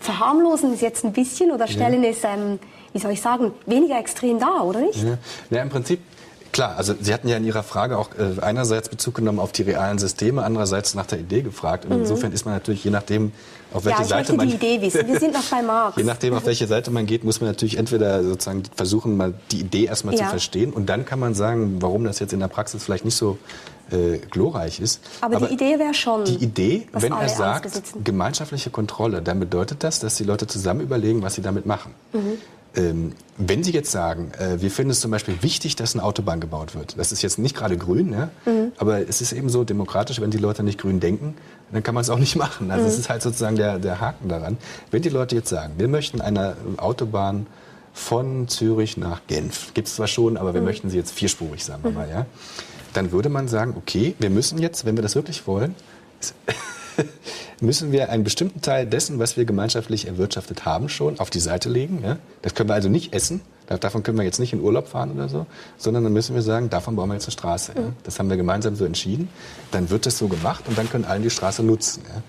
verharmlosen 0.00 0.72
es 0.74 0.80
jetzt 0.80 1.04
ein 1.04 1.12
bisschen 1.12 1.52
oder 1.52 1.66
stellen 1.68 2.02
es, 2.04 2.24
ähm, 2.24 2.58
wie 2.92 2.98
soll 2.98 3.12
ich 3.12 3.20
sagen, 3.20 3.52
weniger 3.66 3.98
extrem 3.98 4.38
dar, 4.38 4.64
oder 4.64 4.80
nicht? 4.80 5.02
Ja, 5.02 5.18
ja 5.50 5.62
im 5.62 5.68
Prinzip 5.68 6.00
Klar, 6.52 6.76
also 6.76 6.94
Sie 7.00 7.14
hatten 7.14 7.28
ja 7.28 7.38
in 7.38 7.44
Ihrer 7.46 7.62
Frage 7.62 7.96
auch 7.96 8.10
äh, 8.18 8.40
einerseits 8.42 8.90
Bezug 8.90 9.14
genommen 9.14 9.38
auf 9.38 9.52
die 9.52 9.62
realen 9.62 9.98
Systeme, 9.98 10.44
andererseits 10.44 10.94
nach 10.94 11.06
der 11.06 11.18
Idee 11.18 11.40
gefragt. 11.40 11.86
Und 11.86 11.92
mhm. 11.92 12.00
insofern 12.02 12.32
ist 12.32 12.44
man 12.44 12.52
natürlich, 12.52 12.84
je 12.84 12.90
nachdem, 12.90 13.32
auf 13.74 13.84
welche 13.84 14.02
ja, 14.02 14.04
Seite 14.04 14.34
man 14.34 14.48
die 14.48 14.54
Idee 14.54 14.80
wissen. 14.80 15.06
Wir 15.06 15.18
sind 15.18 15.34
noch 15.34 15.44
bei 15.44 15.62
Marx. 15.62 15.96
je 15.96 16.04
nachdem, 16.04 16.34
auf 16.34 16.46
welche 16.46 16.66
Seite 16.66 16.90
man 16.90 17.06
geht, 17.06 17.24
muss 17.24 17.40
man 17.40 17.50
natürlich 17.50 17.78
entweder 17.78 18.22
sozusagen 18.22 18.62
versuchen, 18.74 19.16
mal 19.16 19.34
die 19.50 19.60
Idee 19.60 19.84
erstmal 19.84 20.14
ja. 20.14 20.24
zu 20.24 20.30
verstehen. 20.30 20.72
Und 20.72 20.88
dann 20.88 21.04
kann 21.04 21.18
man 21.18 21.34
sagen, 21.34 21.76
warum 21.80 22.04
das 22.04 22.18
jetzt 22.18 22.32
in 22.32 22.40
der 22.40 22.48
Praxis 22.48 22.84
vielleicht 22.84 23.04
nicht 23.04 23.16
so 23.16 23.38
äh, 23.90 24.18
glorreich 24.18 24.80
ist. 24.80 25.00
Aber, 25.20 25.36
Aber, 25.36 25.46
die 25.46 25.54
Idee 25.54 25.78
wäre 25.78 25.94
schon. 25.94 26.24
Die 26.24 26.36
Idee, 26.36 26.86
wenn 26.92 27.12
er 27.12 27.28
sagt, 27.28 27.82
gemeinschaftliche 28.04 28.70
Kontrolle, 28.70 29.22
dann 29.22 29.40
bedeutet 29.40 29.84
das, 29.84 30.00
dass 30.00 30.16
die 30.16 30.24
Leute 30.24 30.46
zusammen 30.46 30.80
überlegen, 30.80 31.22
was 31.22 31.34
sie 31.34 31.42
damit 31.42 31.66
machen. 31.66 31.94
Mhm. 32.12 32.38
Ähm, 32.74 33.12
wenn 33.36 33.62
Sie 33.62 33.72
jetzt 33.72 33.90
sagen, 33.90 34.32
äh, 34.38 34.62
wir 34.62 34.70
finden 34.70 34.92
es 34.92 35.00
zum 35.00 35.10
Beispiel 35.10 35.42
wichtig, 35.42 35.76
dass 35.76 35.94
eine 35.94 36.02
Autobahn 36.02 36.40
gebaut 36.40 36.74
wird, 36.74 36.98
das 36.98 37.12
ist 37.12 37.20
jetzt 37.20 37.38
nicht 37.38 37.54
gerade 37.54 37.76
grün, 37.76 38.12
ja? 38.12 38.30
Mhm. 38.46 38.72
aber 38.78 39.06
es 39.06 39.20
ist 39.20 39.32
eben 39.32 39.50
so 39.50 39.64
demokratisch, 39.64 40.22
wenn 40.22 40.30
die 40.30 40.38
Leute 40.38 40.62
nicht 40.62 40.80
grün 40.80 40.98
denken, 40.98 41.34
dann 41.72 41.82
kann 41.82 41.94
man 41.94 42.02
es 42.02 42.10
auch 42.10 42.18
nicht 42.18 42.36
machen. 42.44 42.70
Also 42.70 42.86
es 42.86 42.94
mhm. 42.94 43.00
ist 43.00 43.08
halt 43.08 43.22
sozusagen 43.22 43.56
der, 43.56 43.78
der 43.78 44.00
Haken 44.00 44.28
daran. 44.28 44.58
Wenn 44.90 45.02
die 45.02 45.08
Leute 45.08 45.34
jetzt 45.34 45.48
sagen, 45.48 45.74
wir 45.78 45.88
möchten 45.88 46.20
eine 46.20 46.56
Autobahn 46.76 47.46
von 47.92 48.48
Zürich 48.48 48.96
nach 48.96 49.20
Genf, 49.26 49.74
gibt 49.74 49.88
es 49.88 49.96
zwar 49.96 50.06
schon, 50.06 50.36
aber 50.36 50.54
wir 50.54 50.60
mhm. 50.60 50.66
möchten 50.66 50.90
sie 50.90 50.96
jetzt 50.96 51.12
vierspurig, 51.12 51.64
sagen 51.64 51.82
wir 51.82 51.90
mhm. 51.90 51.96
mal, 51.96 52.08
ja? 52.08 52.26
dann 52.94 53.12
würde 53.12 53.28
man 53.28 53.48
sagen, 53.48 53.74
okay, 53.76 54.14
wir 54.18 54.30
müssen 54.30 54.58
jetzt, 54.58 54.84
wenn 54.84 54.96
wir 54.96 55.02
das 55.02 55.14
wirklich 55.14 55.46
wollen, 55.46 55.74
müssen 57.60 57.92
wir 57.92 58.10
einen 58.10 58.24
bestimmten 58.24 58.60
Teil 58.60 58.86
dessen, 58.86 59.18
was 59.18 59.36
wir 59.36 59.44
gemeinschaftlich 59.44 60.06
erwirtschaftet 60.06 60.64
haben, 60.64 60.88
schon 60.88 61.18
auf 61.18 61.30
die 61.30 61.40
Seite 61.40 61.68
legen. 61.68 62.02
Ja? 62.04 62.18
Das 62.42 62.54
können 62.54 62.68
wir 62.68 62.74
also 62.74 62.88
nicht 62.88 63.14
essen. 63.14 63.40
Davon 63.78 64.02
können 64.02 64.18
wir 64.18 64.24
jetzt 64.24 64.40
nicht 64.40 64.52
in 64.52 64.60
Urlaub 64.60 64.88
fahren 64.88 65.12
oder 65.12 65.28
so, 65.28 65.46
sondern 65.76 66.04
dann 66.04 66.12
müssen 66.12 66.34
wir 66.34 66.42
sagen, 66.42 66.70
davon 66.70 66.96
bauen 66.96 67.08
wir 67.08 67.14
jetzt 67.14 67.26
eine 67.26 67.32
Straße. 67.32 67.72
Ja? 67.76 67.82
Das 68.04 68.18
haben 68.18 68.30
wir 68.30 68.36
gemeinsam 68.36 68.76
so 68.76 68.84
entschieden. 68.84 69.28
Dann 69.70 69.90
wird 69.90 70.06
das 70.06 70.18
so 70.18 70.28
gemacht 70.28 70.64
und 70.68 70.76
dann 70.76 70.88
können 70.90 71.04
allen 71.04 71.22
die 71.22 71.30
Straße 71.30 71.62
nutzen. 71.62 72.02
Ja? 72.08 72.22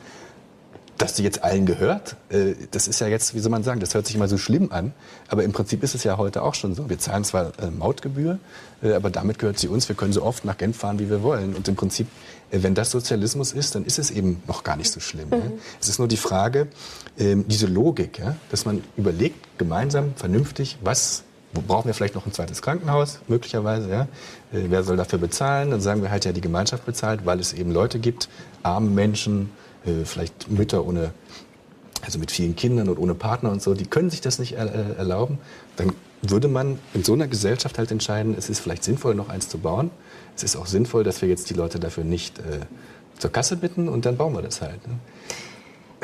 dass 1.04 1.16
die 1.16 1.24
jetzt 1.24 1.44
allen 1.44 1.66
gehört, 1.66 2.16
äh, 2.30 2.54
das 2.72 2.88
ist 2.88 3.02
ja 3.02 3.08
jetzt, 3.08 3.34
wie 3.36 3.40
soll 3.40 3.52
man 3.52 3.64
sagen, 3.64 3.80
das 3.80 3.94
hört 3.94 4.06
sich 4.06 4.16
immer 4.16 4.28
so 4.28 4.38
schlimm 4.38 4.72
an, 4.72 4.94
aber 5.28 5.44
im 5.44 5.52
Prinzip 5.52 5.84
ist 5.84 5.96
es 5.96 6.04
ja 6.04 6.18
heute 6.18 6.44
auch 6.44 6.54
schon 6.54 6.76
so. 6.76 6.90
Wir 6.90 7.00
zahlen 7.00 7.24
zwar 7.24 7.52
äh, 7.60 7.72
Mautgebühr, 7.72 8.40
äh, 8.82 8.94
aber 8.94 9.10
damit 9.10 9.40
gehört 9.40 9.60
sie 9.60 9.68
uns. 9.68 9.90
Wir 9.90 9.96
können 9.98 10.14
so 10.14 10.24
oft 10.24 10.46
nach 10.46 10.58
Genf 10.58 10.78
fahren, 10.78 11.00
wie 11.00 11.10
wir 11.10 11.24
wollen. 11.24 11.56
Und 11.56 11.68
im 11.68 11.76
Prinzip, 11.76 12.08
wenn 12.52 12.76
das 12.76 12.92
Sozialismus 12.92 13.52
ist, 13.52 13.76
dann 13.76 13.86
ist 13.86 14.00
es 14.00 14.12
eben 14.12 14.44
noch 14.48 14.64
gar 14.64 14.78
nicht 14.78 14.92
so 14.92 15.00
schlimm. 15.00 15.28
Mhm. 15.28 15.34
Ja? 15.34 15.52
Es 15.82 15.90
ist 15.90 16.00
nur 16.00 16.08
die 16.08 16.18
Frage, 16.18 16.68
ähm, 17.18 17.46
diese 17.48 17.68
Logik, 17.68 18.20
ja? 18.20 18.36
dass 18.50 18.66
man 18.66 18.82
überlegt, 18.96 19.58
gemeinsam, 19.58 20.14
vernünftig, 20.16 20.78
was 20.82 21.24
brauchen 21.62 21.88
wir 21.88 21.94
vielleicht 21.94 22.16
noch 22.16 22.26
ein 22.26 22.34
zweites 22.34 22.62
Krankenhaus, 22.62 23.20
möglicherweise. 23.28 23.90
Ja? 23.90 24.02
Äh, 24.52 24.66
wer 24.70 24.84
soll 24.84 24.98
dafür 24.98 25.20
bezahlen? 25.20 25.72
Dann 25.72 25.82
sagen 25.82 26.02
wir 26.02 26.10
halt 26.10 26.26
ja, 26.26 26.32
die 26.32 26.42
Gemeinschaft 26.42 26.86
bezahlt, 26.86 27.26
weil 27.26 27.40
es 27.40 27.54
eben 27.54 27.72
Leute 27.72 28.00
gibt, 28.00 28.30
arme 28.64 28.90
Menschen, 28.90 29.52
äh, 29.86 30.06
vielleicht 30.06 30.50
Mütter 30.50 30.86
ohne, 30.86 31.12
also 32.02 32.20
mit 32.20 32.32
vielen 32.32 32.56
Kindern 32.56 32.90
und 32.90 32.98
ohne 32.98 33.14
Partner 33.14 33.52
und 33.52 33.62
so, 33.62 33.74
die 33.74 33.86
können 33.86 34.10
sich 34.10 34.22
das 34.22 34.40
nicht 34.40 34.54
äh, 34.54 34.96
erlauben, 34.98 35.38
dann 35.78 35.94
würde 36.22 36.48
man 36.48 36.80
in 36.94 37.04
so 37.04 37.14
einer 37.14 37.28
Gesellschaft 37.28 37.78
halt 37.78 37.92
entscheiden, 37.92 38.36
es 38.38 38.50
ist 38.50 38.60
vielleicht 38.60 38.84
sinnvoll, 38.84 39.14
noch 39.14 39.28
eins 39.28 39.50
zu 39.50 39.58
bauen. 39.58 39.92
Es 40.38 40.44
ist 40.44 40.56
auch 40.56 40.68
sinnvoll, 40.68 41.04
dass 41.04 41.22
wir 41.22 41.28
jetzt 41.28 41.50
die 41.50 41.54
Leute 41.54 41.80
dafür 41.82 42.06
nicht 42.06 42.42
zur 43.20 43.30
Kasse 43.30 43.58
bitten 43.58 43.90
und 43.90 44.06
dann 44.06 44.16
bauen 44.16 44.34
wir 44.34 44.42
das 44.42 44.62
halt. 44.62 44.88
Ne? 44.88 44.98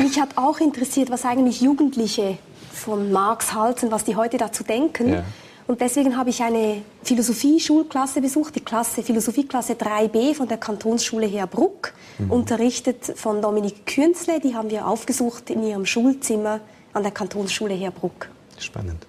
Mich 0.04 0.20
hat 0.20 0.38
auch 0.38 0.60
interessiert, 0.60 1.10
was 1.10 1.26
eigentlich 1.26 1.62
Jugendliche 1.62 2.38
von 2.72 3.12
Marx 3.12 3.54
halten, 3.54 3.92
was 3.92 4.04
die 4.04 4.16
heute 4.16 4.38
dazu 4.38 4.64
denken. 4.64 5.14
Ja. 5.14 5.24
Und 5.68 5.82
deswegen 5.82 6.18
habe 6.18 6.32
ich 6.32 6.42
eine 6.42 6.82
Philosophie-Schulklasse 7.04 8.22
besucht, 8.22 8.56
die 8.56 8.62
Klasse 8.62 9.04
Philosophieklasse 9.04 9.74
3b 9.74 10.34
von 10.34 10.48
der 10.48 10.58
Kantonsschule 10.58 11.28
Herbruck, 11.28 11.94
mhm. 12.18 12.32
unterrichtet 12.32 13.06
von 13.16 13.40
Dominik 13.40 13.86
Künzle. 13.86 14.40
Die 14.40 14.56
haben 14.56 14.72
wir 14.72 14.88
aufgesucht 14.88 15.52
in 15.52 15.64
ihrem 15.64 15.86
Schulzimmer 15.86 16.60
an 16.94 17.04
der 17.04 17.12
Kantonsschule 17.12 17.76
Herbruck. 17.76 18.30
Spannend. 18.58 19.06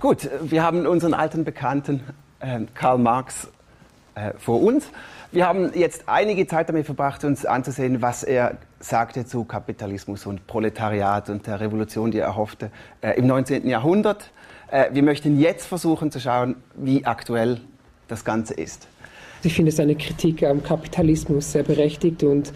Gut, 0.00 0.28
wir 0.42 0.64
haben 0.64 0.84
unseren 0.84 1.14
alten 1.14 1.44
Bekannten 1.44 2.02
äh, 2.40 2.58
Karl 2.74 2.98
Marx 2.98 3.46
äh, 4.16 4.32
vor 4.36 4.60
uns. 4.60 4.86
Wir 5.32 5.46
haben 5.46 5.72
jetzt 5.74 6.02
einige 6.08 6.46
Zeit 6.46 6.68
damit 6.68 6.84
verbracht, 6.84 7.24
uns 7.24 7.46
anzusehen, 7.46 8.02
was 8.02 8.22
er 8.22 8.58
sagte 8.80 9.24
zu 9.24 9.44
Kapitalismus 9.44 10.26
und 10.26 10.46
Proletariat 10.46 11.30
und 11.30 11.46
der 11.46 11.58
Revolution, 11.58 12.10
die 12.10 12.18
er 12.18 12.36
hoffte 12.36 12.70
äh, 13.00 13.18
im 13.18 13.28
19. 13.28 13.66
Jahrhundert. 13.66 14.30
Äh, 14.70 14.90
wir 14.92 15.02
möchten 15.02 15.40
jetzt 15.40 15.64
versuchen 15.64 16.10
zu 16.10 16.20
schauen, 16.20 16.56
wie 16.74 17.06
aktuell 17.06 17.62
das 18.08 18.26
Ganze 18.26 18.52
ist. 18.52 18.88
Ich 19.42 19.54
finde 19.54 19.72
seine 19.72 19.94
Kritik 19.94 20.42
am 20.42 20.62
Kapitalismus 20.62 21.50
sehr 21.50 21.62
berechtigt 21.62 22.22
und 22.24 22.52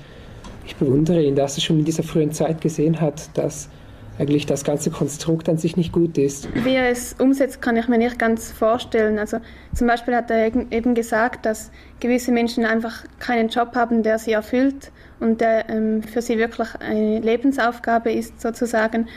ich 0.67 0.77
bewundere 0.77 1.23
ihn, 1.23 1.35
dass 1.35 1.57
er 1.57 1.63
schon 1.63 1.79
in 1.79 1.87
dieser 1.87 2.03
frühen 2.03 2.33
Zeit 2.33 2.61
gesehen 2.61 3.01
hat, 3.01 3.31
dass 3.39 3.71
eigentlich 4.19 4.47
das 4.47 4.65
ganze 4.65 4.91
Konstrukt 4.91 5.49
an 5.49 5.59
sich 5.59 5.77
nicht 5.77 5.93
gut 5.93 6.17
ist. 6.19 6.49
Wie 6.65 6.75
er 6.75 6.91
es 6.91 7.15
umsetzt, 7.19 7.61
kann 7.61 7.77
ich 7.77 7.89
mir 7.89 7.99
nicht 7.99 8.19
ganz 8.19 8.53
vorstellen. 8.53 9.19
Also 9.19 9.39
zum 9.75 9.87
Beispiel 9.87 10.15
hat 10.15 10.31
er 10.31 10.47
eben 10.47 10.95
gesagt, 10.95 11.47
dass 11.47 11.71
gewisse 12.01 12.33
Menschen 12.33 12.65
einfach 12.65 13.05
keinen 13.19 13.49
Job 13.49 13.75
haben, 13.75 14.03
der 14.03 14.19
sie 14.19 14.33
erfüllt 14.33 14.91
und 15.21 15.41
der 15.41 15.69
ähm, 15.69 16.03
für 16.03 16.23
sie 16.23 16.39
wirklich 16.39 16.69
eine 16.81 17.21
Lebensaufgabe 17.21 18.13
ist 18.13 18.41
sozusagen. 18.41 19.09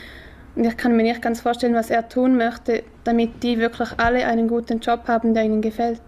Und 0.56 0.66
ich 0.66 0.76
kann 0.78 0.96
mir 0.96 1.04
nicht 1.04 1.22
ganz 1.22 1.42
vorstellen, 1.42 1.76
was 1.76 1.90
er 1.90 2.10
tun 2.10 2.36
möchte, 2.36 2.84
damit 3.04 3.44
die 3.44 3.60
wirklich 3.60 3.90
alle 3.98 4.26
einen 4.26 4.48
guten 4.48 4.80
Job 4.80 5.08
haben, 5.08 5.34
der 5.34 5.44
ihnen 5.44 5.62
gefällt 5.62 6.02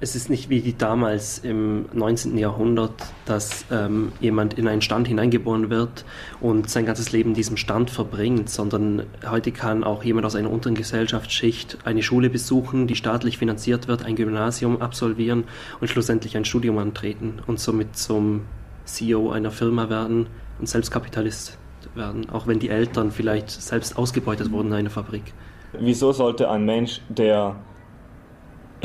es 0.00 0.16
ist 0.16 0.28
nicht 0.28 0.50
wie 0.50 0.74
damals 0.76 1.38
im 1.38 1.86
19. 1.92 2.36
Jahrhundert, 2.36 2.92
dass 3.26 3.64
ähm, 3.70 4.12
jemand 4.20 4.54
in 4.54 4.66
einen 4.66 4.82
Stand 4.82 5.06
hineingeboren 5.06 5.70
wird 5.70 6.04
und 6.40 6.68
sein 6.68 6.84
ganzes 6.84 7.12
Leben 7.12 7.30
in 7.30 7.34
diesem 7.34 7.56
Stand 7.56 7.90
verbringt, 7.90 8.50
sondern 8.50 9.04
heute 9.28 9.52
kann 9.52 9.84
auch 9.84 10.02
jemand 10.02 10.26
aus 10.26 10.34
einer 10.34 10.50
unteren 10.50 10.74
Gesellschaftsschicht 10.74 11.78
eine 11.84 12.02
Schule 12.02 12.28
besuchen, 12.28 12.86
die 12.86 12.96
staatlich 12.96 13.38
finanziert 13.38 13.86
wird, 13.86 14.04
ein 14.04 14.16
Gymnasium 14.16 14.82
absolvieren 14.82 15.44
und 15.80 15.88
schlussendlich 15.88 16.36
ein 16.36 16.44
Studium 16.44 16.78
antreten 16.78 17.40
und 17.46 17.60
somit 17.60 17.96
zum 17.96 18.42
CEO 18.84 19.30
einer 19.30 19.52
Firma 19.52 19.88
werden 19.88 20.26
und 20.58 20.68
Selbstkapitalist 20.68 21.56
werden, 21.94 22.28
auch 22.30 22.46
wenn 22.46 22.58
die 22.58 22.68
Eltern 22.68 23.12
vielleicht 23.12 23.50
selbst 23.50 23.96
ausgebeutet 23.96 24.50
wurden 24.50 24.68
in 24.68 24.74
einer 24.74 24.90
Fabrik. 24.90 25.32
Wieso 25.72 26.12
sollte 26.12 26.50
ein 26.50 26.64
Mensch, 26.64 27.00
der 27.08 27.56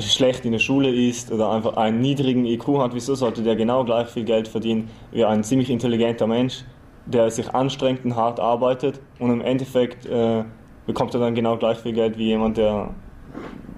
schlecht 0.02 0.46
in 0.46 0.52
der 0.52 0.60
Schule 0.60 0.90
ist 0.90 1.32
oder 1.32 1.52
einfach 1.52 1.78
einen 1.78 2.00
niedrigen 2.00 2.46
IQ 2.46 2.80
hat, 2.80 2.94
wieso 2.94 3.16
sollte 3.16 3.44
der 3.44 3.56
genau 3.56 3.84
gleich 3.84 4.08
viel 4.08 4.24
Geld 4.24 4.48
verdienen 4.48 4.90
wie 5.12 5.26
ein 5.26 5.44
ziemlich 5.44 5.70
intelligenter 5.70 6.28
Mensch, 6.28 6.64
der 7.06 7.30
sich 7.32 7.50
anstrengt 7.54 8.06
und 8.06 8.16
hart 8.16 8.40
arbeitet 8.40 9.00
und 9.20 9.32
im 9.32 9.42
Endeffekt 9.42 10.06
äh, 10.06 10.44
bekommt 10.86 11.14
er 11.14 11.20
dann 11.20 11.36
genau 11.36 11.58
gleich 11.58 11.78
viel 11.78 11.94
Geld 11.94 12.18
wie 12.18 12.26
jemand, 12.26 12.58
der 12.58 12.94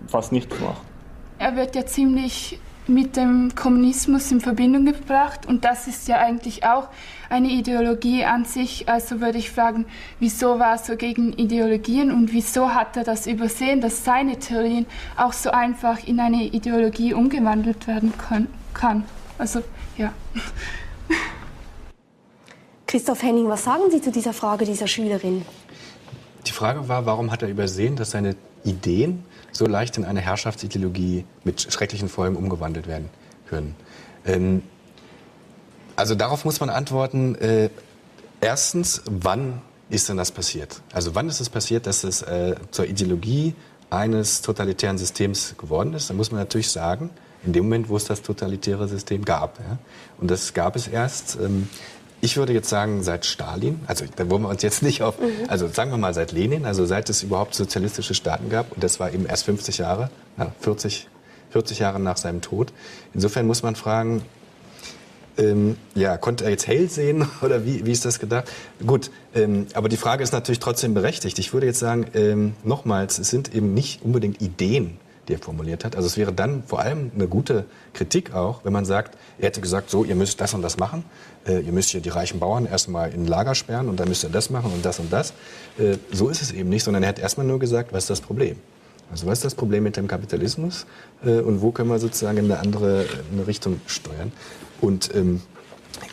fast 0.07 0.31
nichts 0.31 0.59
macht. 0.59 0.81
Er 1.39 1.55
wird 1.55 1.75
ja 1.75 1.85
ziemlich 1.85 2.59
mit 2.93 3.17
dem 3.17 3.53
Kommunismus 3.55 4.31
in 4.31 4.41
Verbindung 4.41 4.85
gebracht 4.85 5.45
und 5.45 5.65
das 5.65 5.87
ist 5.87 6.07
ja 6.07 6.17
eigentlich 6.17 6.65
auch 6.65 6.87
eine 7.29 7.49
Ideologie 7.49 8.25
an 8.25 8.45
sich. 8.45 8.89
Also 8.89 9.21
würde 9.21 9.37
ich 9.37 9.51
fragen, 9.51 9.85
wieso 10.19 10.59
war 10.59 10.73
er 10.73 10.77
so 10.77 10.95
gegen 10.95 11.33
Ideologien 11.33 12.11
und 12.11 12.33
wieso 12.33 12.73
hat 12.73 12.97
er 12.97 13.03
das 13.03 13.27
übersehen, 13.27 13.81
dass 13.81 14.03
seine 14.03 14.37
Theorien 14.37 14.85
auch 15.17 15.33
so 15.33 15.51
einfach 15.51 16.05
in 16.05 16.19
eine 16.19 16.43
Ideologie 16.43 17.13
umgewandelt 17.13 17.87
werden 17.87 18.13
kann. 18.73 19.05
Also 19.37 19.61
ja. 19.97 20.13
Christoph 22.87 23.23
Henning, 23.23 23.47
was 23.47 23.63
sagen 23.63 23.83
Sie 23.89 24.01
zu 24.01 24.11
dieser 24.11 24.33
Frage 24.33 24.65
dieser 24.65 24.87
Schülerin? 24.87 25.45
Die 26.45 26.51
Frage 26.51 26.89
war, 26.89 27.05
warum 27.05 27.31
hat 27.31 27.41
er 27.41 27.49
übersehen, 27.49 27.95
dass 27.95 28.11
seine 28.11 28.35
Ideen 28.63 29.23
so 29.51 29.65
leicht 29.65 29.97
in 29.97 30.05
eine 30.05 30.21
Herrschaftsideologie 30.21 31.25
mit 31.43 31.61
schrecklichen 31.71 32.09
Folgen 32.09 32.35
umgewandelt 32.35 32.87
werden 32.87 33.09
können? 33.47 33.75
Ähm, 34.25 34.63
also 35.95 36.15
darauf 36.15 36.45
muss 36.45 36.59
man 36.59 36.69
antworten, 36.69 37.35
äh, 37.35 37.69
erstens, 38.39 39.01
wann 39.05 39.61
ist 39.89 40.09
denn 40.09 40.17
das 40.17 40.31
passiert? 40.31 40.81
Also 40.93 41.15
wann 41.15 41.27
ist 41.27 41.41
es 41.41 41.49
passiert, 41.49 41.85
dass 41.85 42.03
es 42.03 42.21
äh, 42.21 42.55
zur 42.71 42.87
Ideologie 42.87 43.55
eines 43.89 44.41
totalitären 44.41 44.97
Systems 44.97 45.55
geworden 45.57 45.93
ist? 45.93 46.09
Da 46.09 46.13
muss 46.13 46.31
man 46.31 46.39
natürlich 46.39 46.69
sagen, 46.69 47.09
in 47.43 47.53
dem 47.53 47.65
Moment, 47.65 47.89
wo 47.89 47.97
es 47.97 48.05
das 48.05 48.21
totalitäre 48.21 48.87
System 48.87 49.25
gab. 49.25 49.59
Ja? 49.59 49.77
Und 50.19 50.31
das 50.31 50.53
gab 50.53 50.75
es 50.75 50.87
erst 50.87 51.37
ähm, 51.41 51.67
ich 52.21 52.37
würde 52.37 52.53
jetzt 52.53 52.69
sagen, 52.69 53.03
seit 53.03 53.25
Stalin, 53.25 53.81
also 53.87 54.05
da 54.15 54.29
wollen 54.29 54.43
wir 54.43 54.49
uns 54.49 54.61
jetzt 54.61 54.83
nicht 54.83 55.01
auf, 55.01 55.19
mhm. 55.19 55.49
also 55.49 55.67
sagen 55.67 55.91
wir 55.91 55.97
mal 55.97 56.13
seit 56.13 56.31
Lenin, 56.31 56.65
also 56.65 56.85
seit 56.85 57.09
es 57.09 57.23
überhaupt 57.23 57.55
sozialistische 57.55 58.13
Staaten 58.13 58.49
gab, 58.49 58.71
und 58.71 58.83
das 58.83 58.99
war 58.99 59.11
eben 59.11 59.25
erst 59.25 59.45
50 59.45 59.79
Jahre, 59.79 60.09
ja, 60.37 60.51
40, 60.59 61.07
40 61.49 61.79
Jahre 61.79 61.99
nach 61.99 62.17
seinem 62.17 62.41
Tod. 62.41 62.71
Insofern 63.13 63.47
muss 63.47 63.63
man 63.63 63.75
fragen, 63.75 64.21
ähm, 65.37 65.77
ja, 65.95 66.17
konnte 66.17 66.43
er 66.43 66.51
jetzt 66.51 66.67
hell 66.67 66.89
sehen 66.89 67.27
oder 67.41 67.65
wie, 67.65 67.85
wie 67.85 67.91
ist 67.91 68.05
das 68.05 68.19
gedacht? 68.19 68.51
Gut, 68.85 69.09
ähm, 69.33 69.67
aber 69.73 69.89
die 69.89 69.97
Frage 69.97 70.23
ist 70.23 70.31
natürlich 70.31 70.59
trotzdem 70.59 70.93
berechtigt. 70.93 71.39
Ich 71.39 71.53
würde 71.53 71.65
jetzt 71.65 71.79
sagen, 71.79 72.05
ähm, 72.13 72.53
nochmals, 72.63 73.17
es 73.17 73.29
sind 73.29 73.53
eben 73.55 73.73
nicht 73.73 74.03
unbedingt 74.03 74.41
Ideen, 74.41 74.97
die 75.27 75.33
er 75.33 75.39
formuliert 75.39 75.85
hat. 75.85 75.95
Also 75.95 76.07
es 76.07 76.17
wäre 76.17 76.33
dann 76.33 76.63
vor 76.63 76.79
allem 76.79 77.11
eine 77.13 77.27
gute 77.27 77.65
Kritik 77.93 78.33
auch, 78.33 78.65
wenn 78.65 78.73
man 78.73 78.85
sagt, 78.85 79.17
er 79.39 79.47
hätte 79.47 79.61
gesagt, 79.61 79.89
so, 79.89 80.03
ihr 80.03 80.15
müsst 80.15 80.41
das 80.41 80.53
und 80.53 80.61
das 80.61 80.77
machen. 80.77 81.05
Äh, 81.45 81.61
ihr 81.61 81.71
müsst 81.71 81.89
hier 81.89 82.01
die 82.01 82.09
reichen 82.09 82.39
Bauern 82.39 82.65
erstmal 82.65 83.11
in 83.11 83.23
ein 83.23 83.27
Lager 83.27 83.55
sperren 83.55 83.89
und 83.89 83.99
dann 83.99 84.07
müsst 84.07 84.23
ihr 84.23 84.29
das 84.29 84.49
machen 84.49 84.71
und 84.73 84.83
das 84.85 84.99
und 84.99 85.11
das. 85.11 85.33
Äh, 85.77 85.97
so 86.11 86.29
ist 86.29 86.41
es 86.41 86.51
eben 86.51 86.69
nicht, 86.69 86.83
sondern 86.83 87.03
er 87.03 87.09
hat 87.09 87.19
erstmal 87.19 87.45
nur 87.45 87.59
gesagt, 87.59 87.93
was 87.93 88.03
ist 88.03 88.09
das 88.09 88.21
Problem? 88.21 88.57
Also 89.11 89.27
was 89.27 89.39
ist 89.39 89.45
das 89.45 89.55
Problem 89.55 89.83
mit 89.83 89.97
dem 89.97 90.07
Kapitalismus 90.07 90.85
äh, 91.25 91.39
und 91.39 91.61
wo 91.61 91.71
können 91.71 91.89
wir 91.89 91.99
sozusagen 91.99 92.37
in 92.37 92.45
eine 92.45 92.59
andere 92.59 93.05
eine 93.31 93.45
Richtung 93.45 93.81
steuern? 93.85 94.31
Und 94.79 95.13
ähm, 95.13 95.41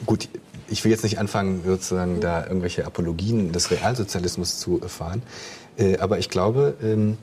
gut, 0.05 0.29
ich 0.68 0.85
will 0.85 0.90
jetzt 0.90 1.05
nicht 1.05 1.18
anfangen, 1.18 1.62
sozusagen 1.64 2.21
da 2.21 2.44
irgendwelche 2.47 2.85
Apologien 2.85 3.53
des 3.53 3.71
Realsozialismus 3.71 4.59
zu 4.59 4.81
erfahren, 4.81 5.23
äh, 5.79 5.99
aber 5.99 6.18
ich 6.18 6.29
glaube, 6.29 6.75
ähm, 6.83 7.18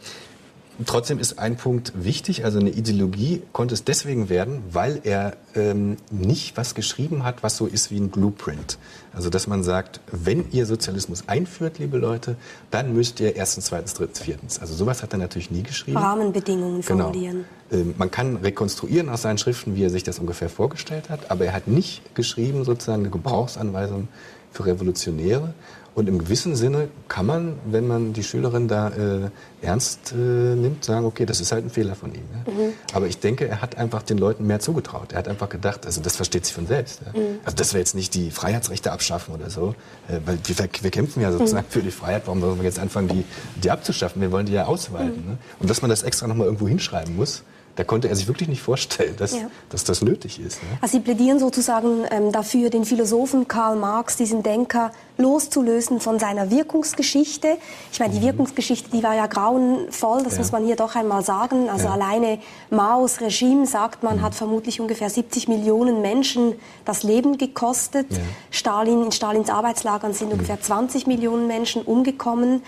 Trotzdem 0.86 1.20
ist 1.20 1.40
ein 1.40 1.56
Punkt 1.56 1.94
wichtig, 1.96 2.44
also 2.44 2.60
eine 2.60 2.70
Ideologie 2.70 3.42
konnte 3.54 3.74
es 3.74 3.86
deswegen 3.86 4.28
werden, 4.28 4.62
weil 4.72 5.00
er 5.04 5.38
ähm, 5.56 5.96
nicht 6.12 6.58
was 6.58 6.76
geschrieben 6.76 7.24
hat, 7.24 7.44
was 7.44 7.56
so 7.56 7.66
ist 7.66 7.92
wie 7.92 7.98
ein 7.98 8.10
Blueprint. 8.10 8.78
Also 9.14 9.30
dass 9.30 9.48
man 9.48 9.64
sagt, 9.64 10.02
wenn 10.12 10.52
ihr 10.52 10.66
Sozialismus 10.66 11.30
einführt, 11.30 11.80
liebe 11.80 11.98
Leute, 11.98 12.36
dann 12.72 12.94
müsst 12.94 13.22
ihr 13.22 13.38
erstens, 13.38 13.66
zweitens, 13.66 13.94
drittens, 13.94 14.20
viertens. 14.20 14.60
Also 14.60 14.74
sowas 14.74 15.02
hat 15.02 15.14
er 15.14 15.20
natürlich 15.20 15.50
nie 15.50 15.64
geschrieben. 15.64 15.98
Rahmenbedingungen 15.98 16.82
genau. 16.82 17.06
formulieren. 17.06 17.46
Ähm, 17.72 17.96
man 17.98 18.12
kann 18.12 18.36
rekonstruieren 18.38 19.08
aus 19.08 19.22
seinen 19.22 19.38
Schriften, 19.38 19.76
wie 19.76 19.84
er 19.84 19.90
sich 19.90 20.04
das 20.04 20.20
ungefähr 20.20 20.50
vorgestellt 20.50 21.10
hat, 21.10 21.32
aber 21.32 21.46
er 21.46 21.54
hat 21.54 21.68
nicht 21.68 22.16
geschrieben 22.16 22.66
sozusagen 22.66 23.04
eine 23.04 23.12
Gebrauchsanweisung 23.12 24.10
für 24.52 24.66
Revolutionäre. 24.66 25.54
Und 25.96 26.10
im 26.10 26.20
gewissen 26.20 26.58
Sinne 26.58 26.90
kann 27.08 27.26
man, 27.26 27.58
wenn 27.66 27.88
man 27.88 28.12
die 28.12 28.24
Schülerin 28.24 28.68
da 28.68 28.90
äh, 28.90 29.30
ernst 29.62 30.12
äh, 30.12 30.16
nimmt, 30.18 30.84
sagen, 30.84 31.06
okay, 31.06 31.26
das 31.26 31.40
ist 31.40 31.54
halt 31.54 31.64
ein 31.64 31.70
Fehler 31.70 31.96
von 31.96 32.14
ihm. 32.14 32.24
Ja? 32.34 32.52
Mhm. 32.52 32.74
Aber 32.94 33.08
ich 33.08 33.20
denke, 33.20 33.48
er 33.48 33.62
hat 33.62 33.78
einfach 33.78 34.04
den 34.04 34.18
Leuten 34.18 34.46
mehr 34.46 34.60
zugetraut. 34.60 35.14
Er 35.14 35.20
hat 35.20 35.30
einfach 35.30 35.48
gedacht, 35.48 35.86
also 35.86 36.02
das 36.02 36.18
versteht 36.18 36.46
sich 36.46 36.54
von 36.54 36.68
selbst. 36.68 37.00
Ja? 37.06 37.18
Mhm. 37.18 37.40
Also 37.46 37.56
das 37.56 37.74
wäre 37.74 37.80
jetzt 37.80 37.96
nicht 37.96 38.14
die 38.14 38.30
Freiheitsrechte 38.30 38.92
abschaffen 38.92 39.34
oder 39.34 39.50
so, 39.50 39.74
äh, 40.10 40.20
weil 40.26 40.38
wir, 40.44 40.70
wir, 40.82 40.92
kämpfen 40.92 41.22
ja 41.22 41.32
sozusagen 41.32 41.66
mhm. 41.66 41.72
für 41.72 41.82
die 41.82 41.92
Freiheit. 41.92 42.24
Warum 42.26 42.42
wollen 42.42 42.58
wir 42.58 42.66
jetzt 42.66 42.80
anfangen, 42.80 43.08
die, 43.08 43.24
die 43.64 43.72
abzuschaffen? 43.72 44.22
Wir 44.22 44.34
wollen 44.34 44.48
die 44.48 44.54
ja 44.54 44.66
ausweiten. 44.66 45.22
Mhm. 45.22 45.32
Ne? 45.32 45.38
Und 45.62 45.70
dass 45.70 45.82
man 45.82 45.90
das 45.90 46.04
extra 46.04 46.28
nochmal 46.28 46.48
irgendwo 46.48 46.68
hinschreiben 46.68 47.16
muss, 47.16 47.44
da 47.76 47.84
konnte 47.84 48.08
er 48.08 48.16
sich 48.16 48.28
wirklich 48.28 48.48
nicht 48.48 48.62
vorstellen, 48.62 49.16
dass, 49.18 49.34
ja. 49.34 49.50
dass 49.70 49.84
das 49.84 50.02
nötig 50.02 50.40
ist. 50.40 50.64
Ne? 50.64 50.70
Also 50.82 50.98
Sie 50.98 51.04
plädieren 51.04 51.40
sozusagen 51.40 52.06
ähm, 52.10 52.32
dafür, 52.32 52.70
den 52.70 52.86
Philosophen 52.86 53.48
Karl 53.48 53.76
Marx, 53.76 54.16
diesen 54.16 54.44
Denker, 54.44 54.92
loszulösen 55.18 56.00
von 56.00 56.20
seiner 56.20 56.52
Wirkungsgeschichte. 56.52 57.58
Ich 57.92 58.00
meine, 58.00 58.14
die 58.14 58.20
mhm. 58.20 58.26
Wirkungsgeschichte, 58.26 58.90
die 58.92 59.04
war 59.04 59.16
ja 59.16 59.28
grauenvoll, 59.28 60.24
das 60.24 60.34
ja. 60.34 60.40
muss 60.40 60.52
man 60.52 60.66
hier 60.66 60.76
doch 60.76 60.96
einmal 60.96 61.24
sagen. 61.24 61.70
Also 61.70 61.86
ja. 61.86 61.94
alleine 61.94 62.40
Maos 62.70 63.20
Regime, 63.20 63.66
sagt 63.66 64.04
man, 64.04 64.18
mhm. 64.18 64.22
hat 64.22 64.36
vermutlich 64.36 64.80
ungefähr 64.80 65.10
70 65.10 65.48
Millionen 65.48 66.02
Menschen 66.02 66.54
das 66.86 67.04
Leben 67.04 67.38
gekostet. 67.38 68.08
Stalin, 68.52 69.04
in 69.04 69.12
Stalins 69.12 69.50
Arbeitslagern 69.50 70.14
sind 70.14 70.28
mhm. 70.28 70.34
ungefähr 70.34 70.62
20 70.62 71.08
Millionen 71.08 71.48
Menschen 71.48 71.82
umgekommen. 71.82 72.62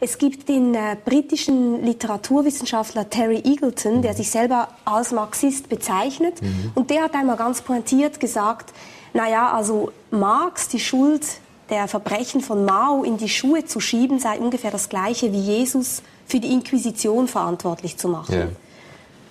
Es 0.00 0.18
gibt 0.18 0.48
den 0.48 0.74
äh, 0.74 0.96
britischen 1.04 1.84
Literaturwissenschaftler 1.84 3.10
Terry 3.10 3.42
Eagleton, 3.44 4.02
der 4.02 4.14
sich 4.14 4.30
selber 4.30 4.68
als 4.84 5.10
Marxist 5.10 5.68
bezeichnet. 5.68 6.40
Mhm. 6.40 6.72
Und 6.74 6.90
der 6.90 7.02
hat 7.02 7.14
einmal 7.14 7.36
ganz 7.36 7.62
pointiert 7.62 8.20
gesagt, 8.20 8.72
naja, 9.12 9.50
also 9.52 9.90
Marx, 10.10 10.68
die 10.68 10.78
Schuld 10.78 11.22
der 11.70 11.88
Verbrechen 11.88 12.40
von 12.40 12.64
Mao 12.64 13.02
in 13.02 13.16
die 13.16 13.28
Schuhe 13.28 13.64
zu 13.64 13.80
schieben, 13.80 14.20
sei 14.20 14.38
ungefähr 14.38 14.70
das 14.70 14.88
gleiche 14.88 15.32
wie 15.32 15.40
Jesus 15.40 16.02
für 16.26 16.40
die 16.40 16.52
Inquisition 16.52 17.26
verantwortlich 17.26 17.96
zu 17.96 18.08
machen. 18.08 18.34
Yeah. 18.34 18.48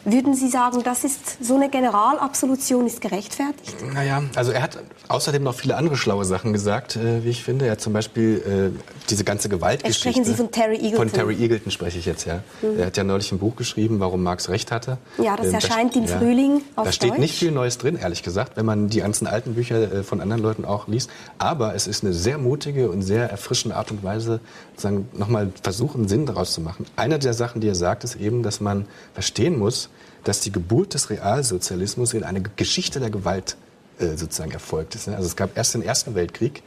Würden 0.10 0.34
Sie 0.36 0.48
sagen, 0.48 0.84
das 0.84 1.04
ist 1.04 1.43
so 1.43 1.56
eine 1.56 1.70
Generalabsolution 1.70 2.88
ist 2.88 3.02
gerechtfertigt? 3.02 3.76
Naja, 3.93 4.24
also 4.36 4.54
er 4.54 4.62
hat 4.62 4.78
außerdem 5.10 5.43
noch 5.43 5.54
viele 5.54 5.76
andere 5.76 5.98
schlaue 5.98 6.24
Sachen 6.24 6.54
gesagt, 6.54 6.96
äh, 6.96 7.26
wie 7.26 7.30
ich 7.30 7.43
finde. 7.43 7.65
Er 7.65 7.74
hat 7.74 7.82
zum 7.82 7.91
Beispiel 7.91 8.72
äh, 8.74 8.80
diese 9.10 9.26
ganze 9.26 9.50
Gewaltgeschichte. 9.50 10.10
Sprechen 10.10 10.24
Sie 10.24 10.34
von 10.34 10.50
Terry 10.50 10.76
Eagleton? 10.76 11.10
Von 11.10 11.12
Terry 11.12 11.36
Eagleton 11.36 11.72
spreche 11.72 12.00
ich 12.00 12.06
jetzt, 12.06 12.26
ja. 12.26 12.41
Mhm. 12.62 12.80
Er 12.80 12.86
hat 12.86 12.96
ja 12.96 13.04
neulich 13.04 13.34
ein 13.34 13.39
Buch 13.39 13.58
geschrieben, 13.58 14.00
warum 14.00 14.24
Marx 14.24 14.48
recht 14.48 14.72
hatte. 14.72 14.98
Ja, 15.17 15.36
das 15.36 15.48
ähm, 15.48 15.56
erscheint 15.56 15.93
da, 15.93 16.00
im 16.00 16.06
ja, 16.06 16.17
Frühling 16.17 16.62
auf 16.78 16.86
Da 16.86 16.91
steht 16.93 17.10
Deutsch. 17.12 17.20
nicht 17.20 17.38
viel 17.38 17.52
Neues 17.52 17.78
drin, 17.78 17.98
ehrlich 17.98 18.24
gesagt, 18.24 18.56
wenn 18.56 18.65
man 18.65 18.88
die 18.88 19.02
ganzen 19.02 19.28
alten 19.28 19.56
Bücher 19.56 19.91
äh, 19.91 20.04
von 20.04 20.22
anderen 20.22 20.41
Leuten 20.41 20.63
auch 20.63 20.88
liest. 20.88 21.10
Aber 21.38 21.76
es 21.76 21.86
ist 21.86 22.06
eine 22.06 22.13
sehr 22.13 22.38
mutige 22.38 22.89
und 22.89 23.02
sehr 23.02 23.30
erfrischende 23.30 23.76
Art 23.76 23.91
und 23.91 24.06
Weise, 24.06 24.39
sozusagen 24.70 25.10
nochmal 25.12 25.52
versuchen, 25.62 26.08
Sinn 26.08 26.26
daraus 26.26 26.54
zu 26.54 26.62
machen. 26.62 26.86
Eine 26.96 27.20
der 27.20 27.34
Sachen, 27.34 27.60
die 27.60 27.67
er 27.67 27.76
sagt, 27.76 28.06
ist 28.06 28.15
eben, 28.15 28.41
dass 28.41 28.62
man 28.62 28.86
verstehen 29.13 29.60
muss, 29.60 29.89
dass 30.23 30.41
die 30.41 30.51
Geburt 30.51 30.93
des 30.93 31.10
Realsozialismus 31.10 32.13
in 32.13 32.23
eine 32.23 32.41
Geschichte 32.41 32.99
der 32.99 33.10
Gewalt 33.10 33.57
äh, 33.99 34.15
sozusagen 34.15 34.51
erfolgt 34.51 34.95
ist. 34.95 35.07
Ne? 35.07 35.15
Also 35.15 35.27
es 35.27 35.36
gab 35.36 35.55
erst 35.57 35.73
den 35.73 35.81
Ersten 35.81 36.15
Weltkrieg, 36.15 36.63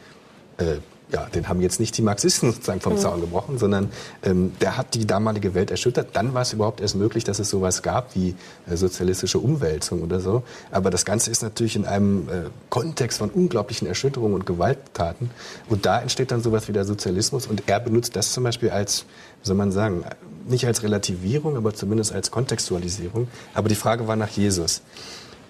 äh, 0.58 0.78
ja, 1.12 1.26
den 1.26 1.48
haben 1.48 1.60
jetzt 1.60 1.80
nicht 1.80 1.96
die 1.96 2.02
Marxisten 2.02 2.52
sozusagen 2.52 2.80
vom 2.80 2.94
mhm. 2.94 2.98
Zaun 2.98 3.20
gebrochen, 3.20 3.58
sondern 3.58 3.90
ähm, 4.22 4.52
der 4.60 4.76
hat 4.76 4.94
die 4.94 5.06
damalige 5.06 5.54
Welt 5.54 5.70
erschüttert. 5.70 6.08
Dann 6.14 6.34
war 6.34 6.42
es 6.42 6.52
überhaupt 6.52 6.80
erst 6.80 6.96
möglich, 6.96 7.24
dass 7.24 7.38
es 7.38 7.50
sowas 7.50 7.82
gab 7.82 8.14
wie 8.14 8.34
äh, 8.68 8.76
sozialistische 8.76 9.38
Umwälzung 9.38 10.02
oder 10.02 10.20
so. 10.20 10.42
Aber 10.70 10.90
das 10.90 11.04
Ganze 11.04 11.30
ist 11.30 11.42
natürlich 11.42 11.76
in 11.76 11.84
einem 11.84 12.28
äh, 12.28 12.42
Kontext 12.68 13.18
von 13.18 13.30
unglaublichen 13.30 13.88
Erschütterungen 13.88 14.34
und 14.34 14.46
Gewalttaten. 14.46 15.30
Und 15.68 15.86
da 15.86 16.00
entsteht 16.00 16.30
dann 16.30 16.42
sowas 16.42 16.68
wie 16.68 16.72
der 16.72 16.84
Sozialismus. 16.84 17.46
Und 17.46 17.64
er 17.66 17.80
benutzt 17.80 18.16
das 18.16 18.32
zum 18.32 18.44
Beispiel 18.44 18.70
als, 18.70 19.04
wie 19.42 19.46
soll 19.46 19.56
man 19.56 19.72
sagen, 19.72 20.04
nicht 20.50 20.66
als 20.66 20.82
Relativierung, 20.82 21.56
aber 21.56 21.74
zumindest 21.74 22.12
als 22.12 22.30
Kontextualisierung. 22.30 23.28
Aber 23.54 23.68
die 23.68 23.74
Frage 23.74 24.06
war 24.06 24.16
nach 24.16 24.30
Jesus. 24.30 24.82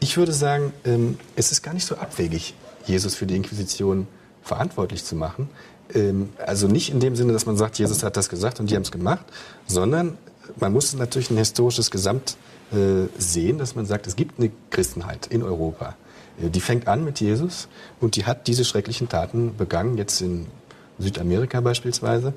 Ich 0.00 0.16
würde 0.16 0.32
sagen, 0.32 0.72
ähm, 0.84 1.18
es 1.36 1.52
ist 1.52 1.62
gar 1.62 1.74
nicht 1.74 1.86
so 1.86 1.96
abwegig, 1.96 2.54
Jesus 2.86 3.14
für 3.14 3.26
die 3.26 3.36
Inquisition 3.36 4.06
verantwortlich 4.42 5.04
zu 5.04 5.14
machen. 5.16 5.50
Ähm, 5.94 6.30
also 6.38 6.68
nicht 6.68 6.90
in 6.90 7.00
dem 7.00 7.16
Sinne, 7.16 7.32
dass 7.32 7.46
man 7.46 7.56
sagt, 7.56 7.78
Jesus 7.78 8.02
hat 8.02 8.16
das 8.16 8.28
gesagt 8.28 8.60
und 8.60 8.70
die 8.70 8.76
haben 8.76 8.82
es 8.82 8.92
gemacht, 8.92 9.26
sondern 9.66 10.16
man 10.58 10.72
muss 10.72 10.94
natürlich 10.94 11.30
ein 11.30 11.36
historisches 11.36 11.90
Gesamt 11.90 12.36
äh, 12.72 13.08
sehen, 13.18 13.58
dass 13.58 13.74
man 13.74 13.86
sagt, 13.86 14.06
es 14.06 14.16
gibt 14.16 14.38
eine 14.38 14.50
Christenheit 14.70 15.26
in 15.26 15.42
Europa. 15.42 15.96
Äh, 16.42 16.50
die 16.50 16.60
fängt 16.60 16.88
an 16.88 17.04
mit 17.04 17.20
Jesus 17.20 17.68
und 18.00 18.16
die 18.16 18.24
hat 18.24 18.46
diese 18.46 18.64
schrecklichen 18.64 19.08
Taten 19.08 19.56
begangen, 19.56 19.98
jetzt 19.98 20.20
in 20.20 20.46
Südamerika 20.98 21.60
beispielsweise. 21.60 22.32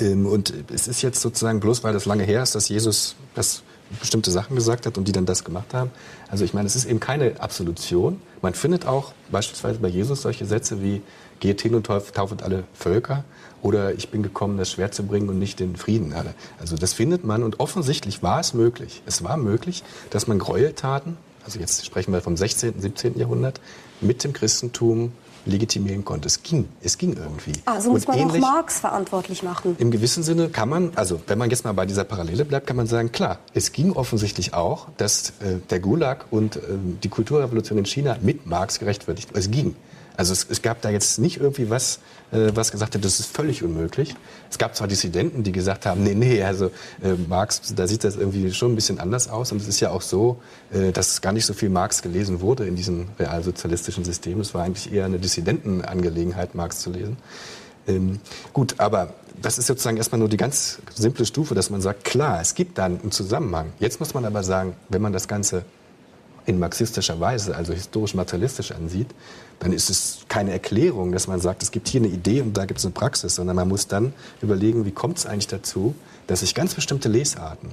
Und 0.00 0.54
es 0.72 0.88
ist 0.88 1.02
jetzt 1.02 1.20
sozusagen 1.20 1.60
bloß, 1.60 1.84
weil 1.84 1.92
das 1.92 2.06
lange 2.06 2.24
her 2.24 2.42
ist, 2.42 2.54
dass 2.54 2.68
Jesus 2.68 3.14
das 3.34 3.62
bestimmte 4.00 4.30
Sachen 4.30 4.56
gesagt 4.56 4.86
hat 4.86 4.96
und 4.96 5.06
die 5.06 5.12
dann 5.12 5.26
das 5.26 5.44
gemacht 5.44 5.74
haben. 5.74 5.90
Also 6.30 6.44
ich 6.44 6.54
meine, 6.54 6.66
es 6.66 6.76
ist 6.76 6.86
eben 6.86 6.98
keine 6.98 7.40
Absolution. 7.40 8.20
Man 8.40 8.54
findet 8.54 8.86
auch 8.86 9.12
beispielsweise 9.30 9.80
bei 9.80 9.88
Jesus 9.88 10.22
solche 10.22 10.46
Sätze 10.46 10.82
wie 10.82 11.02
geht 11.40 11.60
hin 11.60 11.74
und 11.74 11.86
taufet 11.86 12.42
alle 12.42 12.64
Völker 12.72 13.24
oder 13.60 13.92
ich 13.94 14.08
bin 14.08 14.22
gekommen, 14.22 14.56
das 14.56 14.70
Schwert 14.70 14.94
zu 14.94 15.02
bringen 15.02 15.28
und 15.28 15.38
nicht 15.38 15.60
den 15.60 15.76
Frieden. 15.76 16.14
Also 16.58 16.76
das 16.76 16.94
findet 16.94 17.24
man 17.24 17.42
und 17.42 17.60
offensichtlich 17.60 18.22
war 18.22 18.40
es 18.40 18.54
möglich. 18.54 19.02
Es 19.04 19.22
war 19.22 19.36
möglich, 19.36 19.82
dass 20.10 20.26
man 20.26 20.38
Gräueltaten 20.38 21.18
also 21.44 21.58
jetzt 21.58 21.84
sprechen 21.84 22.12
wir 22.12 22.20
vom 22.20 22.36
16., 22.36 22.80
17. 22.80 23.18
Jahrhundert, 23.18 23.60
mit 24.00 24.24
dem 24.24 24.32
Christentum 24.32 25.12
legitimieren 25.44 26.04
konnte. 26.04 26.28
Es 26.28 26.42
ging, 26.42 26.68
es 26.82 26.98
ging 26.98 27.16
irgendwie. 27.16 27.52
Also 27.64 27.90
muss 27.90 28.06
man 28.06 28.20
auch 28.20 28.38
Marx 28.38 28.80
verantwortlich 28.80 29.42
machen. 29.42 29.76
Im 29.78 29.90
gewissen 29.90 30.22
Sinne 30.22 30.48
kann 30.48 30.68
man, 30.68 30.92
also 30.94 31.20
wenn 31.26 31.38
man 31.38 31.50
jetzt 31.50 31.64
mal 31.64 31.72
bei 31.72 31.86
dieser 31.86 32.04
Parallele 32.04 32.44
bleibt, 32.44 32.66
kann 32.66 32.76
man 32.76 32.86
sagen, 32.86 33.12
klar, 33.12 33.38
es 33.54 33.72
ging 33.72 33.92
offensichtlich 33.92 34.54
auch, 34.54 34.88
dass 34.96 35.30
äh, 35.40 35.58
der 35.70 35.80
Gulag 35.80 36.26
und 36.30 36.56
äh, 36.56 36.60
die 37.02 37.08
Kulturrevolution 37.08 37.78
in 37.78 37.86
China 37.86 38.16
mit 38.20 38.46
Marx 38.46 38.78
gerechtfertigt. 38.78 39.30
Es 39.34 39.50
ging. 39.50 39.74
Also 40.16 40.32
es, 40.32 40.46
es, 40.48 40.62
gab 40.62 40.82
da 40.82 40.90
jetzt 40.90 41.18
nicht 41.18 41.38
irgendwie 41.38 41.70
was, 41.70 42.00
äh, 42.32 42.52
was 42.54 42.70
gesagt 42.70 42.94
hat, 42.94 43.04
das 43.04 43.20
ist 43.20 43.34
völlig 43.34 43.62
unmöglich. 43.62 44.14
Es 44.50 44.58
gab 44.58 44.76
zwar 44.76 44.88
Dissidenten, 44.88 45.42
die 45.42 45.52
gesagt 45.52 45.86
haben, 45.86 46.02
nee, 46.02 46.14
nee, 46.14 46.42
also 46.42 46.66
äh, 47.02 47.14
Marx, 47.28 47.74
da 47.74 47.86
sieht 47.86 48.04
das 48.04 48.16
irgendwie 48.16 48.52
schon 48.52 48.72
ein 48.72 48.74
bisschen 48.74 49.00
anders 49.00 49.28
aus. 49.28 49.52
Und 49.52 49.60
es 49.60 49.68
ist 49.68 49.80
ja 49.80 49.90
auch 49.90 50.02
so, 50.02 50.40
äh, 50.72 50.92
dass 50.92 51.20
gar 51.20 51.32
nicht 51.32 51.46
so 51.46 51.54
viel 51.54 51.70
Marx 51.70 52.02
gelesen 52.02 52.40
wurde 52.40 52.66
in 52.66 52.76
diesem 52.76 53.08
realsozialistischen 53.18 54.04
System. 54.04 54.40
Es 54.40 54.54
war 54.54 54.64
eigentlich 54.64 54.92
eher 54.92 55.06
eine 55.06 55.18
Dissidentenangelegenheit, 55.18 56.54
Marx 56.54 56.80
zu 56.80 56.90
lesen. 56.90 57.16
Ähm, 57.86 58.20
gut, 58.52 58.74
aber 58.78 59.14
das 59.40 59.58
ist 59.58 59.66
sozusagen 59.66 59.96
erstmal 59.96 60.18
nur 60.18 60.28
die 60.28 60.36
ganz 60.36 60.78
simple 60.94 61.26
Stufe, 61.26 61.54
dass 61.54 61.70
man 61.70 61.80
sagt, 61.80 62.04
klar, 62.04 62.40
es 62.40 62.54
gibt 62.54 62.78
da 62.78 62.84
einen 62.84 63.10
Zusammenhang. 63.10 63.72
Jetzt 63.80 63.98
muss 63.98 64.14
man 64.14 64.24
aber 64.24 64.42
sagen, 64.42 64.74
wenn 64.88 65.02
man 65.02 65.12
das 65.12 65.26
Ganze 65.26 65.64
in 66.46 66.58
marxistischer 66.58 67.20
Weise, 67.20 67.56
also 67.56 67.72
historisch-materialistisch 67.72 68.72
ansieht, 68.72 69.08
dann 69.60 69.72
ist 69.72 69.90
es 69.90 70.20
keine 70.28 70.50
Erklärung, 70.50 71.12
dass 71.12 71.28
man 71.28 71.40
sagt, 71.40 71.62
es 71.62 71.70
gibt 71.70 71.88
hier 71.88 72.00
eine 72.00 72.08
Idee 72.08 72.40
und 72.40 72.56
da 72.56 72.64
gibt 72.64 72.78
es 72.78 72.84
eine 72.84 72.92
Praxis, 72.92 73.36
sondern 73.36 73.56
man 73.56 73.68
muss 73.68 73.86
dann 73.86 74.12
überlegen, 74.40 74.84
wie 74.84 74.90
kommt 74.90 75.18
es 75.18 75.26
eigentlich 75.26 75.46
dazu, 75.46 75.94
dass 76.26 76.40
sich 76.40 76.54
ganz 76.54 76.74
bestimmte 76.74 77.08
Lesarten 77.08 77.70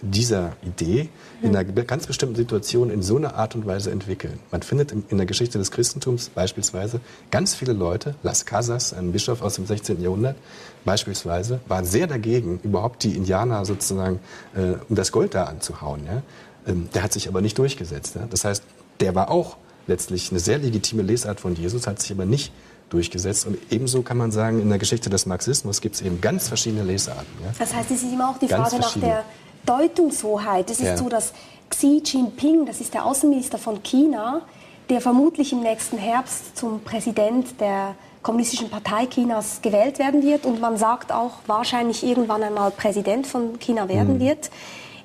dieser 0.00 0.52
Idee 0.62 1.08
in 1.42 1.56
einer 1.56 1.64
ganz 1.64 2.06
bestimmten 2.06 2.36
Situation 2.36 2.90
in 2.90 3.02
so 3.02 3.16
einer 3.16 3.34
Art 3.34 3.54
und 3.54 3.66
Weise 3.66 3.90
entwickeln. 3.90 4.38
Man 4.50 4.62
findet 4.62 4.92
in 4.92 5.16
der 5.16 5.26
Geschichte 5.26 5.58
des 5.58 5.70
Christentums 5.70 6.28
beispielsweise 6.28 7.00
ganz 7.30 7.54
viele 7.54 7.72
Leute, 7.72 8.14
Las 8.22 8.46
Casas, 8.46 8.92
ein 8.92 9.12
Bischof 9.12 9.42
aus 9.42 9.54
dem 9.54 9.66
16. 9.66 10.00
Jahrhundert 10.00 10.36
beispielsweise, 10.84 11.60
war 11.66 11.84
sehr 11.84 12.06
dagegen, 12.06 12.60
überhaupt 12.62 13.02
die 13.02 13.16
Indianer 13.16 13.64
sozusagen 13.64 14.20
äh, 14.54 14.74
um 14.88 14.94
das 14.94 15.12
Gold 15.12 15.34
da 15.34 15.44
anzuhauen. 15.44 16.00
Ja? 16.06 16.22
Ähm, 16.68 16.88
der 16.94 17.02
hat 17.02 17.12
sich 17.12 17.28
aber 17.28 17.40
nicht 17.40 17.58
durchgesetzt. 17.58 18.14
Ja? 18.14 18.26
Das 18.30 18.44
heißt, 18.44 18.62
der 19.00 19.14
war 19.14 19.30
auch 19.30 19.56
letztlich 19.86 20.30
eine 20.30 20.38
sehr 20.38 20.58
legitime 20.58 21.02
Lesart 21.02 21.40
von 21.40 21.54
Jesus, 21.54 21.86
hat 21.86 22.00
sich 22.00 22.12
aber 22.12 22.26
nicht 22.26 22.52
durchgesetzt. 22.90 23.46
Und 23.46 23.58
ebenso 23.70 24.02
kann 24.02 24.16
man 24.16 24.30
sagen, 24.30 24.60
in 24.60 24.68
der 24.68 24.78
Geschichte 24.78 25.10
des 25.10 25.26
Marxismus 25.26 25.80
gibt 25.80 25.96
es 25.96 26.02
eben 26.02 26.20
ganz 26.20 26.48
verschiedene 26.48 26.84
Lesarten. 26.84 27.26
Das 27.58 27.74
heißt, 27.74 27.90
es 27.90 28.02
ist 28.02 28.12
immer 28.12 28.30
auch 28.30 28.38
die 28.38 28.48
Frage 28.48 28.78
nach 28.78 28.96
der 28.98 29.24
Deutungshoheit. 29.66 30.70
Es 30.70 30.78
ist 30.80 30.86
ja. 30.86 30.96
so, 30.96 31.08
dass 31.08 31.32
Xi 31.70 32.02
Jinping, 32.04 32.66
das 32.66 32.80
ist 32.80 32.94
der 32.94 33.04
Außenminister 33.04 33.58
von 33.58 33.82
China, 33.82 34.42
der 34.88 35.00
vermutlich 35.00 35.52
im 35.52 35.60
nächsten 35.60 35.98
Herbst 35.98 36.56
zum 36.56 36.80
Präsident 36.80 37.60
der 37.60 37.94
Kommunistischen 38.22 38.70
Partei 38.70 39.06
Chinas 39.06 39.60
gewählt 39.62 39.98
werden 39.98 40.22
wird 40.22 40.44
und 40.44 40.60
man 40.60 40.76
sagt 40.76 41.12
auch 41.12 41.32
wahrscheinlich 41.46 42.02
irgendwann 42.02 42.42
einmal 42.42 42.70
Präsident 42.70 43.26
von 43.26 43.58
China 43.58 43.88
werden 43.88 44.14
mhm. 44.14 44.20
wird. 44.20 44.50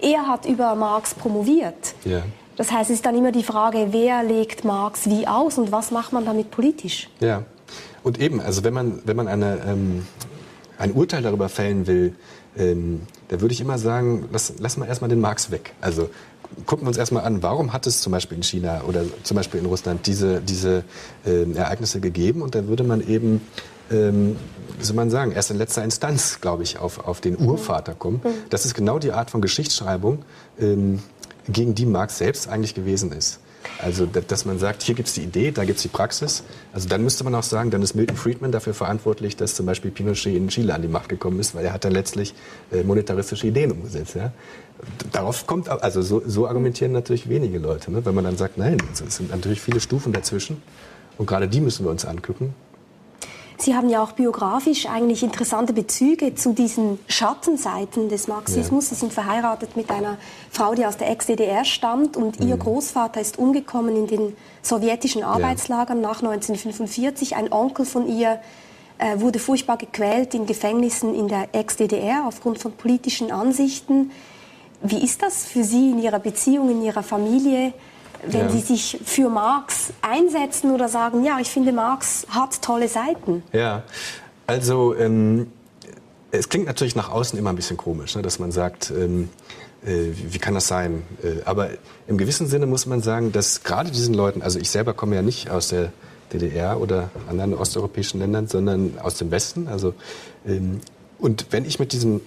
Er 0.04 0.28
hat 0.28 0.46
über 0.46 0.76
Marx 0.76 1.16
promoviert. 1.16 1.96
Ja. 2.04 2.24
Das 2.58 2.72
heißt, 2.72 2.92
es 2.92 2.98
ist 2.98 3.06
dann 3.06 3.18
immer 3.18 3.32
die 3.32 3.44
Frage, 3.44 3.88
wer 3.92 4.24
legt 4.24 4.64
Marx 4.64 5.10
wie 5.10 5.26
aus 5.28 5.58
und 5.58 5.72
was 5.72 5.90
macht 5.90 6.14
man 6.14 6.26
damit 6.26 6.52
politisch? 6.52 7.10
Ja, 7.20 7.44
und 8.04 8.20
eben, 8.20 8.42
also 8.42 8.64
wenn 8.64 8.74
man, 8.74 9.02
wenn 9.06 9.16
man 9.16 9.28
eine, 9.28 9.60
ähm, 9.66 10.06
ein 10.78 10.92
Urteil 10.92 11.24
darüber 11.24 11.50
fällen 11.50 11.88
will, 11.88 12.14
ähm, 12.58 13.02
da 13.30 13.42
würde 13.42 13.54
ich 13.54 13.62
immer 13.62 13.78
sagen, 13.78 14.26
lass, 14.32 14.54
lass 14.60 14.78
mal 14.78 14.88
erstmal 14.88 15.10
den 15.10 15.22
Marx 15.22 15.50
weg. 15.50 15.74
Also 15.82 16.10
gucken 16.66 16.86
wir 16.86 16.90
uns 16.90 16.98
erstmal 16.98 17.24
an, 17.24 17.42
warum 17.42 17.74
hat 17.74 17.88
es 17.88 18.02
zum 18.02 18.12
Beispiel 18.12 18.38
in 18.38 18.44
China 18.44 18.84
oder 18.88 19.06
zum 19.24 19.36
Beispiel 19.36 19.60
in 19.60 19.66
Russland 19.66 20.06
diese, 20.06 20.42
diese 20.42 20.84
äh, 21.26 21.52
Ereignisse 21.54 22.00
gegeben? 22.00 22.42
Und 22.42 22.54
da 22.54 22.68
würde 22.68 22.84
man 22.84 23.06
eben, 23.08 23.42
ähm, 23.92 24.36
wie 24.78 24.84
soll 24.84 24.96
man 24.96 25.10
sagen, 25.10 25.32
erst 25.32 25.52
in 25.52 25.58
letzter 25.58 25.84
Instanz, 25.84 26.40
glaube 26.42 26.64
ich, 26.64 26.80
auf, 26.80 27.08
auf 27.08 27.22
den 27.22 27.38
Urvater 27.38 27.94
kommen. 27.94 28.22
Mhm. 28.24 28.30
Das 28.50 28.66
ist 28.66 28.74
genau 28.74 29.00
die 29.00 29.12
Art 29.12 29.32
von 29.32 29.42
Geschichtsschreibung, 29.42 30.24
ähm, 30.60 31.00
gegen 31.48 31.76
die 31.76 31.86
Marx 31.86 32.18
selbst 32.18 32.48
eigentlich 32.48 32.74
gewesen 32.74 33.12
ist. 33.12 33.40
Also, 33.80 34.06
dass 34.06 34.46
man 34.46 34.60
sagt, 34.60 34.84
hier 34.84 34.96
gibt 34.96 35.08
es 35.08 35.14
die 35.14 35.22
Idee, 35.22 35.52
da 35.52 35.64
gibt 35.64 35.78
es 35.78 35.84
die 35.84 35.90
Praxis. 35.90 36.44
Also 36.74 36.88
dann 36.90 37.04
müsste 37.04 37.24
man 37.24 37.34
auch 37.36 37.44
sagen, 37.44 37.72
dann 37.72 37.82
ist 37.82 37.96
Milton 37.96 38.18
Friedman 38.18 38.52
dafür 38.52 38.74
verantwortlich, 38.74 39.38
dass 39.38 39.56
zum 39.56 39.66
Beispiel 39.66 39.92
Pinochet 39.92 40.36
in 40.36 40.50
Chile 40.50 40.74
an 40.74 40.82
die 40.82 40.88
Macht 40.88 41.10
gekommen 41.10 41.40
ist, 41.40 41.56
weil 41.56 41.66
er 41.66 41.74
hat 41.74 41.86
dann 41.86 41.94
letztlich 41.94 42.34
äh, 42.72 42.84
monetaristische 42.84 43.48
Ideen 43.48 43.72
umgesetzt. 43.72 44.16
Ja? 44.16 44.32
Darauf 45.12 45.48
kommt, 45.48 45.70
also 45.70 46.02
so, 46.02 46.22
so 46.26 46.48
argumentieren 46.48 46.92
natürlich 46.92 47.30
wenige 47.30 47.58
Leute, 47.58 47.92
ne? 47.92 48.06
wenn 48.06 48.16
man 48.16 48.26
dann 48.26 48.38
sagt, 48.38 48.58
nein, 48.58 48.78
es 48.92 49.16
sind 49.16 49.32
natürlich 49.32 49.62
viele 49.62 49.80
Stufen 49.80 50.12
dazwischen 50.14 50.62
und 51.18 51.26
gerade 51.26 51.48
die 51.48 51.62
müssen 51.62 51.86
wir 51.86 51.92
uns 51.92 52.06
angucken. 52.06 52.54
Sie 53.58 53.76
haben 53.76 53.90
ja 53.90 54.04
auch 54.04 54.14
biografisch 54.14 54.88
eigentlich 54.88 55.24
interessante 55.24 55.74
Bezüge 55.74 56.36
zu 56.36 56.54
diesen 56.54 57.00
Schattenseiten 57.08 58.10
des 58.10 58.28
Marxismus. 58.28 58.90
Ja. 58.90 58.96
Sie 58.96 59.00
sind 59.02 59.14
verheiratet 59.14 59.76
mit 59.78 59.90
einer 59.90 60.18
Frau, 60.50 60.74
die 60.76 60.86
aus 60.86 60.98
der 60.98 61.10
Ex-DDR 61.10 61.66
stammt 61.66 62.18
und 62.18 62.40
mhm. 62.40 62.48
ihr 62.48 62.58
Großvater 62.58 63.22
ist 63.22 63.38
umgekommen 63.38 63.96
in 63.96 64.08
den 64.08 64.36
sowjetischen 64.62 65.24
Arbeitslagern 65.24 66.02
ja. 66.02 66.10
nach 66.10 66.22
1945. 66.22 67.36
Ein 67.36 67.52
Onkel 67.52 67.86
von 67.86 68.08
ihr 68.08 68.40
äh, 68.98 69.20
wurde 69.20 69.40
furchtbar 69.40 69.78
gequält 69.78 70.34
in 70.34 70.46
Gefängnissen 70.46 71.16
in 71.16 71.28
der 71.28 71.50
Ex-DDR 71.54 72.26
aufgrund 72.28 72.60
von 72.60 72.74
politischen 72.74 73.32
Ansichten. 73.32 74.12
Wie 74.82 75.04
ist 75.04 75.22
das 75.22 75.46
für 75.46 75.64
Sie 75.64 75.92
in 75.92 76.00
Ihrer 76.00 76.20
Beziehung, 76.20 76.70
in 76.70 76.82
Ihrer 76.82 77.04
Familie? 77.04 77.74
Wenn 78.26 78.42
ja. 78.42 78.50
Sie 78.50 78.60
sich 78.60 79.00
für 79.04 79.30
Marx 79.30 79.94
einsetzen 80.02 80.72
oder 80.72 80.90
sagen, 80.90 81.24
ja, 81.24 81.40
ich 81.40 81.50
finde, 81.50 81.72
Marx 81.72 82.26
hat 82.30 82.62
tolle 82.62 82.88
Seiten. 82.88 83.44
Ja, 83.52 83.84
also 84.48 84.96
ähm, 84.96 85.52
es 86.32 86.50
klingt 86.50 86.66
natürlich 86.66 86.96
nach 86.96 87.10
außen 87.10 87.38
immer 87.38 87.52
ein 87.52 87.56
bisschen 87.56 87.78
komisch, 87.78 88.16
ne, 88.16 88.22
dass 88.22 88.40
man 88.40 88.52
sagt, 88.52 88.92
ähm, 88.92 89.30
äh, 89.86 90.08
wie, 90.14 90.40
kann 90.40 90.54
das 90.54 90.68
sein? 90.68 91.04
Äh, 91.24 91.44
aber 91.46 91.70
im 92.08 92.18
gewissen 92.18 92.48
Sinne 92.48 92.66
muss 92.66 92.86
man 92.86 93.02
sagen, 93.02 93.32
dass 93.32 93.64
gerade 93.64 93.92
diesen 93.92 94.14
Leuten, 94.14 94.42
also 94.42 94.60
ich 94.60 94.70
selber 94.70 94.94
komme 94.94 95.16
ja 95.16 95.22
nicht 95.22 95.50
aus 95.50 95.70
der 95.70 95.92
DDR 96.32 96.80
oder 96.80 97.12
anderen 97.30 97.54
osteuropäischen 97.54 98.20
Ländern, 98.20 98.48
sondern 98.48 98.98
aus 99.02 99.16
dem 99.16 99.32
Westen. 99.32 99.68
Also, 99.68 99.94
ähm, 100.48 100.82
und 101.20 101.48
wenn 101.52 101.66
ich 101.66 101.80
mit 101.80 101.94
diesen 101.94 102.22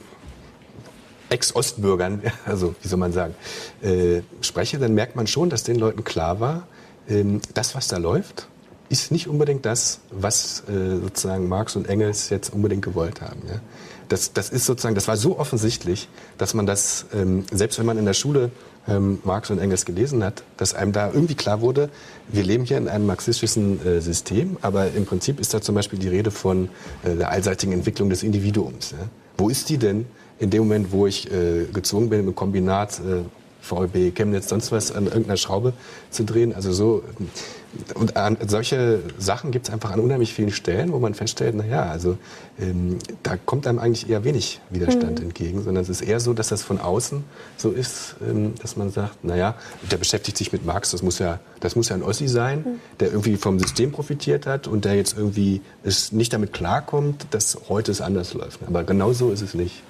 Ex-Ostbürgern, 1.31 2.23
also 2.47 2.75
wie 2.83 2.89
soll 2.89 2.99
man 2.99 3.13
sagen, 3.13 3.35
äh, 3.83 4.23
spreche, 4.41 4.79
dann 4.79 4.95
merkt 4.95 5.17
man 5.17 5.27
schon, 5.27 5.51
dass 5.51 5.63
den 5.63 5.77
Leuten 5.77 6.05
klar 6.05 6.41
war, 6.41 6.67
ähm, 7.09 7.41
das, 7.55 7.75
was 7.75 7.89
da 7.89 7.99
läuft, 7.99 8.49
ist 8.89 9.11
nicht 9.11 9.29
unbedingt 9.29 9.67
das, 9.67 10.01
was 10.11 10.63
äh, 10.69 11.01
sozusagen 11.03 11.49
Marx 11.49 11.77
und 11.77 11.89
Engels 11.89 12.31
jetzt 12.31 12.53
unbedingt 12.53 12.83
gewollt 12.83 13.21
haben. 13.21 13.43
Ja? 13.49 13.61
Das, 14.09 14.33
das 14.33 14.51
ist 14.51 14.65
sozusagen, 14.65 14.95
das 14.95 15.09
war 15.09 15.17
so 15.17 15.39
offensichtlich, 15.39 16.09
dass 16.39 16.55
man 16.55 16.67
das, 16.67 17.07
ähm, 17.13 17.45
selbst 17.51 17.79
wenn 17.79 17.87
man 17.87 17.99
in 17.99 18.05
der 18.05 18.15
Schule 18.15 18.51
ähm, 18.89 19.19
Marx 19.25 19.51
und 19.51 19.59
Engels 19.59 19.85
gelesen 19.85 20.23
hat, 20.23 20.45
dass 20.57 20.75
einem 20.75 20.93
da 20.93 21.11
irgendwie 21.13 21.35
klar 21.35 21.61
wurde, 21.61 21.91
wir 22.29 22.45
leben 22.45 22.65
hier 22.65 22.79
in 22.79 22.87
einem 22.87 23.07
marxistischen 23.07 23.85
äh, 23.85 24.01
System, 24.01 24.57
aber 24.63 24.93
im 24.93 25.07
Prinzip 25.07 25.41
ist 25.41 25.53
da 25.55 25.61
zum 25.61 25.75
Beispiel 25.75 25.99
die 25.99 26.09
Rede 26.09 26.31
von 26.31 26.69
äh, 27.03 27.17
der 27.17 27.31
allseitigen 27.31 27.73
Entwicklung 27.73 28.11
des 28.11 28.23
Individuums. 28.23 28.93
Ja? 28.93 29.09
Wo 29.39 29.49
ist 29.49 29.69
die 29.69 29.79
denn 29.79 30.07
in 30.39 30.51
dem 30.51 30.65
Moment, 30.65 30.93
wo 30.93 31.07
ich 31.07 31.31
äh, 31.31 31.65
gezwungen 31.73 32.11
bin, 32.11 32.21
im 32.21 32.35
Kombinat 32.35 33.01
äh, 33.01 33.23
VEB, 33.63 34.15
Chemnitz, 34.15 34.49
sonst 34.49 34.71
was 34.73 34.93
an 34.93 35.07
irgendeiner 35.07 35.37
Schraube 35.37 35.73
zu 36.11 36.25
drehen. 36.25 36.55
Also 36.55 36.73
so 36.73 37.03
und 37.95 38.17
an, 38.17 38.37
solche 38.47 39.01
Sachen 39.19 39.51
gibt 39.51 39.69
es 39.69 39.75
einfach 39.75 39.91
an 39.91 40.01
unheimlich 40.01 40.33
vielen 40.33 40.51
Stellen, 40.51 40.93
wo 40.93 40.99
man 40.99 41.15
feststellt, 41.15 41.55
naja, 41.55 41.83
also 41.85 42.17
ähm, 42.59 42.99
da 43.23 43.37
kommt 43.37 43.67
einem 43.67 43.79
eigentlich 43.79 44.09
eher 44.09 44.25
wenig 44.25 44.61
Widerstand 44.71 45.19
mhm. 45.19 45.27
entgegen, 45.27 45.63
sondern 45.63 45.83
es 45.83 45.89
ist 45.89 46.01
eher 46.01 46.21
so, 46.21 46.33
dass 46.33 46.49
das 46.49 46.63
von 46.63 46.81
außen 46.81 47.25
so 47.57 47.71
ist, 47.71 48.17
ähm, 48.27 48.55
dass 48.63 48.77
man 48.77 48.91
sagt, 48.91 49.25
naja, 49.25 49.57
der 49.91 49.99
beschäftigt 49.99 50.39
sich 50.39 50.53
mit 50.53 50.65
Marx, 50.65 50.93
das 50.93 51.03
muss 51.03 51.19
ja, 51.19 51.41
das 51.61 51.77
muss 51.77 51.89
ja 51.89 51.97
ein 51.97 52.03
Ossi 52.03 52.29
sein, 52.29 52.59
mhm. 52.59 52.81
der 53.01 53.09
irgendwie 53.09 53.37
vom 53.37 53.59
System 53.59 53.93
profitiert 53.93 54.47
hat 54.47 54.69
und 54.69 54.85
der 54.85 54.95
jetzt 54.95 55.17
irgendwie 55.17 55.61
es 55.85 56.13
nicht 56.13 56.33
damit 56.33 56.53
klarkommt, 56.53 57.27
dass 57.31 57.59
heute 57.69 57.93
es 57.93 58.01
anders 58.01 58.33
läuft. 58.35 58.61
Aber 58.67 58.85
genau 58.85 59.13
so 59.13 59.31
ist 59.31 59.43
es 59.43 59.55
nicht. 59.55 59.83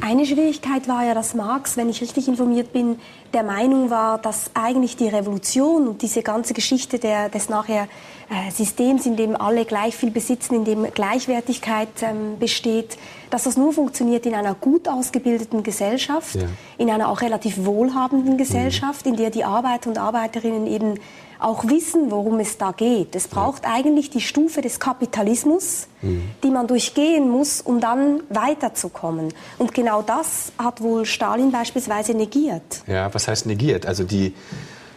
Eine 0.00 0.26
Schwierigkeit 0.26 0.88
war 0.88 1.04
ja, 1.04 1.14
dass 1.14 1.34
Marx, 1.34 1.76
wenn 1.76 1.88
ich 1.88 2.00
richtig 2.00 2.28
informiert 2.28 2.72
bin, 2.72 2.98
der 3.32 3.42
Meinung 3.42 3.90
war, 3.90 4.18
dass 4.18 4.50
eigentlich 4.54 4.96
die 4.96 5.08
Revolution 5.08 5.88
und 5.88 6.02
diese 6.02 6.22
ganze 6.22 6.54
Geschichte 6.54 6.98
der, 6.98 7.28
des 7.28 7.48
nachher 7.48 7.88
äh, 8.30 8.50
Systems, 8.50 9.06
in 9.06 9.16
dem 9.16 9.34
alle 9.34 9.64
gleich 9.64 9.96
viel 9.96 10.10
besitzen, 10.10 10.54
in 10.54 10.64
dem 10.64 10.92
Gleichwertigkeit 10.92 11.88
ähm, 12.02 12.38
besteht, 12.38 12.98
dass 13.30 13.44
das 13.44 13.56
nur 13.56 13.72
funktioniert 13.72 14.26
in 14.26 14.34
einer 14.34 14.54
gut 14.54 14.88
ausgebildeten 14.88 15.62
Gesellschaft, 15.62 16.34
ja. 16.34 16.42
in 16.76 16.90
einer 16.90 17.08
auch 17.08 17.20
relativ 17.20 17.64
wohlhabenden 17.64 18.36
Gesellschaft, 18.36 19.06
mhm. 19.06 19.12
in 19.12 19.18
der 19.18 19.30
die 19.30 19.44
Arbeiter 19.44 19.88
und 19.90 19.98
Arbeiterinnen 19.98 20.66
eben 20.66 20.98
auch 21.38 21.64
wissen, 21.68 22.10
worum 22.10 22.40
es 22.40 22.58
da 22.58 22.72
geht. 22.72 23.14
Es 23.14 23.28
braucht 23.28 23.64
ja. 23.64 23.74
eigentlich 23.74 24.10
die 24.10 24.20
Stufe 24.20 24.60
des 24.60 24.80
Kapitalismus, 24.80 25.86
mhm. 26.02 26.22
die 26.42 26.50
man 26.50 26.66
durchgehen 26.66 27.28
muss, 27.28 27.60
um 27.60 27.80
dann 27.80 28.22
weiterzukommen. 28.28 29.32
Und 29.58 29.74
genau 29.74 30.02
das 30.02 30.52
hat 30.58 30.80
wohl 30.80 31.04
Stalin 31.04 31.52
beispielsweise 31.52 32.14
negiert. 32.14 32.82
Ja, 32.86 33.12
was 33.14 33.28
heißt 33.28 33.46
negiert? 33.46 33.86
Also 33.86 34.04
die 34.04 34.34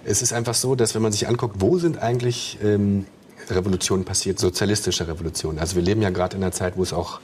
Es 0.03 0.21
ist 0.21 0.33
einfach 0.33 0.55
so, 0.55 0.75
dass 0.75 0.95
wenn 0.95 1.01
man 1.01 1.11
sich 1.11 1.27
anguckt, 1.27 1.57
wo 1.59 1.77
sind 1.77 1.99
eigentlich 2.01 2.57
ähm, 2.63 3.05
Revolutionen 3.49 4.05
passiert, 4.05 4.39
sozialistische 4.39 5.07
Revolutionen. 5.07 5.59
Also 5.59 5.75
wir 5.75 5.83
leben 5.83 6.01
ja 6.01 6.09
gerade 6.09 6.37
in 6.37 6.43
einer 6.43 6.51
Zeit, 6.51 6.77
wo 6.77 6.83
es 6.83 6.93
auch 6.93 7.19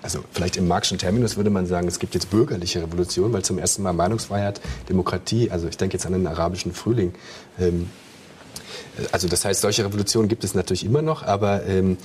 also 0.00 0.20
vielleicht 0.32 0.56
im 0.56 0.68
Marxischen 0.68 0.98
Terminus 0.98 1.36
würde 1.36 1.50
man 1.50 1.66
sagen, 1.66 1.88
es 1.88 1.98
gibt 1.98 2.14
jetzt 2.14 2.30
bürgerliche 2.30 2.80
Revolution, 2.82 3.32
weil 3.32 3.42
zum 3.42 3.58
ersten 3.58 3.82
Mal 3.82 3.92
Meinungsfreiheit, 3.92 4.60
Demokratie, 4.88 5.50
also 5.50 5.68
ich 5.68 5.76
denke 5.76 5.94
jetzt 5.94 6.06
an 6.06 6.12
den 6.12 6.26
arabischen 6.26 6.72
Frühling. 6.72 7.14
Ähm, 7.58 7.90
also 9.12 9.28
das 9.28 9.44
heißt, 9.44 9.60
solche 9.60 9.84
Revolutionen 9.84 10.28
gibt 10.28 10.44
es 10.44 10.54
natürlich 10.54 10.84
immer 10.84 11.02
noch, 11.02 11.22
aber 11.22 11.64
ähm, 11.66 11.96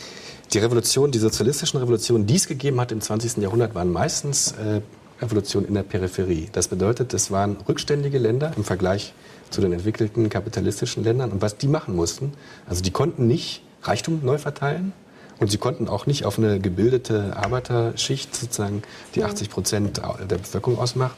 die 0.53 0.59
Revolution, 0.59 1.11
die 1.11 1.19
sozialistischen 1.19 1.79
Revolutionen, 1.79 2.25
die 2.27 2.35
es 2.35 2.47
gegeben 2.47 2.79
hat 2.79 2.91
im 2.91 3.01
20. 3.01 3.37
Jahrhundert, 3.37 3.75
waren 3.75 3.91
meistens 3.91 4.53
äh, 4.53 4.81
Revolutionen 5.21 5.67
in 5.67 5.73
der 5.73 5.83
Peripherie. 5.83 6.49
Das 6.51 6.67
bedeutet, 6.67 7.13
es 7.13 7.31
waren 7.31 7.57
rückständige 7.67 8.17
Länder 8.17 8.51
im 8.55 8.63
Vergleich 8.63 9.13
zu 9.49 9.61
den 9.61 9.73
entwickelten 9.73 10.29
kapitalistischen 10.29 11.03
Ländern. 11.03 11.31
Und 11.31 11.41
was 11.41 11.57
die 11.57 11.67
machen 11.67 11.95
mussten, 11.95 12.33
also 12.67 12.81
die 12.81 12.91
konnten 12.91 13.27
nicht 13.27 13.63
Reichtum 13.83 14.21
neu 14.23 14.37
verteilen, 14.37 14.93
und 15.39 15.51
sie 15.51 15.57
konnten 15.57 15.89
auch 15.89 16.05
nicht 16.05 16.25
auf 16.25 16.37
eine 16.37 16.59
gebildete 16.59 17.35
Arbeiterschicht, 17.35 18.35
sozusagen, 18.35 18.83
die 19.15 19.23
80 19.23 19.49
Prozent 19.49 19.97
der 19.97 20.37
Bevölkerung 20.37 20.79
ausmacht, 20.79 21.17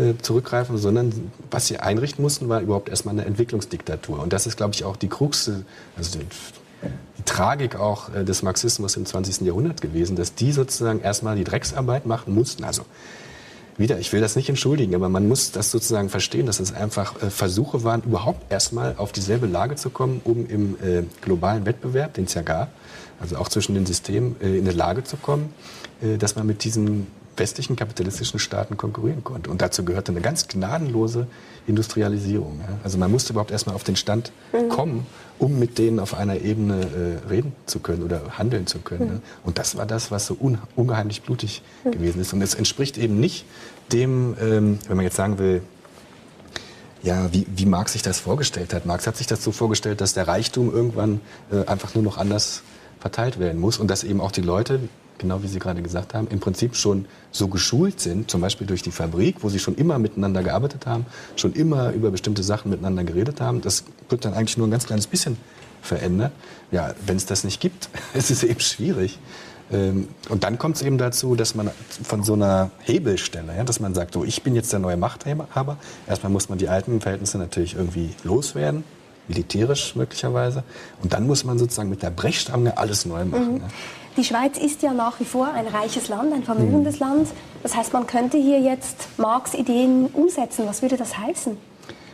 äh, 0.00 0.14
zurückgreifen, 0.20 0.78
sondern 0.78 1.30
was 1.50 1.66
sie 1.66 1.78
einrichten 1.78 2.22
mussten, 2.22 2.48
war 2.48 2.60
überhaupt 2.60 2.88
erstmal 2.88 3.14
eine 3.14 3.26
Entwicklungsdiktatur. 3.26 4.18
Und 4.18 4.32
das 4.32 4.46
ist, 4.46 4.56
glaube 4.56 4.74
ich, 4.74 4.84
auch 4.84 4.96
die 4.96 5.08
Krux, 5.08 5.50
also 5.96 6.18
die, 6.18 6.26
die 7.18 7.22
Tragik 7.24 7.76
auch 7.76 8.14
äh, 8.14 8.24
des 8.24 8.42
Marxismus 8.42 8.96
im 8.96 9.06
20. 9.06 9.42
Jahrhundert 9.42 9.80
gewesen, 9.80 10.16
dass 10.16 10.34
die 10.34 10.52
sozusagen 10.52 11.00
erstmal 11.00 11.36
die 11.36 11.44
Drecksarbeit 11.44 12.06
machen 12.06 12.34
mussten. 12.34 12.64
Also 12.64 12.82
wieder, 13.76 13.98
ich 13.98 14.12
will 14.12 14.20
das 14.20 14.36
nicht 14.36 14.48
entschuldigen, 14.48 14.94
aber 14.94 15.08
man 15.08 15.28
muss 15.28 15.52
das 15.52 15.70
sozusagen 15.70 16.08
verstehen, 16.08 16.46
dass 16.46 16.60
es 16.60 16.72
einfach 16.72 17.22
äh, 17.22 17.30
Versuche 17.30 17.84
waren, 17.84 18.02
überhaupt 18.02 18.50
erstmal 18.50 18.94
auf 18.96 19.12
dieselbe 19.12 19.46
Lage 19.46 19.76
zu 19.76 19.90
kommen, 19.90 20.20
um 20.24 20.46
im 20.46 20.76
äh, 20.82 21.02
globalen 21.20 21.66
Wettbewerb, 21.66 22.14
den 22.14 22.24
es 22.24 22.34
ja 22.34 22.42
gab, 22.42 22.70
also 23.20 23.36
auch 23.36 23.48
zwischen 23.48 23.74
den 23.74 23.86
Systemen 23.86 24.36
äh, 24.40 24.56
in 24.56 24.66
eine 24.66 24.72
Lage 24.72 25.04
zu 25.04 25.16
kommen, 25.16 25.52
äh, 26.02 26.16
dass 26.16 26.36
man 26.36 26.46
mit 26.46 26.64
diesen 26.64 27.06
westlichen 27.36 27.76
kapitalistischen 27.76 28.38
Staaten 28.38 28.76
konkurrieren 28.76 29.24
konnte. 29.24 29.50
Und 29.50 29.62
dazu 29.62 29.84
gehörte 29.84 30.12
eine 30.12 30.20
ganz 30.20 30.48
gnadenlose 30.48 31.26
Industrialisierung. 31.66 32.60
Also 32.84 32.98
man 32.98 33.10
musste 33.10 33.32
überhaupt 33.32 33.50
erstmal 33.50 33.74
auf 33.74 33.84
den 33.84 33.96
Stand 33.96 34.32
mhm. 34.52 34.68
kommen, 34.68 35.06
um 35.38 35.58
mit 35.58 35.78
denen 35.78 36.00
auf 36.00 36.14
einer 36.14 36.40
Ebene 36.40 36.80
äh, 37.24 37.28
reden 37.28 37.54
zu 37.66 37.80
können 37.80 38.02
oder 38.02 38.38
handeln 38.38 38.66
zu 38.66 38.78
können. 38.78 39.14
Mhm. 39.14 39.22
Und 39.44 39.58
das 39.58 39.76
war 39.76 39.86
das, 39.86 40.10
was 40.10 40.26
so 40.26 40.36
unheimlich 40.76 41.22
blutig 41.22 41.62
mhm. 41.84 41.92
gewesen 41.92 42.20
ist. 42.20 42.32
Und 42.32 42.42
es 42.42 42.54
entspricht 42.54 42.98
eben 42.98 43.18
nicht 43.18 43.44
dem, 43.92 44.36
ähm, 44.40 44.78
wenn 44.86 44.96
man 44.96 45.04
jetzt 45.04 45.16
sagen 45.16 45.38
will, 45.38 45.62
ja, 47.02 47.32
wie, 47.32 47.46
wie 47.54 47.64
Marx 47.64 47.92
sich 47.92 48.02
das 48.02 48.20
vorgestellt 48.20 48.74
hat. 48.74 48.84
Marx 48.84 49.06
hat 49.06 49.16
sich 49.16 49.26
das 49.26 49.42
so 49.42 49.52
vorgestellt, 49.52 50.00
dass 50.02 50.12
der 50.12 50.28
Reichtum 50.28 50.70
irgendwann 50.70 51.20
äh, 51.50 51.66
einfach 51.66 51.94
nur 51.94 52.04
noch 52.04 52.18
anders 52.18 52.62
verteilt 52.98 53.38
werden 53.38 53.60
muss 53.60 53.78
und 53.78 53.88
dass 53.88 54.04
eben 54.04 54.20
auch 54.20 54.32
die 54.32 54.42
Leute, 54.42 54.80
genau 55.20 55.42
wie 55.42 55.46
Sie 55.46 55.58
gerade 55.58 55.82
gesagt 55.82 56.14
haben, 56.14 56.26
im 56.28 56.40
Prinzip 56.40 56.74
schon 56.74 57.04
so 57.30 57.46
geschult 57.46 58.00
sind, 58.00 58.30
zum 58.30 58.40
Beispiel 58.40 58.66
durch 58.66 58.82
die 58.82 58.90
Fabrik, 58.90 59.36
wo 59.42 59.48
sie 59.48 59.60
schon 59.60 59.76
immer 59.76 59.98
miteinander 59.98 60.42
gearbeitet 60.42 60.86
haben, 60.86 61.06
schon 61.36 61.52
immer 61.52 61.92
über 61.92 62.10
bestimmte 62.10 62.42
Sachen 62.42 62.70
miteinander 62.70 63.04
geredet 63.04 63.40
haben. 63.40 63.60
Das 63.60 63.84
wird 64.08 64.24
dann 64.24 64.34
eigentlich 64.34 64.58
nur 64.58 64.66
ein 64.66 64.70
ganz 64.70 64.86
kleines 64.86 65.06
bisschen 65.06 65.36
verändert. 65.82 66.32
Ja, 66.72 66.94
wenn 67.06 67.16
es 67.16 67.26
das 67.26 67.44
nicht 67.44 67.60
gibt, 67.60 67.88
ist 68.14 68.30
es 68.30 68.42
eben 68.42 68.60
schwierig. 68.60 69.18
Ähm, 69.72 70.08
und 70.28 70.42
dann 70.42 70.58
kommt 70.58 70.76
es 70.76 70.82
eben 70.82 70.98
dazu, 70.98 71.36
dass 71.36 71.54
man 71.54 71.70
von 72.02 72.24
so 72.24 72.32
einer 72.32 72.70
Hebelstelle, 72.80 73.56
ja, 73.56 73.62
dass 73.62 73.78
man 73.78 73.94
sagt, 73.94 74.14
so 74.14 74.24
ich 74.24 74.42
bin 74.42 74.56
jetzt 74.56 74.72
der 74.72 74.80
neue 74.80 74.96
Machthaber. 74.96 75.76
Erstmal 76.08 76.32
muss 76.32 76.48
man 76.48 76.58
die 76.58 76.68
alten 76.68 77.00
Verhältnisse 77.00 77.38
natürlich 77.38 77.76
irgendwie 77.76 78.10
loswerden 78.24 78.82
militärisch 79.30 79.94
möglicherweise. 79.96 80.64
Und 81.02 81.12
dann 81.12 81.26
muss 81.26 81.44
man 81.44 81.58
sozusagen 81.58 81.88
mit 81.88 82.02
der 82.02 82.10
Brechstange 82.10 82.76
alles 82.76 83.06
neu 83.06 83.24
machen. 83.24 83.54
Mhm. 83.54 83.62
Die 84.16 84.24
Schweiz 84.24 84.58
ist 84.58 84.82
ja 84.82 84.92
nach 84.92 85.20
wie 85.20 85.24
vor 85.24 85.52
ein 85.52 85.66
reiches 85.66 86.08
Land, 86.08 86.32
ein 86.32 86.42
vermögendes 86.42 86.96
mhm. 86.96 87.06
Land. 87.06 87.28
Das 87.62 87.76
heißt, 87.76 87.92
man 87.92 88.06
könnte 88.06 88.38
hier 88.38 88.60
jetzt 88.60 89.08
Marx 89.18 89.54
Ideen 89.54 90.06
umsetzen. 90.06 90.66
Was 90.66 90.82
würde 90.82 90.96
das 90.96 91.16
heißen? 91.16 91.56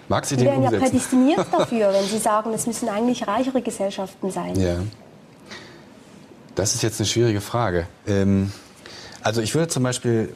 Marx 0.09 0.33
Ideen 0.33 0.49
umsetzen. 0.49 0.65
Sie 0.65 0.73
wären 0.73 0.83
ja 0.83 0.89
prädestiniert 0.89 1.47
dafür, 1.53 1.93
wenn 1.93 2.05
Sie 2.05 2.19
sagen, 2.19 2.53
es 2.53 2.67
müssen 2.67 2.89
eigentlich 2.89 3.27
reichere 3.27 3.63
Gesellschaften 3.63 4.31
sein. 4.31 4.59
Ja. 4.61 4.77
Das 6.55 6.75
ist 6.75 6.83
jetzt 6.83 7.01
eine 7.01 7.07
schwierige 7.07 7.41
Frage. 7.41 7.87
Ähm, 8.07 8.53
also 9.23 9.41
ich 9.41 9.55
würde 9.55 9.69
zum 9.69 9.83
Beispiel 9.83 10.35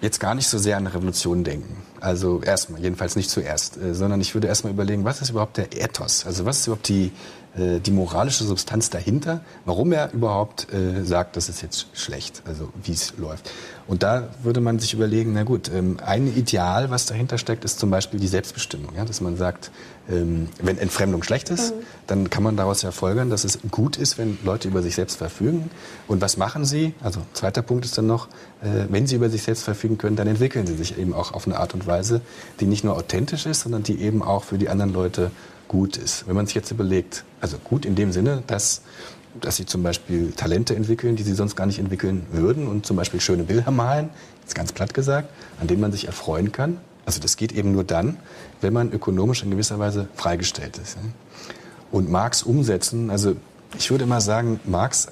jetzt 0.00 0.20
gar 0.20 0.34
nicht 0.34 0.48
so 0.48 0.58
sehr 0.58 0.76
an 0.76 0.86
Revolution 0.86 1.44
denken. 1.44 1.82
Also 2.00 2.42
erstmal, 2.42 2.80
jedenfalls 2.80 3.16
nicht 3.16 3.30
zuerst, 3.30 3.76
äh, 3.78 3.94
sondern 3.94 4.20
ich 4.20 4.34
würde 4.34 4.48
erstmal 4.48 4.72
überlegen, 4.72 5.04
was 5.04 5.22
ist 5.22 5.30
überhaupt 5.30 5.56
der 5.56 5.72
Ethos? 5.72 6.26
Also 6.26 6.44
was 6.44 6.60
ist 6.60 6.66
überhaupt 6.66 6.88
die, 6.88 7.12
äh, 7.56 7.80
die 7.80 7.90
moralische 7.90 8.44
Substanz 8.44 8.90
dahinter? 8.90 9.40
Warum 9.64 9.92
er 9.92 10.12
überhaupt 10.12 10.72
äh, 10.72 11.04
sagt, 11.04 11.36
das 11.36 11.48
ist 11.48 11.62
jetzt 11.62 11.86
schlecht, 11.92 12.42
also 12.46 12.70
wie 12.82 12.92
es 12.92 13.14
läuft. 13.16 13.50
Und 13.88 14.02
da 14.02 14.28
würde 14.42 14.60
man 14.60 14.80
sich 14.80 14.94
überlegen, 14.94 15.32
na 15.32 15.44
gut, 15.44 15.70
ähm, 15.72 15.98
ein 16.04 16.26
Ideal, 16.26 16.90
was 16.90 17.06
dahinter 17.06 17.38
steckt, 17.38 17.64
ist 17.64 17.78
zum 17.78 17.90
Beispiel 17.90 18.18
die 18.18 18.26
Selbstbestimmung. 18.26 18.94
Ja? 18.96 19.04
Dass 19.04 19.20
man 19.20 19.36
sagt, 19.36 19.70
ähm, 20.10 20.48
wenn 20.60 20.76
Entfremdung 20.78 21.22
schlecht 21.22 21.50
ist, 21.50 21.72
mhm. 21.72 21.80
dann 22.08 22.30
kann 22.30 22.42
man 22.42 22.56
daraus 22.56 22.82
ja 22.82 22.90
folgern, 22.90 23.30
dass 23.30 23.44
es 23.44 23.60
gut 23.70 23.96
ist, 23.96 24.18
wenn 24.18 24.38
Leute 24.44 24.66
über 24.66 24.82
sich 24.82 24.96
selbst 24.96 25.16
verfügen. 25.16 25.70
Und 26.08 26.20
was 26.20 26.36
machen 26.36 26.64
sie? 26.64 26.94
Also 27.00 27.20
zweiter 27.32 27.62
Punkt 27.62 27.84
ist 27.84 27.96
dann 27.96 28.08
noch, 28.08 28.26
äh, 28.60 28.86
wenn 28.88 29.06
sie 29.06 29.14
über 29.16 29.30
sich 29.30 29.42
selbst 29.42 29.62
verfügen 29.62 29.98
können, 29.98 30.16
dann 30.16 30.26
entwickeln 30.26 30.66
sie 30.66 30.74
sich 30.74 30.98
eben 30.98 31.14
auch 31.14 31.32
auf 31.32 31.46
eine 31.46 31.56
Art 31.58 31.72
und 31.74 31.86
Weise, 31.86 32.20
die 32.58 32.66
nicht 32.66 32.82
nur 32.82 32.96
authentisch 32.96 33.46
ist, 33.46 33.60
sondern 33.60 33.84
die 33.84 34.00
eben 34.00 34.22
auch 34.22 34.42
für 34.42 34.58
die 34.58 34.68
anderen 34.68 34.92
Leute 34.92 35.30
gut 35.68 35.96
ist. 35.96 36.26
Wenn 36.26 36.36
man 36.36 36.46
sich 36.46 36.54
jetzt 36.54 36.70
überlegt, 36.70 37.24
also 37.40 37.58
gut 37.58 37.84
in 37.84 37.94
dem 37.94 38.12
Sinne, 38.12 38.42
dass 38.46 38.82
dass 39.40 39.56
sie 39.56 39.66
zum 39.66 39.82
Beispiel 39.82 40.32
Talente 40.32 40.74
entwickeln, 40.74 41.16
die 41.16 41.22
sie 41.22 41.34
sonst 41.34 41.56
gar 41.56 41.66
nicht 41.66 41.78
entwickeln 41.78 42.26
würden 42.32 42.66
und 42.66 42.86
zum 42.86 42.96
Beispiel 42.96 43.20
schöne 43.20 43.44
Bilder 43.44 43.70
malen, 43.70 44.10
jetzt 44.42 44.54
ganz 44.54 44.72
platt 44.72 44.94
gesagt, 44.94 45.28
an 45.60 45.66
denen 45.66 45.80
man 45.80 45.92
sich 45.92 46.06
erfreuen 46.06 46.52
kann. 46.52 46.78
Also 47.04 47.20
das 47.20 47.36
geht 47.36 47.52
eben 47.52 47.72
nur 47.72 47.84
dann, 47.84 48.16
wenn 48.60 48.72
man 48.72 48.92
ökonomisch 48.92 49.42
in 49.42 49.50
gewisser 49.50 49.78
Weise 49.78 50.08
freigestellt 50.14 50.78
ist. 50.78 50.96
Und 51.90 52.10
Marx 52.10 52.42
umsetzen, 52.42 53.10
also 53.10 53.36
ich 53.78 53.90
würde 53.90 54.06
mal 54.06 54.20
sagen, 54.20 54.60
Marx 54.64 55.08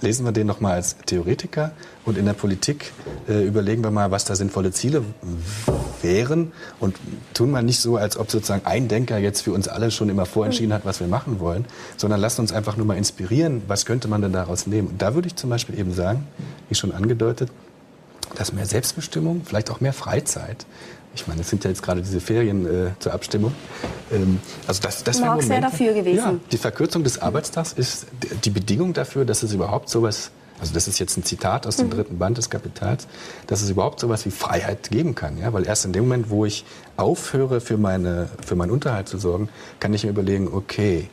lesen 0.00 0.24
wir 0.24 0.32
den 0.32 0.46
noch 0.46 0.60
mal 0.60 0.74
als 0.74 0.96
Theoretiker 1.06 1.72
und 2.04 2.18
in 2.18 2.24
der 2.24 2.32
Politik 2.32 2.92
äh, 3.28 3.44
überlegen 3.46 3.82
wir 3.82 3.90
mal, 3.90 4.10
was 4.10 4.24
da 4.24 4.34
sinnvolle 4.34 4.72
Ziele 4.72 5.02
wären 6.02 6.52
und 6.78 6.96
tun 7.34 7.50
mal 7.50 7.62
nicht 7.62 7.80
so, 7.80 7.96
als 7.96 8.16
ob 8.16 8.30
sozusagen 8.30 8.64
ein 8.64 8.88
Denker 8.88 9.18
jetzt 9.18 9.42
für 9.42 9.52
uns 9.52 9.68
alle 9.68 9.90
schon 9.90 10.08
immer 10.08 10.26
vorentschieden 10.26 10.72
hat, 10.72 10.84
was 10.84 11.00
wir 11.00 11.06
machen 11.06 11.40
wollen, 11.40 11.64
sondern 11.96 12.20
lassen 12.20 12.40
uns 12.40 12.52
einfach 12.52 12.76
nur 12.76 12.86
mal 12.86 12.96
inspirieren, 12.96 13.62
was 13.68 13.86
könnte 13.86 14.08
man 14.08 14.22
denn 14.22 14.32
daraus 14.32 14.66
nehmen. 14.66 14.88
Und 14.88 15.02
da 15.02 15.14
würde 15.14 15.28
ich 15.28 15.36
zum 15.36 15.50
Beispiel 15.50 15.78
eben 15.78 15.92
sagen, 15.92 16.26
wie 16.68 16.74
schon 16.74 16.92
angedeutet, 16.92 17.50
dass 18.36 18.52
mehr 18.52 18.66
Selbstbestimmung, 18.66 19.42
vielleicht 19.44 19.70
auch 19.70 19.80
mehr 19.80 19.92
Freizeit, 19.92 20.66
ich 21.14 21.26
meine, 21.26 21.40
es 21.40 21.50
sind 21.50 21.64
ja 21.64 21.70
jetzt 21.70 21.82
gerade 21.82 22.02
diese 22.02 22.20
Ferien 22.20 22.66
äh, 22.66 22.90
zur 22.98 23.12
Abstimmung. 23.12 23.52
Ähm, 24.12 24.40
also 24.66 24.80
das, 24.82 25.02
das 25.02 25.20
wäre 25.20 25.60
dafür 25.60 25.92
gewesen. 25.92 26.16
Ja, 26.16 26.34
die 26.52 26.58
Verkürzung 26.58 27.04
des 27.04 27.20
Arbeitstags 27.20 27.72
ist 27.72 28.06
die 28.44 28.50
Bedingung 28.50 28.92
dafür, 28.92 29.24
dass 29.24 29.42
es 29.42 29.52
überhaupt 29.52 29.88
sowas, 29.88 30.30
also 30.60 30.72
das 30.72 30.86
ist 30.86 30.98
jetzt 30.98 31.16
ein 31.16 31.24
Zitat 31.24 31.66
aus 31.66 31.76
dem 31.76 31.86
mhm. 31.86 31.92
dritten 31.92 32.18
Band 32.18 32.38
des 32.38 32.48
Kapitals, 32.48 33.08
dass 33.46 33.62
es 33.62 33.70
überhaupt 33.70 34.00
sowas 34.00 34.24
wie 34.24 34.30
Freiheit 34.30 34.90
geben 34.90 35.14
kann. 35.14 35.36
Ja? 35.38 35.52
Weil 35.52 35.66
erst 35.66 35.84
in 35.84 35.92
dem 35.92 36.04
Moment, 36.04 36.30
wo 36.30 36.44
ich 36.44 36.64
aufhöre, 36.96 37.60
für, 37.60 37.76
meine, 37.76 38.28
für 38.44 38.54
meinen 38.54 38.70
Unterhalt 38.70 39.08
zu 39.08 39.18
sorgen, 39.18 39.48
kann 39.80 39.92
ich 39.92 40.04
mir 40.04 40.10
überlegen, 40.10 40.48
okay, 40.52 41.08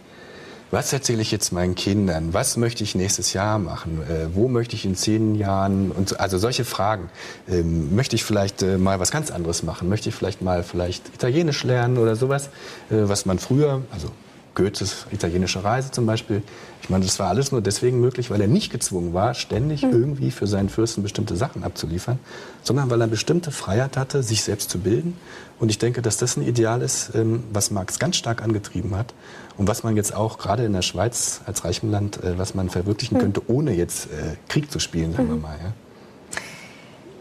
was 0.72 0.92
erzähle 0.92 1.22
ich 1.22 1.32
jetzt 1.32 1.52
meinen 1.52 1.76
Kindern? 1.76 2.34
Was 2.34 2.58
möchte 2.58 2.84
ich 2.84 2.96
nächstes 2.96 3.34
Jahr 3.34 3.60
machen? 3.60 4.02
Äh, 4.02 4.36
wo 4.36 4.48
möchte 4.48 4.76
ich 4.76 4.86
in 4.86 4.96
zehn 4.96 5.36
Jahren? 5.36 5.92
Und 5.92 6.10
so, 6.10 6.18
also 6.18 6.38
solche 6.38 6.66
Fragen. 6.66 7.10
Ähm, 7.50 7.96
möchte 7.96 8.16
ich 8.16 8.24
vielleicht 8.24 8.62
äh, 8.62 8.78
mal 8.78 9.00
was 9.00 9.12
ganz 9.12 9.32
anderes 9.32 9.64
machen? 9.64 9.90
Möchte 9.90 10.10
ich 10.10 10.16
vielleicht 10.16 10.42
mal 10.42 10.64
vielleicht 10.64 11.08
Italienisch 11.14 11.64
lernen 11.64 11.98
oder 11.98 12.16
sowas, 12.16 12.48
äh, 12.90 12.96
was 13.04 13.26
man 13.26 13.40
früher, 13.40 13.82
also 13.92 14.12
Goethes 14.58 15.06
italienische 15.12 15.64
Reise 15.64 15.92
zum 15.92 16.08
Beispiel. 16.08 16.42
Ich 16.82 16.90
meine, 16.90 17.06
das 17.06 17.20
war 17.20 17.30
alles 17.30 17.52
nur 17.52 17.62
deswegen 17.62 18.02
möglich, 18.02 18.32
weil 18.32 18.42
er 18.42 18.48
nicht 18.48 18.72
gezwungen 18.72 19.14
war, 19.14 19.36
ständig 19.36 19.84
mhm. 19.84 19.92
irgendwie 19.92 20.32
für 20.32 20.48
seinen 20.48 20.70
Fürsten 20.70 21.04
bestimmte 21.04 21.36
Sachen 21.36 21.64
abzuliefern, 21.64 22.18
sondern 22.64 22.90
weil 22.90 23.00
er 23.00 23.08
bestimmte 23.08 23.52
Freiheit 23.52 23.98
hatte, 23.98 24.24
sich 24.24 24.42
selbst 24.42 24.72
zu 24.72 24.80
bilden. 24.80 25.16
Und 25.60 25.70
ich 25.70 25.78
denke, 25.78 26.02
dass 26.02 26.18
das 26.18 26.38
ein 26.38 26.42
Ideal 26.42 26.82
ist, 26.82 27.12
ähm, 27.14 27.44
was 27.54 27.70
Marx 27.70 28.00
ganz 28.00 28.16
stark 28.16 28.42
angetrieben 28.42 28.96
hat 28.96 29.14
und 29.58 29.68
was 29.68 29.84
man 29.84 29.96
jetzt 29.96 30.16
auch 30.16 30.40
gerade 30.40 30.66
in 30.66 30.74
der 30.74 30.82
Schweiz 30.82 31.42
als 31.46 31.64
reichem 31.64 31.92
Land, 31.92 32.24
äh, 32.24 32.40
was 32.40 32.56
man 32.56 32.70
verwirklichen 32.70 33.18
mhm. 33.18 33.22
könnte, 33.22 33.42
ohne 33.48 33.74
jetzt 33.74 34.08
äh, 34.08 34.38
Krieg 34.50 34.72
zu 34.72 34.80
spielen, 34.80 35.14
sagen 35.14 35.28
mhm. 35.28 35.34
wir 35.34 35.42
mal. 35.42 35.58
Ja. 35.64 35.74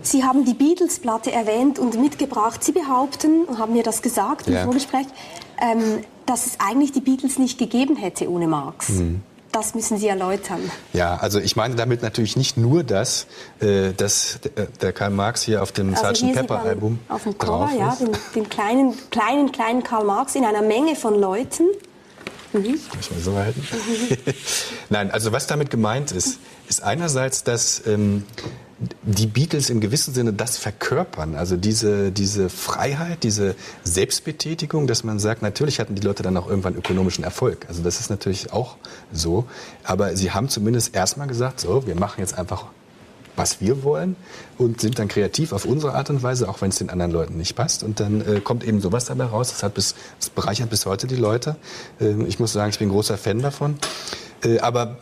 Sie 0.06 0.22
haben 0.22 0.44
die 0.44 0.54
Beatles-Platte 0.54 1.32
erwähnt 1.32 1.78
und 1.78 2.00
mitgebracht. 2.00 2.62
Sie 2.62 2.72
behaupten, 2.72 3.44
und 3.44 3.58
haben 3.58 3.72
mir 3.72 3.82
das 3.82 4.02
gesagt 4.02 4.46
im 4.46 4.54
ja. 4.54 4.62
Vorgespräch, 4.62 5.06
ähm, 5.60 6.04
dass 6.26 6.46
es 6.46 6.60
eigentlich 6.60 6.92
die 6.92 7.00
Beatles 7.00 7.38
nicht 7.38 7.58
gegeben 7.58 7.96
hätte 7.96 8.30
ohne 8.30 8.46
Marx. 8.46 8.90
Mhm. 8.90 9.22
das 9.52 9.74
müssen 9.74 9.96
Sie 9.96 10.06
erläutern. 10.06 10.70
Ja, 10.92 11.16
also 11.16 11.40
ich 11.40 11.56
meine 11.56 11.76
damit 11.76 12.02
natürlich 12.02 12.36
nicht 12.36 12.58
nur 12.58 12.84
das, 12.84 13.26
äh, 13.60 13.94
dass 13.94 14.38
der 14.82 14.92
Karl 14.92 15.10
Marx 15.10 15.42
hier 15.42 15.62
auf 15.62 15.72
dem 15.72 15.94
also 15.94 16.26
Sgt. 16.26 16.34
Pepper 16.34 16.60
Album 16.60 16.98
auf 17.08 17.22
dem 17.22 17.38
Cover, 17.38 17.70
ja, 17.76 17.96
den, 17.96 18.10
den, 18.34 18.48
kleinen, 18.50 18.94
kleinen, 19.10 19.50
kleinen 19.52 19.82
Karl 19.82 20.04
Marx 20.04 20.34
in 20.34 20.44
einer 20.44 20.62
Menge 20.62 20.94
von 20.94 21.18
Leuten. 21.18 21.64
Mhm. 22.52 22.78
Muss 22.96 23.10
mal 23.10 23.20
so 23.20 23.34
halten. 23.36 23.66
Mhm. 23.72 24.16
Nein, 24.90 25.10
also 25.10 25.32
was 25.32 25.46
damit 25.46 25.70
gemeint 25.70 26.12
ist, 26.12 26.38
ist 26.68 26.82
einerseits, 26.82 27.42
dass 27.42 27.82
ähm, 27.86 28.24
die 28.78 29.26
Beatles 29.26 29.70
im 29.70 29.80
gewissen 29.80 30.12
Sinne 30.12 30.34
das 30.34 30.58
verkörpern, 30.58 31.34
also 31.34 31.56
diese, 31.56 32.12
diese 32.12 32.50
Freiheit, 32.50 33.22
diese 33.22 33.54
Selbstbetätigung, 33.84 34.86
dass 34.86 35.02
man 35.02 35.18
sagt, 35.18 35.40
natürlich 35.40 35.80
hatten 35.80 35.94
die 35.94 36.02
Leute 36.02 36.22
dann 36.22 36.36
auch 36.36 36.48
irgendwann 36.48 36.74
ökonomischen 36.74 37.24
Erfolg. 37.24 37.64
Also 37.68 37.82
das 37.82 38.00
ist 38.00 38.10
natürlich 38.10 38.52
auch 38.52 38.76
so. 39.12 39.46
Aber 39.82 40.14
sie 40.16 40.32
haben 40.32 40.50
zumindest 40.50 40.94
erstmal 40.94 41.26
gesagt, 41.26 41.60
so, 41.60 41.86
wir 41.86 41.94
machen 41.94 42.20
jetzt 42.20 42.36
einfach, 42.36 42.66
was 43.34 43.60
wir 43.60 43.82
wollen 43.82 44.16
und 44.58 44.80
sind 44.80 44.98
dann 44.98 45.08
kreativ 45.08 45.52
auf 45.52 45.64
unsere 45.64 45.94
Art 45.94 46.10
und 46.10 46.22
Weise, 46.22 46.48
auch 46.48 46.60
wenn 46.60 46.68
es 46.68 46.76
den 46.76 46.90
anderen 46.90 47.12
Leuten 47.12 47.36
nicht 47.38 47.54
passt. 47.54 47.82
Und 47.82 48.00
dann 48.00 48.20
äh, 48.20 48.40
kommt 48.40 48.62
eben 48.64 48.80
sowas 48.80 49.06
dabei 49.06 49.24
raus. 49.24 49.50
Das, 49.50 49.62
hat 49.62 49.74
bis, 49.74 49.94
das 50.18 50.28
bereichert 50.30 50.68
bis 50.68 50.84
heute 50.84 51.06
die 51.06 51.16
Leute. 51.16 51.56
Äh, 51.98 52.22
ich 52.24 52.38
muss 52.40 52.52
sagen, 52.52 52.70
ich 52.70 52.78
bin 52.78 52.90
großer 52.90 53.16
Fan 53.16 53.40
davon. 53.40 53.78
Äh, 54.42 54.58
aber 54.58 54.98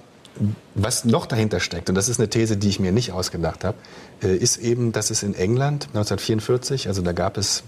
was 0.75 1.05
noch 1.05 1.27
dahinter 1.27 1.61
steckt, 1.61 1.89
und 1.89 1.95
das 1.95 2.09
ist 2.09 2.19
eine 2.19 2.29
These, 2.29 2.57
die 2.57 2.69
ich 2.69 2.81
mir 2.81 2.93
nicht 2.93 3.13
ausgedacht 3.13 3.65
habe, 3.65 3.77
äh, 4.23 4.37
ist 4.37 4.57
eben, 4.59 4.93
dass 4.93 5.11
es 5.11 5.23
in 5.23 5.35
England 5.35 5.89
1944, 5.89 6.89
also 6.89 7.03
da 7.03 7.13
gab 7.13 7.37
es, 7.37 7.63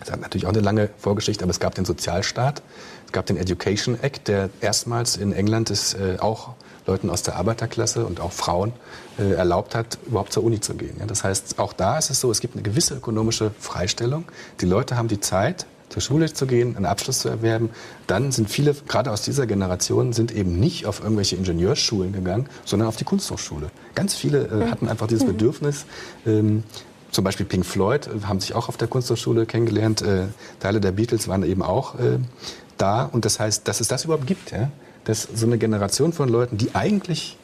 das 0.00 0.12
hat 0.12 0.20
natürlich 0.20 0.46
auch 0.46 0.52
eine 0.52 0.60
lange 0.60 0.90
Vorgeschichte, 0.98 1.42
aber 1.44 1.50
es 1.50 1.60
gab 1.60 1.74
den 1.74 1.84
Sozialstaat, 1.84 2.62
es 3.06 3.12
gab 3.12 3.26
den 3.26 3.36
Education 3.36 3.98
Act, 4.00 4.28
der 4.28 4.50
erstmals 4.60 5.16
in 5.16 5.32
England 5.32 5.70
es 5.70 5.94
äh, 5.94 6.18
auch 6.20 6.54
Leuten 6.86 7.10
aus 7.10 7.22
der 7.22 7.36
Arbeiterklasse 7.36 8.04
und 8.06 8.20
auch 8.20 8.32
Frauen 8.32 8.72
äh, 9.18 9.32
erlaubt 9.32 9.74
hat, 9.74 9.98
überhaupt 10.06 10.32
zur 10.32 10.42
Uni 10.42 10.60
zu 10.60 10.74
gehen. 10.74 11.00
Das 11.06 11.22
heißt, 11.22 11.58
auch 11.58 11.72
da 11.72 11.98
ist 11.98 12.10
es 12.10 12.20
so, 12.20 12.30
es 12.30 12.40
gibt 12.40 12.54
eine 12.54 12.62
gewisse 12.62 12.94
ökonomische 12.94 13.50
Freistellung. 13.58 14.24
Die 14.60 14.66
Leute 14.66 14.96
haben 14.96 15.08
die 15.08 15.20
Zeit, 15.20 15.66
zur 15.88 16.02
Schule 16.02 16.32
zu 16.32 16.46
gehen, 16.46 16.76
einen 16.76 16.86
Abschluss 16.86 17.20
zu 17.20 17.28
erwerben. 17.28 17.70
Dann 18.06 18.32
sind 18.32 18.50
viele, 18.50 18.74
gerade 18.74 19.10
aus 19.10 19.22
dieser 19.22 19.46
Generation, 19.46 20.12
sind 20.12 20.32
eben 20.32 20.58
nicht 20.58 20.86
auf 20.86 21.00
irgendwelche 21.00 21.36
Ingenieursschulen 21.36 22.12
gegangen, 22.12 22.48
sondern 22.64 22.88
auf 22.88 22.96
die 22.96 23.04
Kunsthochschule. 23.04 23.70
Ganz 23.94 24.14
viele 24.14 24.46
äh, 24.46 24.54
mhm. 24.54 24.70
hatten 24.70 24.88
einfach 24.88 25.06
dieses 25.06 25.24
mhm. 25.24 25.32
Bedürfnis. 25.32 25.86
Ähm, 26.26 26.64
zum 27.10 27.24
Beispiel 27.24 27.46
Pink 27.46 27.64
Floyd 27.64 28.06
äh, 28.06 28.26
haben 28.26 28.40
sich 28.40 28.54
auch 28.54 28.68
auf 28.68 28.76
der 28.76 28.88
Kunsthochschule 28.88 29.46
kennengelernt. 29.46 30.02
Äh, 30.02 30.26
Teile 30.60 30.80
der 30.80 30.92
Beatles 30.92 31.28
waren 31.28 31.42
eben 31.42 31.62
auch 31.62 31.98
äh, 31.98 32.18
da. 32.76 33.04
Und 33.04 33.24
das 33.24 33.40
heißt, 33.40 33.66
dass 33.66 33.80
es 33.80 33.88
das 33.88 34.04
überhaupt 34.04 34.26
gibt, 34.26 34.52
ja? 34.52 34.70
dass 35.04 35.26
so 35.34 35.46
eine 35.46 35.58
Generation 35.58 36.12
von 36.12 36.28
Leuten, 36.28 36.58
die 36.58 36.74
eigentlich 36.74 37.38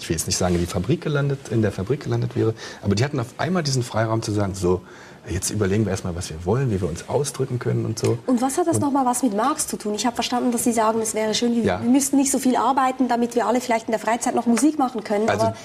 ich 0.00 0.08
will 0.08 0.16
jetzt 0.16 0.26
nicht 0.26 0.36
sagen, 0.36 0.54
in 0.54 0.60
die 0.60 0.66
Fabrik 0.66 1.00
gelandet, 1.00 1.48
in 1.50 1.60
der 1.60 1.72
Fabrik 1.72 2.04
gelandet 2.04 2.36
wäre, 2.36 2.54
aber 2.82 2.94
die 2.94 3.04
hatten 3.04 3.18
auf 3.18 3.34
einmal 3.38 3.62
diesen 3.64 3.82
Freiraum 3.82 4.22
zu 4.22 4.32
sagen, 4.32 4.54
so, 4.54 4.82
jetzt 5.30 5.50
überlegen 5.50 5.84
wir 5.84 5.90
erstmal, 5.90 6.14
was 6.14 6.30
wir 6.30 6.44
wollen, 6.44 6.70
wie 6.70 6.80
wir 6.80 6.88
uns 6.88 7.08
ausdrücken 7.08 7.58
können 7.58 7.84
und 7.84 7.98
so. 7.98 8.18
Und 8.26 8.40
was 8.40 8.58
hat 8.58 8.66
das 8.66 8.80
nochmal 8.80 9.06
was 9.06 9.22
mit 9.22 9.34
Marx 9.34 9.66
zu 9.66 9.76
tun? 9.76 9.94
Ich 9.94 10.06
habe 10.06 10.14
verstanden, 10.14 10.52
dass 10.52 10.64
Sie 10.64 10.72
sagen, 10.72 11.00
es 11.00 11.14
wäre 11.14 11.34
schön, 11.34 11.62
ja. 11.62 11.80
wir 11.82 11.90
müssten 11.90 12.16
nicht 12.16 12.30
so 12.30 12.38
viel 12.38 12.56
arbeiten, 12.56 13.08
damit 13.08 13.34
wir 13.34 13.46
alle 13.46 13.60
vielleicht 13.60 13.86
in 13.86 13.92
der 13.92 14.00
Freizeit 14.00 14.34
noch 14.34 14.46
Musik 14.46 14.78
machen 14.78 15.04
können. 15.04 15.28
Also, 15.28 15.46
Aber 15.46 15.56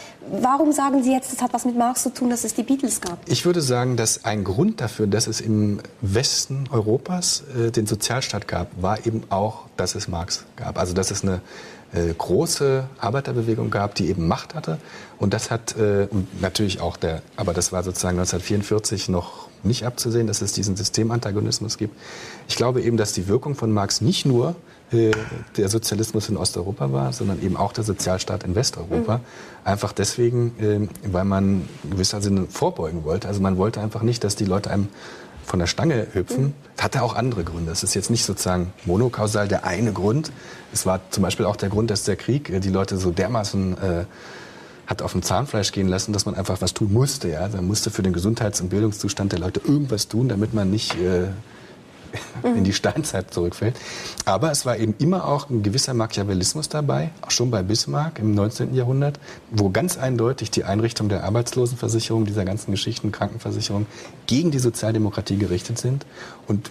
warum 0.42 0.72
sagen 0.72 1.04
Sie 1.04 1.12
jetzt, 1.12 1.34
es 1.34 1.42
hat 1.42 1.54
was 1.54 1.66
mit 1.66 1.78
Marx 1.78 2.04
zu 2.04 2.14
tun, 2.14 2.30
dass 2.30 2.44
es 2.44 2.54
die 2.54 2.64
Beatles 2.64 3.02
gab? 3.02 3.18
Ich 3.28 3.46
würde 3.46 3.62
sagen, 3.62 3.98
dass 3.98 4.26
ein 4.26 4.44
Grund 4.44 4.82
dafür, 4.82 5.08
dass 5.08 5.28
es 5.28 5.42
im 5.42 5.80
Westen 6.02 6.66
Europas 6.72 7.44
äh, 7.58 7.72
den 7.72 7.88
Sozialstaat 7.88 8.48
gab, 8.48 8.82
war 8.82 9.06
eben 9.06 9.24
auch, 9.30 9.66
dass 9.78 9.96
es 9.96 10.08
Marx 10.08 10.46
gab. 10.56 10.78
Also 10.78 10.94
dass 10.94 11.12
es 11.12 11.24
eine 11.24 11.42
äh, 11.94 12.14
große 12.18 12.86
Arbeiterbewegung 13.00 13.70
gab, 13.70 13.96
die 13.96 14.10
eben 14.10 14.28
Macht 14.28 14.56
hatte. 14.56 14.80
Und 15.20 15.34
das 15.34 15.52
hat 15.52 15.78
äh, 15.78 16.08
natürlich 16.42 16.82
auch 16.82 16.98
der, 16.98 17.22
aber 17.36 17.54
das 17.54 17.72
war 17.72 17.84
sozusagen 17.84 18.18
1944 18.18 19.10
noch 19.10 19.48
nicht 19.64 19.86
abzusehen, 19.86 20.28
dass 20.28 20.42
es 20.42 20.54
diesen 20.54 20.76
Systemantagonismus 20.76 21.78
gibt. 21.78 21.98
Ich 22.48 22.56
glaube 22.56 22.82
eben, 22.82 22.98
dass 22.98 23.14
die 23.14 23.28
Wirkung 23.28 23.56
von 23.56 23.72
Marx 23.72 24.02
nicht 24.02 24.26
nur 24.26 24.56
äh, 24.92 25.12
der 25.58 25.70
Sozialismus 25.70 26.30
in 26.30 26.38
Osteuropa 26.38 26.92
war, 26.92 27.14
sondern 27.14 27.42
eben 27.42 27.58
auch 27.58 27.74
der 27.74 27.84
Sozialstaat 27.84 28.44
in 28.44 28.56
Westeuropa. 28.56 29.18
Mhm. 29.18 29.24
Einfach 29.64 29.94
deswegen, 29.94 30.54
äh, 30.60 31.12
weil 31.12 31.26
man 31.26 31.68
in 31.84 31.90
gewisser 31.92 32.22
Sinne 32.22 32.46
vorbeugen 32.50 33.04
wollte. 33.04 33.28
Also 33.28 33.42
man 33.42 33.58
wollte 33.58 33.82
einfach 33.82 34.02
nicht, 34.02 34.24
dass 34.24 34.36
die 34.36 34.46
Leute 34.46 34.70
einem 34.70 34.90
von 35.46 35.60
der 35.60 35.68
Stange 35.68 36.08
hüpfen. 36.14 36.44
Mhm. 36.44 36.54
Hatte 36.78 37.02
auch 37.02 37.16
andere 37.16 37.44
Gründe. 37.44 37.72
Es 37.72 37.84
ist 37.84 37.94
jetzt 37.94 38.10
nicht 38.10 38.26
sozusagen 38.26 38.74
monokausal 38.86 39.48
der 39.48 39.66
eine 39.66 39.94
Grund. 39.94 40.32
Es 40.72 40.86
war 40.86 41.02
zum 41.10 41.24
Beispiel 41.24 41.46
auch 41.46 41.56
der 41.56 41.70
Grund, 41.70 41.90
dass 41.90 42.04
der 42.04 42.16
Krieg 42.16 42.50
äh, 42.50 42.60
die 42.60 42.70
Leute 42.70 42.98
so 42.98 43.12
dermaßen 43.12 43.78
äh, 43.78 44.06
hat 44.94 45.02
auf 45.02 45.12
dem 45.12 45.24
Zahnfleisch 45.24 45.72
gehen 45.72 45.88
lassen, 45.88 46.14
dass 46.14 46.26
man 46.26 46.36
einfach 46.36 46.62
was 46.62 46.74
tun 46.74 46.94
musste. 46.94 47.30
Ja? 47.30 47.48
Man 47.50 47.68
musste 47.68 47.90
für 47.90 48.04
den 48.04 48.14
Gesundheits- 48.14 48.62
und 48.62 48.70
Bildungszustand 48.70 49.32
der 49.32 49.40
Leute 49.40 49.60
irgendwas 49.60 50.08
tun, 50.08 50.30
damit 50.30 50.54
man 50.54 50.70
nicht 50.70 50.96
äh, 50.96 51.28
in 52.44 52.64
die 52.64 52.74
Steinzeit 52.74 53.34
zurückfällt. 53.34 53.76
Aber 54.26 54.52
es 54.52 54.66
war 54.66 54.78
eben 54.78 54.94
immer 55.00 55.26
auch 55.28 55.50
ein 55.50 55.64
gewisser 55.64 55.96
Machiavellismus 55.96 56.70
dabei, 56.70 57.10
auch 57.22 57.32
schon 57.32 57.50
bei 57.50 57.64
Bismarck 57.64 58.20
im 58.20 58.36
19. 58.36 58.76
Jahrhundert, 58.76 59.20
wo 59.50 59.72
ganz 59.72 59.98
eindeutig 59.98 60.52
die 60.52 60.64
Einrichtung 60.64 61.10
der 61.10 61.24
Arbeitslosenversicherung, 61.24 62.26
dieser 62.26 62.46
ganzen 62.46 62.72
Geschichten, 62.72 63.12
Krankenversicherung, 63.12 63.88
gegen 64.28 64.52
die 64.52 64.60
Sozialdemokratie 64.60 65.38
gerichtet 65.38 65.80
sind. 65.80 66.06
Und 66.48 66.70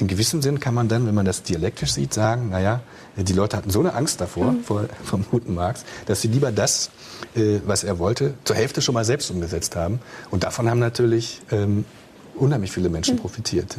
in 0.00 0.06
gewissem 0.06 0.40
Sinn 0.40 0.60
kann 0.60 0.74
man 0.74 0.88
dann, 0.88 1.06
wenn 1.06 1.14
man 1.14 1.26
das 1.26 1.42
dialektisch 1.42 1.92
sieht, 1.92 2.14
sagen, 2.14 2.50
naja, 2.50 2.80
die 3.16 3.32
Leute 3.32 3.56
hatten 3.56 3.70
so 3.70 3.80
eine 3.80 3.94
Angst 3.94 4.20
davor, 4.20 4.52
mhm. 4.52 4.64
vor, 4.64 4.86
vom 5.04 5.24
guten 5.30 5.54
Marx, 5.54 5.84
dass 6.06 6.22
sie 6.22 6.28
lieber 6.28 6.52
das, 6.52 6.90
äh, 7.34 7.60
was 7.66 7.84
er 7.84 7.98
wollte, 7.98 8.34
zur 8.44 8.56
Hälfte 8.56 8.80
schon 8.80 8.94
mal 8.94 9.04
selbst 9.04 9.30
umgesetzt 9.30 9.76
haben. 9.76 10.00
Und 10.30 10.44
davon 10.44 10.70
haben 10.70 10.78
natürlich 10.78 11.40
ähm, 11.50 11.84
unheimlich 12.34 12.72
viele 12.72 12.88
Menschen 12.88 13.16
mhm. 13.16 13.20
profitiert. 13.20 13.76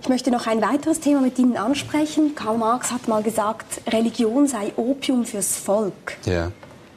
Ich 0.00 0.08
möchte 0.08 0.30
noch 0.30 0.46
ein 0.46 0.60
weiteres 0.62 0.98
Thema 0.98 1.20
mit 1.20 1.38
Ihnen 1.38 1.56
ansprechen. 1.56 2.34
Karl 2.34 2.58
Marx 2.58 2.90
hat 2.90 3.06
mal 3.06 3.22
gesagt, 3.22 3.82
Religion 3.86 4.48
sei 4.48 4.72
Opium 4.76 5.24
fürs 5.24 5.56
Volk. 5.56 6.16
Ja. 6.24 6.50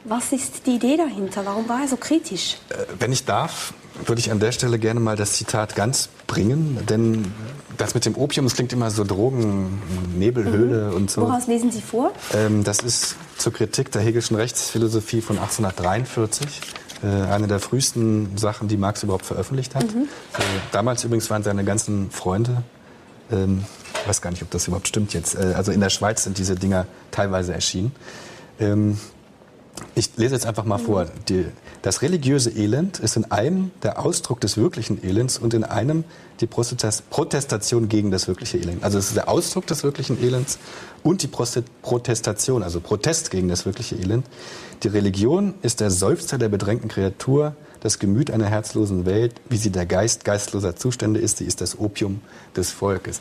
Was 0.04 0.32
ist 0.32 0.66
die 0.66 0.76
Idee 0.76 0.96
dahinter? 0.96 1.44
Warum 1.44 1.68
war 1.68 1.82
er 1.82 1.88
so 1.88 1.96
kritisch? 1.96 2.56
Äh, 2.70 2.74
wenn 2.98 3.12
ich 3.12 3.24
darf, 3.24 3.74
würde 4.04 4.20
ich 4.20 4.30
an 4.30 4.40
der 4.40 4.52
Stelle 4.52 4.78
gerne 4.78 5.00
mal 5.00 5.16
das 5.16 5.34
Zitat 5.34 5.74
ganz 5.74 6.08
bringen, 6.26 6.78
denn 6.88 7.32
das 7.76 7.94
mit 7.94 8.04
dem 8.04 8.16
Opium, 8.16 8.46
das 8.46 8.54
klingt 8.54 8.72
immer 8.72 8.90
so 8.90 9.04
Drogen, 9.04 9.80
Nebelhöhle 10.16 10.90
mhm. 10.90 10.96
und 10.96 11.10
so. 11.10 11.22
Woraus 11.22 11.46
lesen 11.46 11.70
Sie 11.70 11.82
vor? 11.82 12.12
Ähm, 12.34 12.64
das 12.64 12.78
ist 12.80 13.16
zur 13.38 13.52
Kritik 13.52 13.92
der 13.92 14.02
Hegelschen 14.02 14.36
Rechtsphilosophie 14.36 15.20
von 15.20 15.38
1843 15.38 16.60
äh, 17.02 17.06
eine 17.06 17.46
der 17.46 17.60
frühesten 17.60 18.36
Sachen, 18.36 18.68
die 18.68 18.76
Marx 18.76 19.02
überhaupt 19.02 19.26
veröffentlicht 19.26 19.74
hat. 19.74 19.94
Mhm. 19.94 20.02
Äh, 20.02 20.42
damals 20.72 21.04
übrigens 21.04 21.28
waren 21.30 21.42
seine 21.42 21.64
ganzen 21.64 22.10
Freunde 22.10 22.62
ähm, 23.30 23.64
ich 24.00 24.08
weiß 24.08 24.22
gar 24.22 24.30
nicht, 24.30 24.42
ob 24.42 24.50
das 24.50 24.66
überhaupt 24.66 24.88
stimmt 24.88 25.14
jetzt. 25.14 25.34
Äh, 25.34 25.54
also 25.56 25.72
in 25.72 25.80
der 25.80 25.90
Schweiz 25.90 26.24
sind 26.24 26.38
diese 26.38 26.54
Dinger 26.54 26.86
teilweise 27.10 27.52
erschienen. 27.52 27.92
Ähm, 28.60 28.98
ich 29.94 30.10
lese 30.16 30.34
jetzt 30.34 30.46
einfach 30.46 30.64
mal 30.64 30.78
vor. 30.78 31.06
Die, 31.28 31.46
das 31.82 32.02
religiöse 32.02 32.50
Elend 32.50 32.98
ist 32.98 33.16
in 33.16 33.30
einem 33.30 33.70
der 33.82 33.98
Ausdruck 33.98 34.40
des 34.40 34.56
wirklichen 34.56 35.02
Elends 35.02 35.38
und 35.38 35.54
in 35.54 35.64
einem 35.64 36.04
die 36.40 36.46
Protestation 36.46 37.88
gegen 37.88 38.10
das 38.10 38.28
wirkliche 38.28 38.58
Elend. 38.58 38.84
Also 38.84 38.98
es 38.98 39.08
ist 39.08 39.16
der 39.16 39.28
Ausdruck 39.28 39.66
des 39.66 39.82
wirklichen 39.84 40.22
Elends 40.22 40.58
und 41.02 41.22
die 41.22 41.28
Protestation, 41.28 42.62
also 42.62 42.80
Protest 42.80 43.30
gegen 43.30 43.48
das 43.48 43.64
wirkliche 43.64 43.96
Elend. 43.96 44.26
Die 44.82 44.88
Religion 44.88 45.54
ist 45.62 45.80
der 45.80 45.90
Seufzer 45.90 46.36
der 46.36 46.48
bedrängten 46.48 46.88
Kreatur, 46.88 47.56
das 47.80 47.98
Gemüt 47.98 48.30
einer 48.30 48.46
herzlosen 48.46 49.06
Welt, 49.06 49.40
wie 49.48 49.56
sie 49.56 49.70
der 49.70 49.86
Geist 49.86 50.24
geistloser 50.24 50.76
Zustände 50.76 51.20
ist, 51.20 51.38
sie 51.38 51.44
ist 51.44 51.60
das 51.60 51.78
Opium 51.78 52.20
des 52.56 52.70
Volkes. 52.70 53.20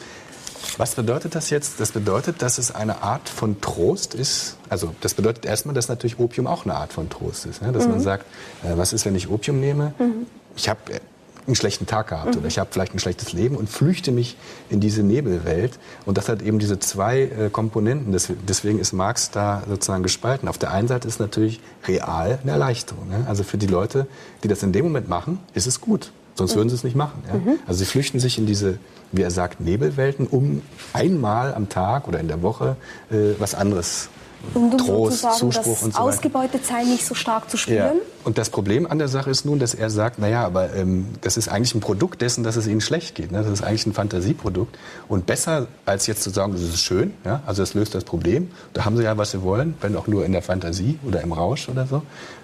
Was 0.78 0.96
bedeutet 0.96 1.36
das 1.36 1.50
jetzt? 1.50 1.80
Das 1.80 1.92
bedeutet, 1.92 2.42
dass 2.42 2.58
es 2.58 2.74
eine 2.74 3.04
Art 3.04 3.30
von 3.30 3.62
Trost 3.62 4.14
ist. 4.14 4.58
Also 4.70 4.94
das 5.02 5.14
bedeutet 5.14 5.46
erstmal, 5.46 5.76
dass 5.76 5.88
natürlich 5.88 6.20
Opium 6.20 6.48
auch 6.48 6.66
eine 6.66 6.76
Art 6.76 6.94
von 6.94 7.10
Trost 7.10 7.46
ist. 7.46 7.62
Ne? 7.62 7.72
Dass 7.72 7.86
mhm. 7.86 7.92
man 7.92 8.00
sagt, 8.02 8.26
äh, 8.64 8.78
was 8.78 8.94
ist, 8.94 9.06
wenn 9.06 9.16
ich 9.16 9.30
Opium 9.30 9.60
nehme? 9.60 9.94
Mhm. 10.00 10.28
Ich 10.56 10.70
habe 10.70 10.94
äh, 10.94 11.00
einen 11.48 11.56
schlechten 11.56 11.86
Tag 11.86 12.08
gehabt 12.08 12.34
mhm. 12.34 12.40
oder 12.40 12.48
ich 12.48 12.58
habe 12.58 12.70
vielleicht 12.72 12.94
ein 12.94 13.00
schlechtes 13.00 13.34
Leben 13.34 13.56
und 13.56 13.70
flüchte 13.70 14.12
mich 14.12 14.36
in 14.70 14.80
diese 14.80 15.04
Nebelwelt. 15.04 15.78
Und 16.06 16.18
das 16.18 16.28
hat 16.28 16.42
eben 16.42 16.60
diese 16.60 16.80
zwei 16.80 17.22
äh, 17.22 17.50
Komponenten. 17.52 18.16
Deswegen 18.48 18.80
ist 18.80 18.94
Marx 18.94 19.32
da 19.32 19.64
sozusagen 19.68 20.04
gespalten. 20.04 20.50
Auf 20.50 20.58
der 20.58 20.72
einen 20.72 20.88
Seite 20.88 21.08
ist 21.08 21.20
natürlich 21.20 21.60
real 21.88 22.40
eine 22.42 22.52
Erleichterung. 22.52 23.10
Ne? 23.10 23.26
Also 23.28 23.44
für 23.44 23.58
die 23.58 23.68
Leute, 23.68 24.08
die 24.44 24.48
das 24.48 24.64
in 24.64 24.74
dem 24.74 24.86
Moment 24.86 25.08
machen, 25.08 25.40
ist 25.54 25.68
es 25.68 25.82
gut. 25.82 26.12
Sonst 26.36 26.56
würden 26.56 26.70
sie 26.70 26.76
es 26.76 26.84
nicht 26.84 26.96
machen. 26.96 27.24
Ja? 27.28 27.36
Mhm. 27.36 27.60
Also 27.66 27.80
sie 27.80 27.86
flüchten 27.86 28.20
sich 28.20 28.38
in 28.38 28.46
diese, 28.46 28.78
wie 29.12 29.22
er 29.22 29.32
sagt, 29.32 29.62
Nebelwelten, 29.62 30.28
um 30.28 30.62
einmal 30.94 31.54
am 31.54 31.70
Tag 31.70 32.08
oder 32.08 32.20
in 32.20 32.28
der 32.28 32.42
Woche 32.42 32.76
äh, 33.10 33.40
was 33.40 33.56
anderes 33.56 34.10
um 34.54 34.78
Trost, 34.78 35.26
Zuspruch 35.38 35.54
das 35.54 35.84
und 35.84 35.94
so 35.94 36.00
weiter. 36.00 36.02
Ausgebeutetsein 36.02 36.88
nicht 36.88 37.06
so 37.06 37.16
stark 37.16 37.50
zu 37.50 37.58
Ja. 37.58 37.62
spüren. 37.64 37.98
Und 38.24 38.38
das 38.38 38.50
Problem 38.50 38.86
an 38.86 39.00
der 39.00 39.08
Sache 39.08 39.30
ist 39.30 39.46
nun, 39.46 39.60
dass 39.60 39.74
er 39.74 39.90
sagt, 39.90 40.20
naja, 40.20 40.46
aber 40.46 40.76
ähm, 40.76 41.08
das 41.22 41.38
ist 41.38 41.48
eigentlich 41.48 41.74
ein 41.74 41.80
Produkt 41.80 42.22
dessen, 42.22 42.44
dass 42.44 42.56
es 42.56 42.68
ihnen 42.68 42.82
schlecht 42.82 43.16
geht. 43.16 43.32
Ne? 43.32 43.40
Das 43.42 43.52
ist 43.52 43.64
eigentlich 43.64 43.86
ein 43.88 43.94
Fantasieprodukt. 43.94 44.78
Und 45.08 45.26
besser 45.26 45.68
als 45.86 46.06
jetzt 46.08 46.22
zu 46.22 46.30
sagen, 46.30 46.54
das 46.54 46.62
ist 46.62 46.80
schön, 46.82 47.14
ja? 47.24 47.42
also 47.46 47.62
das 47.64 47.74
löst 47.74 47.96
das 47.96 48.04
Problem, 48.04 48.50
da 48.74 48.86
haben 48.86 48.98
sie 48.98 49.04
ja, 49.04 49.18
was 49.18 49.32
sie 49.32 49.42
wollen, 49.42 49.76
wenn 49.82 49.96
auch 49.96 50.08
nur 50.08 50.26
in 50.26 50.32
der 50.32 50.42
Fantasie 50.42 51.00
oder 51.08 51.22
im 51.22 51.32
Rausch 51.32 51.70
oder 51.70 51.88
so. 51.88 52.04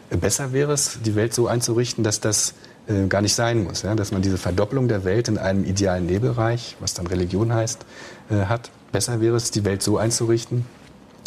Besser 0.09 0.51
wäre 0.53 0.73
es, 0.73 0.99
die 1.05 1.15
Welt 1.15 1.33
so 1.33 1.47
einzurichten, 1.47 2.03
dass 2.03 2.19
das 2.19 2.53
äh, 2.91 3.07
gar 3.07 3.21
nicht 3.21 3.35
sein 3.35 3.63
muss. 3.63 3.83
Ja? 3.83 3.95
Dass 3.95 4.11
man 4.11 4.21
diese 4.21 4.37
Verdopplung 4.37 4.87
der 4.87 5.03
Welt 5.03 5.27
in 5.27 5.37
einem 5.37 5.63
idealen 5.63 6.05
Nebelreich, 6.05 6.75
was 6.79 6.93
dann 6.93 7.07
Religion 7.07 7.53
heißt, 7.53 7.85
äh, 8.29 8.45
hat. 8.45 8.71
Besser 8.91 9.21
wäre 9.21 9.35
es, 9.35 9.51
die 9.51 9.63
Welt 9.63 9.81
so 9.81 9.97
einzurichten, 9.97 10.65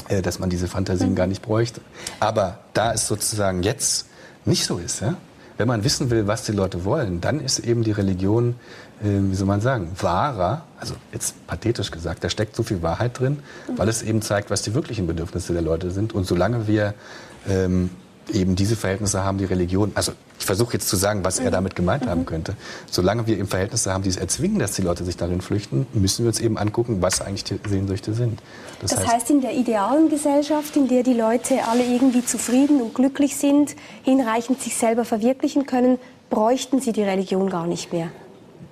äh, 0.08 0.22
dass 0.22 0.38
man 0.38 0.50
diese 0.50 0.68
Fantasien 0.68 1.14
gar 1.14 1.26
nicht 1.26 1.42
bräuchte. 1.42 1.80
Aber 2.20 2.58
da 2.74 2.92
es 2.92 3.06
sozusagen 3.06 3.62
jetzt 3.62 4.06
nicht 4.44 4.66
so 4.66 4.78
ist, 4.78 5.00
ja, 5.00 5.16
wenn 5.56 5.68
man 5.68 5.84
wissen 5.84 6.10
will, 6.10 6.26
was 6.26 6.42
die 6.44 6.52
Leute 6.52 6.84
wollen, 6.84 7.20
dann 7.20 7.40
ist 7.40 7.60
eben 7.60 7.84
die 7.84 7.92
Religion, 7.92 8.56
äh, 9.00 9.06
wie 9.06 9.34
soll 9.34 9.46
man 9.46 9.60
sagen, 9.60 9.92
wahrer, 10.00 10.62
also 10.78 10.94
jetzt 11.12 11.46
pathetisch 11.46 11.90
gesagt, 11.90 12.24
da 12.24 12.28
steckt 12.28 12.56
so 12.56 12.62
viel 12.62 12.82
Wahrheit 12.82 13.18
drin, 13.18 13.38
weil 13.76 13.88
es 13.88 14.02
eben 14.02 14.20
zeigt, 14.20 14.50
was 14.50 14.62
die 14.62 14.74
wirklichen 14.74 15.06
Bedürfnisse 15.06 15.52
der 15.52 15.62
Leute 15.62 15.90
sind. 15.90 16.12
Und 16.12 16.26
solange 16.26 16.66
wir 16.66 16.94
ähm, 17.48 17.90
eben 18.32 18.56
diese 18.56 18.76
Verhältnisse 18.76 19.24
haben, 19.24 19.38
die 19.38 19.44
Religion, 19.44 19.92
also 19.94 20.12
ich 20.38 20.46
versuche 20.46 20.74
jetzt 20.74 20.88
zu 20.88 20.96
sagen, 20.96 21.24
was 21.24 21.38
er 21.38 21.50
damit 21.50 21.76
gemeint 21.76 22.06
haben 22.06 22.26
könnte, 22.26 22.56
solange 22.90 23.26
wir 23.26 23.38
eben 23.38 23.48
Verhältnisse 23.48 23.92
haben, 23.92 24.02
die 24.02 24.08
es 24.08 24.16
erzwingen, 24.16 24.58
dass 24.58 24.72
die 24.72 24.82
Leute 24.82 25.04
sich 25.04 25.16
darin 25.16 25.40
flüchten, 25.40 25.86
müssen 25.92 26.24
wir 26.24 26.28
uns 26.28 26.40
eben 26.40 26.58
angucken, 26.58 27.00
was 27.00 27.20
eigentlich 27.20 27.44
die 27.44 27.58
Sehnsüchte 27.66 28.14
sind. 28.14 28.40
Das 28.80 29.06
heißt, 29.06 29.30
in 29.30 29.40
der 29.40 29.54
idealen 29.54 30.08
Gesellschaft, 30.08 30.76
in 30.76 30.88
der 30.88 31.02
die 31.02 31.14
Leute 31.14 31.60
alle 31.70 31.84
irgendwie 31.84 32.24
zufrieden 32.24 32.80
und 32.82 32.94
glücklich 32.94 33.36
sind, 33.36 33.74
hinreichend 34.02 34.60
sich 34.60 34.76
selber 34.76 35.04
verwirklichen 35.04 35.66
können, 35.66 35.98
bräuchten 36.30 36.80
sie 36.80 36.92
die 36.92 37.02
Religion 37.02 37.48
gar 37.48 37.66
nicht 37.66 37.92
mehr. 37.92 38.08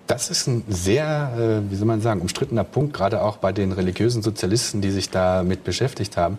Das 0.06 0.30
ist 0.30 0.46
ein 0.46 0.64
sehr, 0.68 1.62
äh, 1.66 1.70
wie 1.70 1.76
soll 1.76 1.86
man 1.86 2.00
sagen, 2.00 2.20
umstrittener 2.20 2.64
Punkt, 2.64 2.92
gerade 2.92 3.22
auch 3.22 3.36
bei 3.36 3.52
den 3.52 3.72
religiösen 3.72 4.20
Sozialisten, 4.20 4.80
die 4.80 4.90
sich 4.90 5.10
damit 5.10 5.64
beschäftigt 5.64 6.16
haben. 6.16 6.38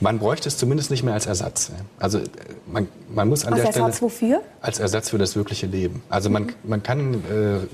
Man 0.00 0.18
bräuchte 0.18 0.48
es 0.48 0.56
zumindest 0.56 0.90
nicht 0.90 1.02
mehr 1.02 1.14
als 1.14 1.26
Ersatz. 1.26 1.68
ja. 1.68 1.84
Also 1.98 2.18
äh, 2.18 2.22
man, 2.66 2.88
man 3.14 3.28
muss 3.28 3.44
an 3.44 3.52
Als 3.54 3.62
der 3.62 3.70
Ersatz 3.70 3.96
Stelle 3.96 4.10
wofür? 4.10 4.42
als 4.60 4.78
Ersatz 4.78 5.10
für 5.10 5.18
das 5.18 5.36
wirkliche 5.36 5.66
Leben. 5.66 6.02
Also 6.08 6.30
man, 6.30 6.52
man 6.64 6.82
kann 6.82 7.14
äh, 7.14 7.66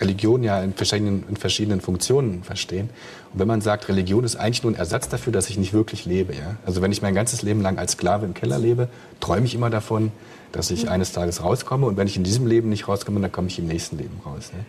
Religion 0.00 0.42
ja 0.42 0.62
in 0.62 0.74
verschiedenen, 0.74 1.24
in 1.28 1.36
verschiedenen 1.36 1.80
Funktionen 1.80 2.42
verstehen. 2.42 2.90
Und 3.32 3.40
wenn 3.40 3.48
man 3.48 3.60
sagt, 3.60 3.88
Religion 3.88 4.24
ist 4.24 4.36
eigentlich 4.36 4.62
nur 4.62 4.72
ein 4.72 4.76
Ersatz 4.76 5.08
dafür, 5.08 5.32
dass 5.32 5.48
ich 5.48 5.58
nicht 5.58 5.72
wirklich 5.72 6.04
lebe. 6.04 6.34
Ja? 6.34 6.56
Also 6.66 6.82
wenn 6.82 6.92
ich 6.92 7.02
mein 7.02 7.14
ganzes 7.14 7.42
Leben 7.42 7.62
lang 7.62 7.78
als 7.78 7.92
Sklave 7.92 8.26
im 8.26 8.34
Keller 8.34 8.58
lebe, 8.58 8.88
träume 9.20 9.46
ich 9.46 9.54
immer 9.54 9.70
davon, 9.70 10.12
dass 10.50 10.70
ich 10.70 10.90
eines 10.90 11.12
Tages 11.12 11.42
rauskomme. 11.42 11.86
Und 11.86 11.96
wenn 11.96 12.06
ich 12.06 12.16
in 12.16 12.24
diesem 12.24 12.46
Leben 12.46 12.68
nicht 12.68 12.88
rauskomme, 12.88 13.20
dann 13.20 13.32
komme 13.32 13.48
ich 13.48 13.58
im 13.58 13.66
nächsten 13.66 13.96
Leben 13.96 14.20
raus. 14.26 14.50
Ne? 14.52 14.64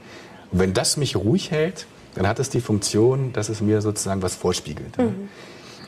Und 0.51 0.59
wenn 0.59 0.73
das 0.73 0.97
mich 0.97 1.15
ruhig 1.15 1.51
hält, 1.51 1.87
dann 2.15 2.27
hat 2.27 2.39
es 2.39 2.49
die 2.49 2.61
Funktion, 2.61 3.33
dass 3.33 3.49
es 3.49 3.59
mir 3.59 3.81
sozusagen 3.81 4.21
was 4.21 4.35
vorspiegelt. 4.35 4.95
Ja? 4.97 5.05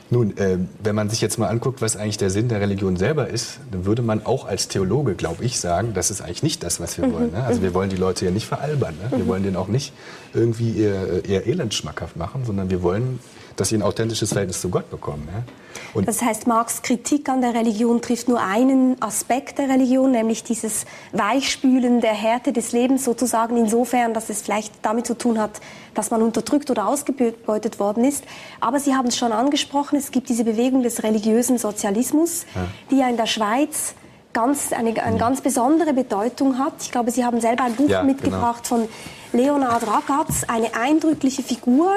Nun, 0.08 0.36
äh, 0.36 0.58
wenn 0.82 0.94
man 0.94 1.10
sich 1.10 1.20
jetzt 1.20 1.36
mal 1.38 1.48
anguckt, 1.48 1.82
was 1.82 1.96
eigentlich 1.96 2.16
der 2.16 2.30
Sinn 2.30 2.48
der 2.48 2.60
Religion 2.60 2.96
selber 2.96 3.28
ist, 3.28 3.58
dann 3.72 3.86
würde 3.86 4.02
man 4.02 4.24
auch 4.24 4.46
als 4.46 4.68
Theologe, 4.68 5.14
glaube 5.14 5.44
ich, 5.44 5.58
sagen, 5.58 5.94
das 5.94 6.12
ist 6.12 6.20
eigentlich 6.20 6.44
nicht 6.44 6.62
das, 6.62 6.78
was 6.78 6.96
wir 6.96 7.12
wollen. 7.12 7.32
Ne? 7.32 7.42
Also 7.42 7.60
wir 7.60 7.74
wollen 7.74 7.90
die 7.90 7.96
Leute 7.96 8.24
ja 8.24 8.30
nicht 8.30 8.46
veralbern. 8.46 8.94
Ne? 9.02 9.18
Wir 9.18 9.26
wollen 9.26 9.42
denen 9.42 9.56
auch 9.56 9.68
nicht 9.68 9.92
irgendwie 10.32 10.70
ihr, 10.70 11.24
ihr 11.26 11.46
Elend 11.46 11.74
schmackhaft 11.74 12.16
machen, 12.16 12.44
sondern 12.44 12.70
wir 12.70 12.82
wollen, 12.82 13.18
dass 13.56 13.70
sie 13.70 13.76
ein 13.76 13.82
authentisches 13.82 14.30
Verhältnis 14.30 14.60
zu 14.60 14.68
Gott 14.68 14.90
bekommen. 14.90 15.28
Ja? 15.32 16.02
Das 16.02 16.22
heißt, 16.22 16.46
Marx 16.46 16.82
Kritik 16.82 17.28
an 17.28 17.40
der 17.40 17.54
Religion 17.54 18.02
trifft 18.02 18.28
nur 18.28 18.40
einen 18.40 19.00
Aspekt 19.00 19.58
der 19.58 19.68
Religion, 19.68 20.10
nämlich 20.10 20.42
dieses 20.44 20.84
Weichspülen 21.12 22.00
der 22.00 22.12
Härte 22.12 22.52
des 22.52 22.72
Lebens 22.72 23.04
sozusagen 23.04 23.56
insofern, 23.56 24.12
dass 24.12 24.28
es 24.28 24.42
vielleicht 24.42 24.72
damit 24.82 25.06
zu 25.06 25.16
tun 25.16 25.38
hat, 25.38 25.60
dass 25.94 26.10
man 26.10 26.22
unterdrückt 26.22 26.70
oder 26.70 26.86
ausgebeutet 26.86 27.78
worden 27.78 28.04
ist. 28.04 28.24
Aber 28.60 28.78
Sie 28.78 28.94
haben 28.94 29.08
es 29.08 29.16
schon 29.16 29.32
angesprochen, 29.32 29.96
es 29.96 30.10
gibt 30.10 30.28
diese 30.28 30.44
Bewegung 30.44 30.82
des 30.82 31.02
religiösen 31.02 31.58
Sozialismus, 31.58 32.46
die 32.90 32.98
ja 32.98 33.08
in 33.08 33.16
der 33.16 33.26
Schweiz 33.26 33.94
ganz, 34.32 34.72
eine, 34.72 35.02
eine 35.02 35.16
ganz 35.16 35.40
besondere 35.40 35.94
Bedeutung 35.94 36.58
hat. 36.58 36.74
Ich 36.82 36.92
glaube, 36.92 37.10
Sie 37.10 37.24
haben 37.24 37.40
selber 37.40 37.64
ein 37.64 37.74
Buch 37.74 37.88
Ja, 37.88 38.02
genau. 38.02 38.12
mitgebracht 38.12 38.66
von 38.66 38.86
Leonhard 39.32 39.86
Ragatz, 39.86 40.44
eine 40.46 40.74
eindrückliche 40.74 41.42
Figur, 41.42 41.90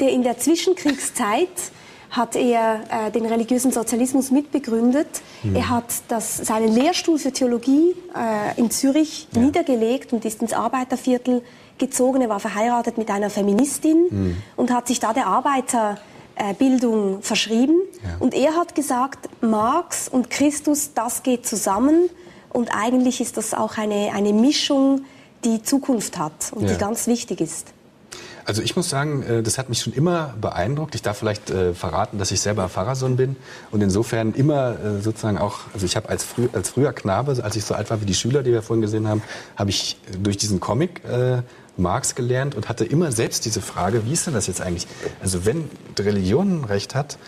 der 0.00 0.10
in 0.10 0.22
der 0.22 0.38
Zwischenkriegszeit 0.38 1.48
hat 2.10 2.34
er 2.34 2.80
äh, 2.90 3.10
den 3.12 3.24
religiösen 3.24 3.70
Sozialismus 3.70 4.32
mitbegründet. 4.32 5.06
Er 5.54 5.68
hat 5.68 5.84
das, 6.08 6.38
seinen 6.38 6.68
Lehrstuhl 6.74 7.18
für 7.18 7.30
Theologie 7.32 7.94
äh, 8.16 8.58
in 8.58 8.70
Zürich 8.70 9.28
niedergelegt 9.32 10.12
und 10.12 10.24
ist 10.24 10.42
ins 10.42 10.52
Arbeiterviertel 10.52 11.42
gezogen. 11.78 12.20
Er 12.20 12.28
war 12.28 12.40
verheiratet 12.40 12.98
mit 12.98 13.10
einer 13.10 13.30
Feministin 13.30 14.36
und 14.56 14.72
hat 14.72 14.88
sich 14.88 14.98
da 14.98 15.12
der 15.12 15.28
Arbeiterbildung 15.28 17.22
verschrieben. 17.22 17.76
Und 18.18 18.34
er 18.34 18.56
hat 18.56 18.74
gesagt, 18.74 19.28
Marx 19.40 20.08
und 20.08 20.30
Christus, 20.30 20.90
das 20.94 21.22
geht 21.22 21.46
zusammen. 21.46 22.10
Und 22.52 22.70
eigentlich 22.76 23.20
ist 23.20 23.36
das 23.36 23.54
auch 23.54 23.78
eine, 23.78 24.12
eine 24.12 24.32
Mischung, 24.32 25.02
die 25.44 25.62
Zukunft 25.62 26.18
hat 26.18 26.52
und 26.52 26.64
Ja. 26.64 26.72
die 26.72 26.78
ganz 26.78 27.06
wichtig 27.06 27.40
ist. 27.40 27.68
Also 28.44 28.62
ich 28.62 28.76
muss 28.76 28.88
sagen, 28.88 29.22
äh, 29.22 29.42
das 29.42 29.58
hat 29.58 29.68
mich 29.68 29.80
schon 29.80 29.92
immer 29.92 30.34
beeindruckt. 30.40 30.94
Ich 30.94 31.02
darf 31.02 31.18
vielleicht 31.18 31.50
äh, 31.50 31.74
verraten, 31.74 32.18
dass 32.18 32.30
ich 32.30 32.40
selber 32.40 32.68
Pfarrersohn 32.68 33.16
bin 33.16 33.36
und 33.70 33.82
insofern 33.82 34.32
immer 34.34 34.76
äh, 34.78 35.00
sozusagen 35.00 35.38
auch, 35.38 35.60
also 35.72 35.86
ich 35.86 35.96
habe 35.96 36.08
als, 36.08 36.24
früh, 36.24 36.48
als 36.52 36.70
früher 36.70 36.92
Knabe, 36.92 37.42
als 37.42 37.56
ich 37.56 37.64
so 37.64 37.74
alt 37.74 37.90
war 37.90 38.00
wie 38.00 38.06
die 38.06 38.14
Schüler, 38.14 38.42
die 38.42 38.52
wir 38.52 38.62
vorhin 38.62 38.82
gesehen 38.82 39.08
haben, 39.08 39.22
habe 39.56 39.70
ich 39.70 39.96
durch 40.22 40.36
diesen 40.36 40.60
Comic 40.60 41.04
äh, 41.04 41.42
Marx 41.76 42.14
gelernt 42.14 42.54
und 42.54 42.68
hatte 42.68 42.84
immer 42.84 43.12
selbst 43.12 43.44
diese 43.44 43.60
Frage, 43.60 44.04
wie 44.06 44.12
ist 44.12 44.26
denn 44.26 44.34
das 44.34 44.46
jetzt 44.46 44.60
eigentlich? 44.60 44.86
Also 45.22 45.44
wenn 45.44 45.70
Religion 45.98 46.64
recht 46.64 46.94
hat, 46.94 47.18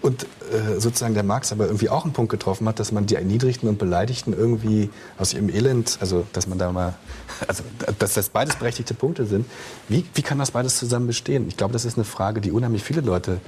und 0.00 0.24
äh, 0.24 0.78
sozusagen 0.78 1.14
der 1.14 1.22
Marx 1.22 1.52
aber 1.52 1.66
irgendwie 1.66 1.88
auch 1.88 2.04
einen 2.04 2.12
Punkt 2.12 2.30
getroffen 2.30 2.68
hat, 2.68 2.78
dass 2.78 2.92
man 2.92 3.06
die 3.06 3.16
Erniedrigten 3.16 3.68
und 3.68 3.78
Beleidigten 3.78 4.32
irgendwie 4.32 4.90
aus 5.18 5.34
ihrem 5.34 5.48
Elend, 5.48 5.98
also 6.00 6.26
dass 6.32 6.46
man 6.46 6.58
da 6.58 6.72
mal, 6.72 6.94
also 7.48 7.62
dass 7.98 8.14
das 8.14 8.28
beides 8.28 8.56
berechtigte 8.56 8.94
Punkte 8.94 9.26
sind. 9.26 9.46
Wie, 9.88 10.04
wie 10.14 10.22
kann 10.22 10.38
das 10.38 10.52
beides 10.52 10.78
zusammen 10.78 11.06
bestehen? 11.06 11.48
Ich 11.48 11.56
glaube, 11.56 11.72
das 11.72 11.84
ist 11.84 11.96
eine 11.96 12.04
Frage, 12.04 12.40
die 12.40 12.52
unheimlich 12.52 12.82
viele 12.82 13.00
Leute 13.00 13.40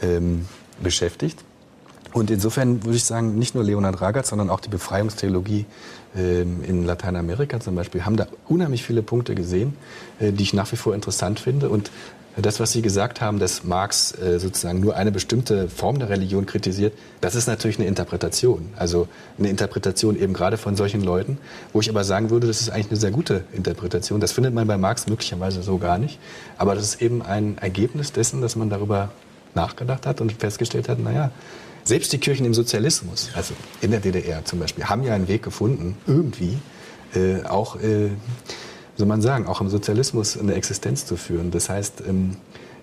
ähm, 0.00 0.46
beschäftigt. 0.82 1.44
Und 2.12 2.30
insofern 2.30 2.82
würde 2.82 2.96
ich 2.96 3.04
sagen, 3.04 3.38
nicht 3.38 3.54
nur 3.54 3.62
Leonhard 3.62 4.00
Ragatz, 4.00 4.30
sondern 4.30 4.48
auch 4.48 4.60
die 4.60 4.70
Befreiungstheologie 4.70 5.66
ähm, 6.16 6.64
in 6.64 6.84
Lateinamerika 6.84 7.60
zum 7.60 7.74
Beispiel 7.74 8.06
haben 8.06 8.16
da 8.16 8.26
unheimlich 8.48 8.82
viele 8.84 9.02
Punkte 9.02 9.34
gesehen, 9.34 9.76
äh, 10.18 10.32
die 10.32 10.42
ich 10.42 10.54
nach 10.54 10.70
wie 10.72 10.76
vor 10.76 10.94
interessant 10.94 11.40
finde. 11.40 11.68
Und 11.68 11.90
das, 12.36 12.60
was 12.60 12.72
Sie 12.72 12.82
gesagt 12.82 13.20
haben, 13.20 13.38
dass 13.38 13.64
Marx 13.64 14.12
äh, 14.18 14.38
sozusagen 14.38 14.80
nur 14.80 14.94
eine 14.96 15.10
bestimmte 15.10 15.68
Form 15.68 15.98
der 15.98 16.10
Religion 16.10 16.44
kritisiert, 16.44 16.92
das 17.22 17.34
ist 17.34 17.46
natürlich 17.46 17.78
eine 17.78 17.88
Interpretation. 17.88 18.68
Also 18.76 19.08
eine 19.38 19.48
Interpretation 19.48 20.18
eben 20.20 20.34
gerade 20.34 20.58
von 20.58 20.76
solchen 20.76 21.00
Leuten, 21.00 21.38
wo 21.72 21.80
ich 21.80 21.88
aber 21.88 22.04
sagen 22.04 22.28
würde, 22.30 22.46
das 22.46 22.60
ist 22.60 22.70
eigentlich 22.70 22.90
eine 22.90 23.00
sehr 23.00 23.10
gute 23.10 23.44
Interpretation. 23.52 24.20
Das 24.20 24.32
findet 24.32 24.52
man 24.52 24.66
bei 24.66 24.76
Marx 24.76 25.06
möglicherweise 25.06 25.62
so 25.62 25.78
gar 25.78 25.98
nicht. 25.98 26.18
Aber 26.58 26.74
das 26.74 26.84
ist 26.84 27.02
eben 27.02 27.22
ein 27.22 27.56
Ergebnis 27.58 28.12
dessen, 28.12 28.42
dass 28.42 28.54
man 28.54 28.68
darüber 28.68 29.10
nachgedacht 29.54 30.06
hat 30.06 30.20
und 30.20 30.32
festgestellt 30.32 30.88
hat, 30.88 30.98
naja, 30.98 31.30
selbst 31.84 32.12
die 32.12 32.18
Kirchen 32.18 32.44
im 32.44 32.52
Sozialismus, 32.52 33.30
also 33.34 33.54
in 33.80 33.92
der 33.92 34.00
DDR 34.00 34.44
zum 34.44 34.58
Beispiel, 34.58 34.84
haben 34.84 35.04
ja 35.04 35.14
einen 35.14 35.28
Weg 35.28 35.42
gefunden, 35.42 35.96
irgendwie 36.06 36.58
äh, 37.14 37.44
auch, 37.44 37.76
äh, 37.76 38.10
soll 38.96 39.06
man 39.06 39.22
sagen, 39.22 39.46
auch 39.46 39.60
im 39.60 39.68
Sozialismus 39.68 40.38
eine 40.38 40.54
Existenz 40.54 41.06
zu 41.06 41.16
führen. 41.16 41.50
Das 41.50 41.68
heißt, 41.68 42.02
ähm, 42.06 42.36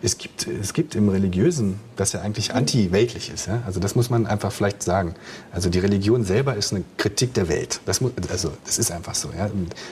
es 0.04 0.18
gibt, 0.18 0.48
es 0.48 0.74
gibt 0.74 0.96
im 0.96 1.08
Religiösen, 1.08 1.80
das 1.96 2.12
ja 2.12 2.20
eigentlich 2.22 2.54
anti-weltlich 2.54 3.32
ist. 3.34 3.48
Ja? 3.48 3.64
Also 3.66 3.80
das 3.80 3.96
muss 3.96 4.10
man 4.10 4.28
einfach 4.28 4.52
vielleicht 4.52 4.84
sagen. 4.84 5.16
Also 5.54 5.70
die 5.70 5.80
Religion 5.80 6.26
selber 6.26 6.56
ist 6.56 6.74
eine 6.74 6.84
Kritik 6.98 7.34
der 7.34 7.48
Welt. 7.48 7.80
Das 7.86 8.02
muss, 8.02 8.12
also 8.30 8.52
das 8.66 8.80
ist 8.80 8.92
einfach 8.92 9.16
so. 9.16 9.30
Ja? 9.36 9.50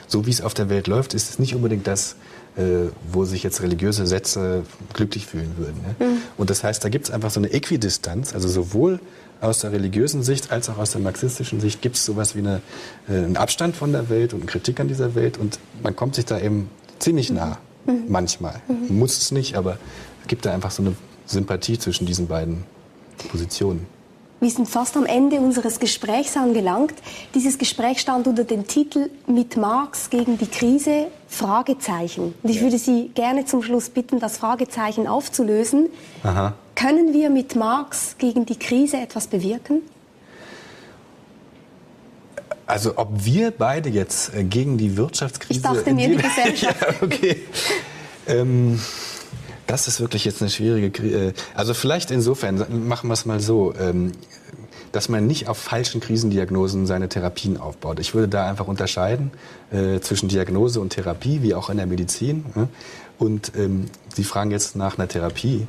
So 0.08 0.26
wie 0.26 0.30
es 0.32 0.42
auf 0.42 0.54
der 0.54 0.70
Welt 0.70 0.88
läuft, 0.88 1.14
ist 1.14 1.30
es 1.30 1.40
nicht 1.40 1.56
unbedingt 1.56 1.88
das, 1.88 2.18
äh, 2.58 2.90
wo 3.10 3.24
sich 3.24 3.42
jetzt 3.44 3.62
religiöse 3.62 4.06
Sätze 4.06 4.64
glücklich 4.94 5.26
fühlen 5.26 5.54
würden. 5.58 5.80
Ja? 6.00 6.08
Und 6.38 6.50
das 6.50 6.62
heißt, 6.66 6.84
da 6.84 6.90
gibt 6.90 7.06
es 7.06 7.12
einfach 7.12 7.32
so 7.32 7.40
eine 7.40 7.52
Äquidistanz, 7.54 8.34
also 8.34 8.50
sowohl 8.50 9.00
aus 9.42 9.60
der 9.60 9.72
religiösen 9.72 10.24
Sicht 10.24 10.52
als 10.52 10.70
auch 10.70 10.78
aus 10.78 10.92
der 10.92 11.02
marxistischen 11.02 11.60
Sicht 11.60 11.82
gibt 11.82 11.98
es 11.98 12.06
sowas 12.06 12.36
wie 12.36 12.40
eine, 12.40 12.62
äh, 13.10 13.14
einen 13.14 13.38
Abstand 13.38 13.76
von 13.76 13.92
der 13.92 14.10
Welt 14.10 14.34
und 14.34 14.42
eine 14.42 14.50
Kritik 14.50 14.80
an 14.80 14.88
dieser 14.88 15.16
Welt 15.16 15.38
und 15.38 15.60
man 15.84 15.96
kommt 15.96 16.16
sich 16.16 16.26
da 16.26 16.40
eben 16.40 16.70
ziemlich 17.00 17.32
nah, 17.32 17.58
manchmal. 18.08 18.62
Muss 18.90 19.18
es 19.18 19.32
nicht, 19.32 19.56
aber 19.56 19.78
es 20.22 20.28
gibt 20.28 20.46
da 20.46 20.54
einfach 20.54 20.72
so 20.72 20.84
eine 20.84 20.96
Sympathie 21.26 21.80
zwischen 21.80 22.06
diesen 22.06 22.28
beiden 22.28 22.64
Positionen. 23.30 23.88
Wir 24.40 24.50
sind 24.50 24.68
fast 24.68 24.98
am 24.98 25.06
Ende 25.06 25.40
unseres 25.40 25.80
Gesprächs 25.80 26.36
angelangt. 26.36 26.96
Dieses 27.36 27.60
Gespräch 27.60 28.00
stand 28.00 28.26
unter 28.26 28.44
dem 28.44 28.66
Titel 28.66 29.12
Mit 29.28 29.56
Marx 29.56 30.10
gegen 30.10 30.40
die 30.40 30.48
Krise? 30.48 31.08
Fragezeichen. 31.28 32.34
Und 32.42 32.50
ich 32.50 32.60
würde 32.60 32.80
Sie 32.80 33.12
gerne 33.14 33.46
zum 33.46 33.62
Schluss 33.62 33.90
bitten, 33.90 34.20
das 34.20 34.38
Fragezeichen 34.38 35.06
aufzulösen. 35.06 35.90
Aha. 36.24 36.56
Können 36.82 37.14
wir 37.14 37.30
mit 37.30 37.56
Marx 37.56 38.16
gegen 38.18 38.48
die 38.48 38.58
Krise 38.58 38.98
etwas 38.98 39.28
bewirken? 39.28 39.82
Also 42.66 42.94
ob 42.98 43.24
wir 43.24 43.52
beide 43.52 43.90
jetzt 43.90 44.34
äh, 44.34 44.44
gegen 44.44 44.80
die 44.80 44.98
Wirtschaftskrise... 44.98 45.60
Ich 45.60 45.62
dachte 45.62 45.94
mir, 45.94 46.08
die, 46.08 46.16
die 46.16 46.24
Gesellschaft. 46.24 46.82
ja, 46.82 46.88
okay. 47.02 47.44
ähm, 48.26 48.80
das 49.68 49.88
ist 49.88 50.00
wirklich 50.00 50.26
jetzt 50.26 50.42
eine 50.42 50.50
schwierige 50.50 50.90
Krise. 50.90 51.18
Äh, 51.18 51.34
also 51.54 51.76
vielleicht 51.76 52.10
insofern, 52.10 52.88
machen 52.88 53.10
wir 53.10 53.14
es 53.14 53.26
mal 53.26 53.40
so. 53.40 53.76
Ähm, 53.80 54.14
dass 54.92 55.08
man 55.08 55.26
nicht 55.26 55.48
auf 55.48 55.58
falschen 55.58 56.02
Krisendiagnosen 56.02 56.86
seine 56.86 57.08
Therapien 57.08 57.58
aufbaut. 57.58 58.00
Ich 58.00 58.14
würde 58.14 58.28
da 58.28 58.50
einfach 58.50 58.68
unterscheiden 58.68 59.32
äh, 59.72 60.02
zwischen 60.02 60.28
Diagnose 60.28 60.82
und 60.82 60.90
Therapie, 60.90 61.42
wie 61.44 61.54
auch 61.54 61.70
in 61.70 61.78
der 61.78 61.86
Medizin. 61.86 62.44
Äh? 62.56 62.66
Und 63.18 63.54
ähm, 63.56 63.86
Sie 64.14 64.26
fragen 64.26 64.52
jetzt 64.52 64.76
nach 64.76 64.98
einer 64.98 65.08
Therapie. 65.08 65.68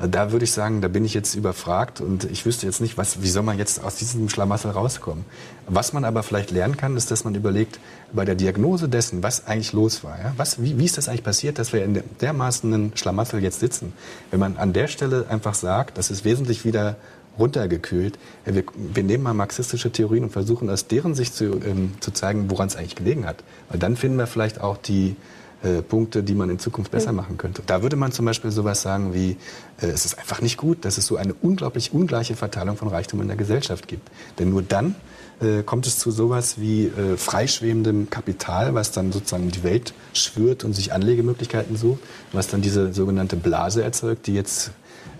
Da 0.00 0.32
würde 0.32 0.44
ich 0.44 0.52
sagen, 0.52 0.80
da 0.80 0.88
bin 0.88 1.04
ich 1.04 1.14
jetzt 1.14 1.36
überfragt 1.36 2.00
und 2.00 2.24
ich 2.24 2.44
wüsste 2.44 2.66
jetzt 2.66 2.80
nicht, 2.80 2.98
was, 2.98 3.22
wie 3.22 3.28
soll 3.28 3.44
man 3.44 3.58
jetzt 3.58 3.82
aus 3.84 3.94
diesem 3.94 4.28
Schlamassel 4.28 4.72
rauskommen. 4.72 5.24
Was 5.68 5.92
man 5.92 6.04
aber 6.04 6.24
vielleicht 6.24 6.50
lernen 6.50 6.76
kann, 6.76 6.96
ist, 6.96 7.12
dass 7.12 7.24
man 7.24 7.34
überlegt, 7.36 7.78
bei 8.12 8.24
der 8.24 8.34
Diagnose 8.34 8.88
dessen, 8.88 9.22
was 9.22 9.46
eigentlich 9.46 9.72
los 9.72 10.02
war, 10.02 10.18
ja? 10.18 10.32
was, 10.36 10.60
wie, 10.60 10.78
wie 10.78 10.84
ist 10.84 10.98
das 10.98 11.08
eigentlich 11.08 11.22
passiert, 11.22 11.58
dass 11.58 11.72
wir 11.72 11.84
in 11.84 12.02
dermaßen 12.20 12.92
Schlamassel 12.96 13.42
jetzt 13.42 13.60
sitzen. 13.60 13.92
Wenn 14.30 14.40
man 14.40 14.56
an 14.56 14.72
der 14.72 14.88
Stelle 14.88 15.26
einfach 15.28 15.54
sagt, 15.54 15.96
das 15.96 16.10
ist 16.10 16.24
wesentlich 16.24 16.64
wieder 16.64 16.96
runtergekühlt. 17.38 18.18
Wir, 18.44 18.64
wir, 18.76 19.02
nehmen 19.02 19.24
mal 19.24 19.34
marxistische 19.34 19.90
Theorien 19.90 20.24
und 20.24 20.30
versuchen 20.30 20.70
aus 20.70 20.86
deren 20.86 21.14
Sicht 21.14 21.34
zu, 21.34 21.60
ähm, 21.64 21.94
zu 22.00 22.10
zeigen, 22.12 22.50
woran 22.50 22.68
es 22.68 22.76
eigentlich 22.76 22.94
gelegen 22.94 23.26
hat. 23.26 23.42
Weil 23.68 23.78
dann 23.78 23.96
finden 23.96 24.18
wir 24.18 24.26
vielleicht 24.26 24.60
auch 24.60 24.76
die 24.76 25.16
äh, 25.64 25.82
Punkte, 25.82 26.22
die 26.22 26.34
man 26.34 26.50
in 26.50 26.58
Zukunft 26.58 26.90
besser 26.90 27.12
machen 27.12 27.38
könnte. 27.38 27.62
Da 27.66 27.82
würde 27.82 27.96
man 27.96 28.12
zum 28.12 28.26
Beispiel 28.26 28.50
sowas 28.50 28.82
sagen 28.82 29.14
wie, 29.14 29.36
äh, 29.80 29.86
es 29.86 30.04
ist 30.04 30.18
einfach 30.18 30.40
nicht 30.40 30.56
gut, 30.56 30.84
dass 30.84 30.98
es 30.98 31.06
so 31.06 31.16
eine 31.16 31.34
unglaublich 31.34 31.92
ungleiche 31.92 32.36
Verteilung 32.36 32.76
von 32.76 32.88
Reichtum 32.88 33.20
in 33.22 33.28
der 33.28 33.36
Gesellschaft 33.36 33.88
gibt. 33.88 34.10
Denn 34.38 34.50
nur 34.50 34.62
dann 34.62 34.94
äh, 35.40 35.62
kommt 35.62 35.86
es 35.86 35.98
zu 35.98 36.10
sowas 36.10 36.60
wie 36.60 36.86
äh, 36.86 37.16
freischwebendem 37.16 38.10
Kapital, 38.10 38.74
was 38.74 38.92
dann 38.92 39.10
sozusagen 39.10 39.50
die 39.50 39.62
Welt 39.62 39.94
schwört 40.12 40.64
und 40.64 40.74
sich 40.74 40.92
Anlegemöglichkeiten 40.92 41.76
sucht, 41.76 42.00
was 42.32 42.48
dann 42.48 42.62
diese 42.62 42.92
sogenannte 42.92 43.36
Blase 43.36 43.82
erzeugt, 43.82 44.26
die 44.26 44.34
jetzt 44.34 44.70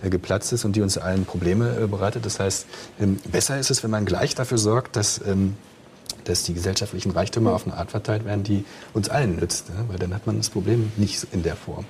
äh, 0.03 0.09
geplatzt 0.09 0.53
ist 0.53 0.63
und 0.63 0.75
die 0.75 0.81
uns 0.81 0.97
allen 0.97 1.25
Probleme 1.25 1.77
äh, 1.83 1.87
bereitet. 1.87 2.25
Das 2.25 2.39
heißt, 2.39 2.65
ähm, 2.99 3.19
besser 3.31 3.59
ist 3.59 3.71
es, 3.71 3.83
wenn 3.83 3.91
man 3.91 4.05
gleich 4.05 4.35
dafür 4.35 4.57
sorgt, 4.57 4.95
dass 4.95 5.21
ähm, 5.25 5.55
dass 6.25 6.43
die 6.43 6.53
gesellschaftlichen 6.53 7.11
Reichtümer 7.11 7.53
auf 7.53 7.65
eine 7.65 7.77
Art 7.77 7.91
verteilt 7.91 8.25
werden, 8.25 8.43
die 8.43 8.65
uns 8.93 9.09
allen 9.09 9.37
nützt. 9.37 9.69
Ne? 9.69 9.85
Weil 9.87 9.97
dann 9.97 10.13
hat 10.13 10.27
man 10.27 10.37
das 10.37 10.49
Problem 10.49 10.91
nicht 10.97 11.25
in 11.31 11.43
der 11.43 11.55
Form. 11.55 11.85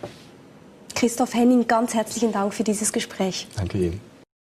Christoph 0.94 1.34
Henning, 1.34 1.68
ganz 1.68 1.94
herzlichen 1.94 2.32
Dank 2.32 2.54
für 2.54 2.64
dieses 2.64 2.94
Gespräch. 2.94 3.48
Danke 3.58 3.78
Ihnen. 3.78 4.15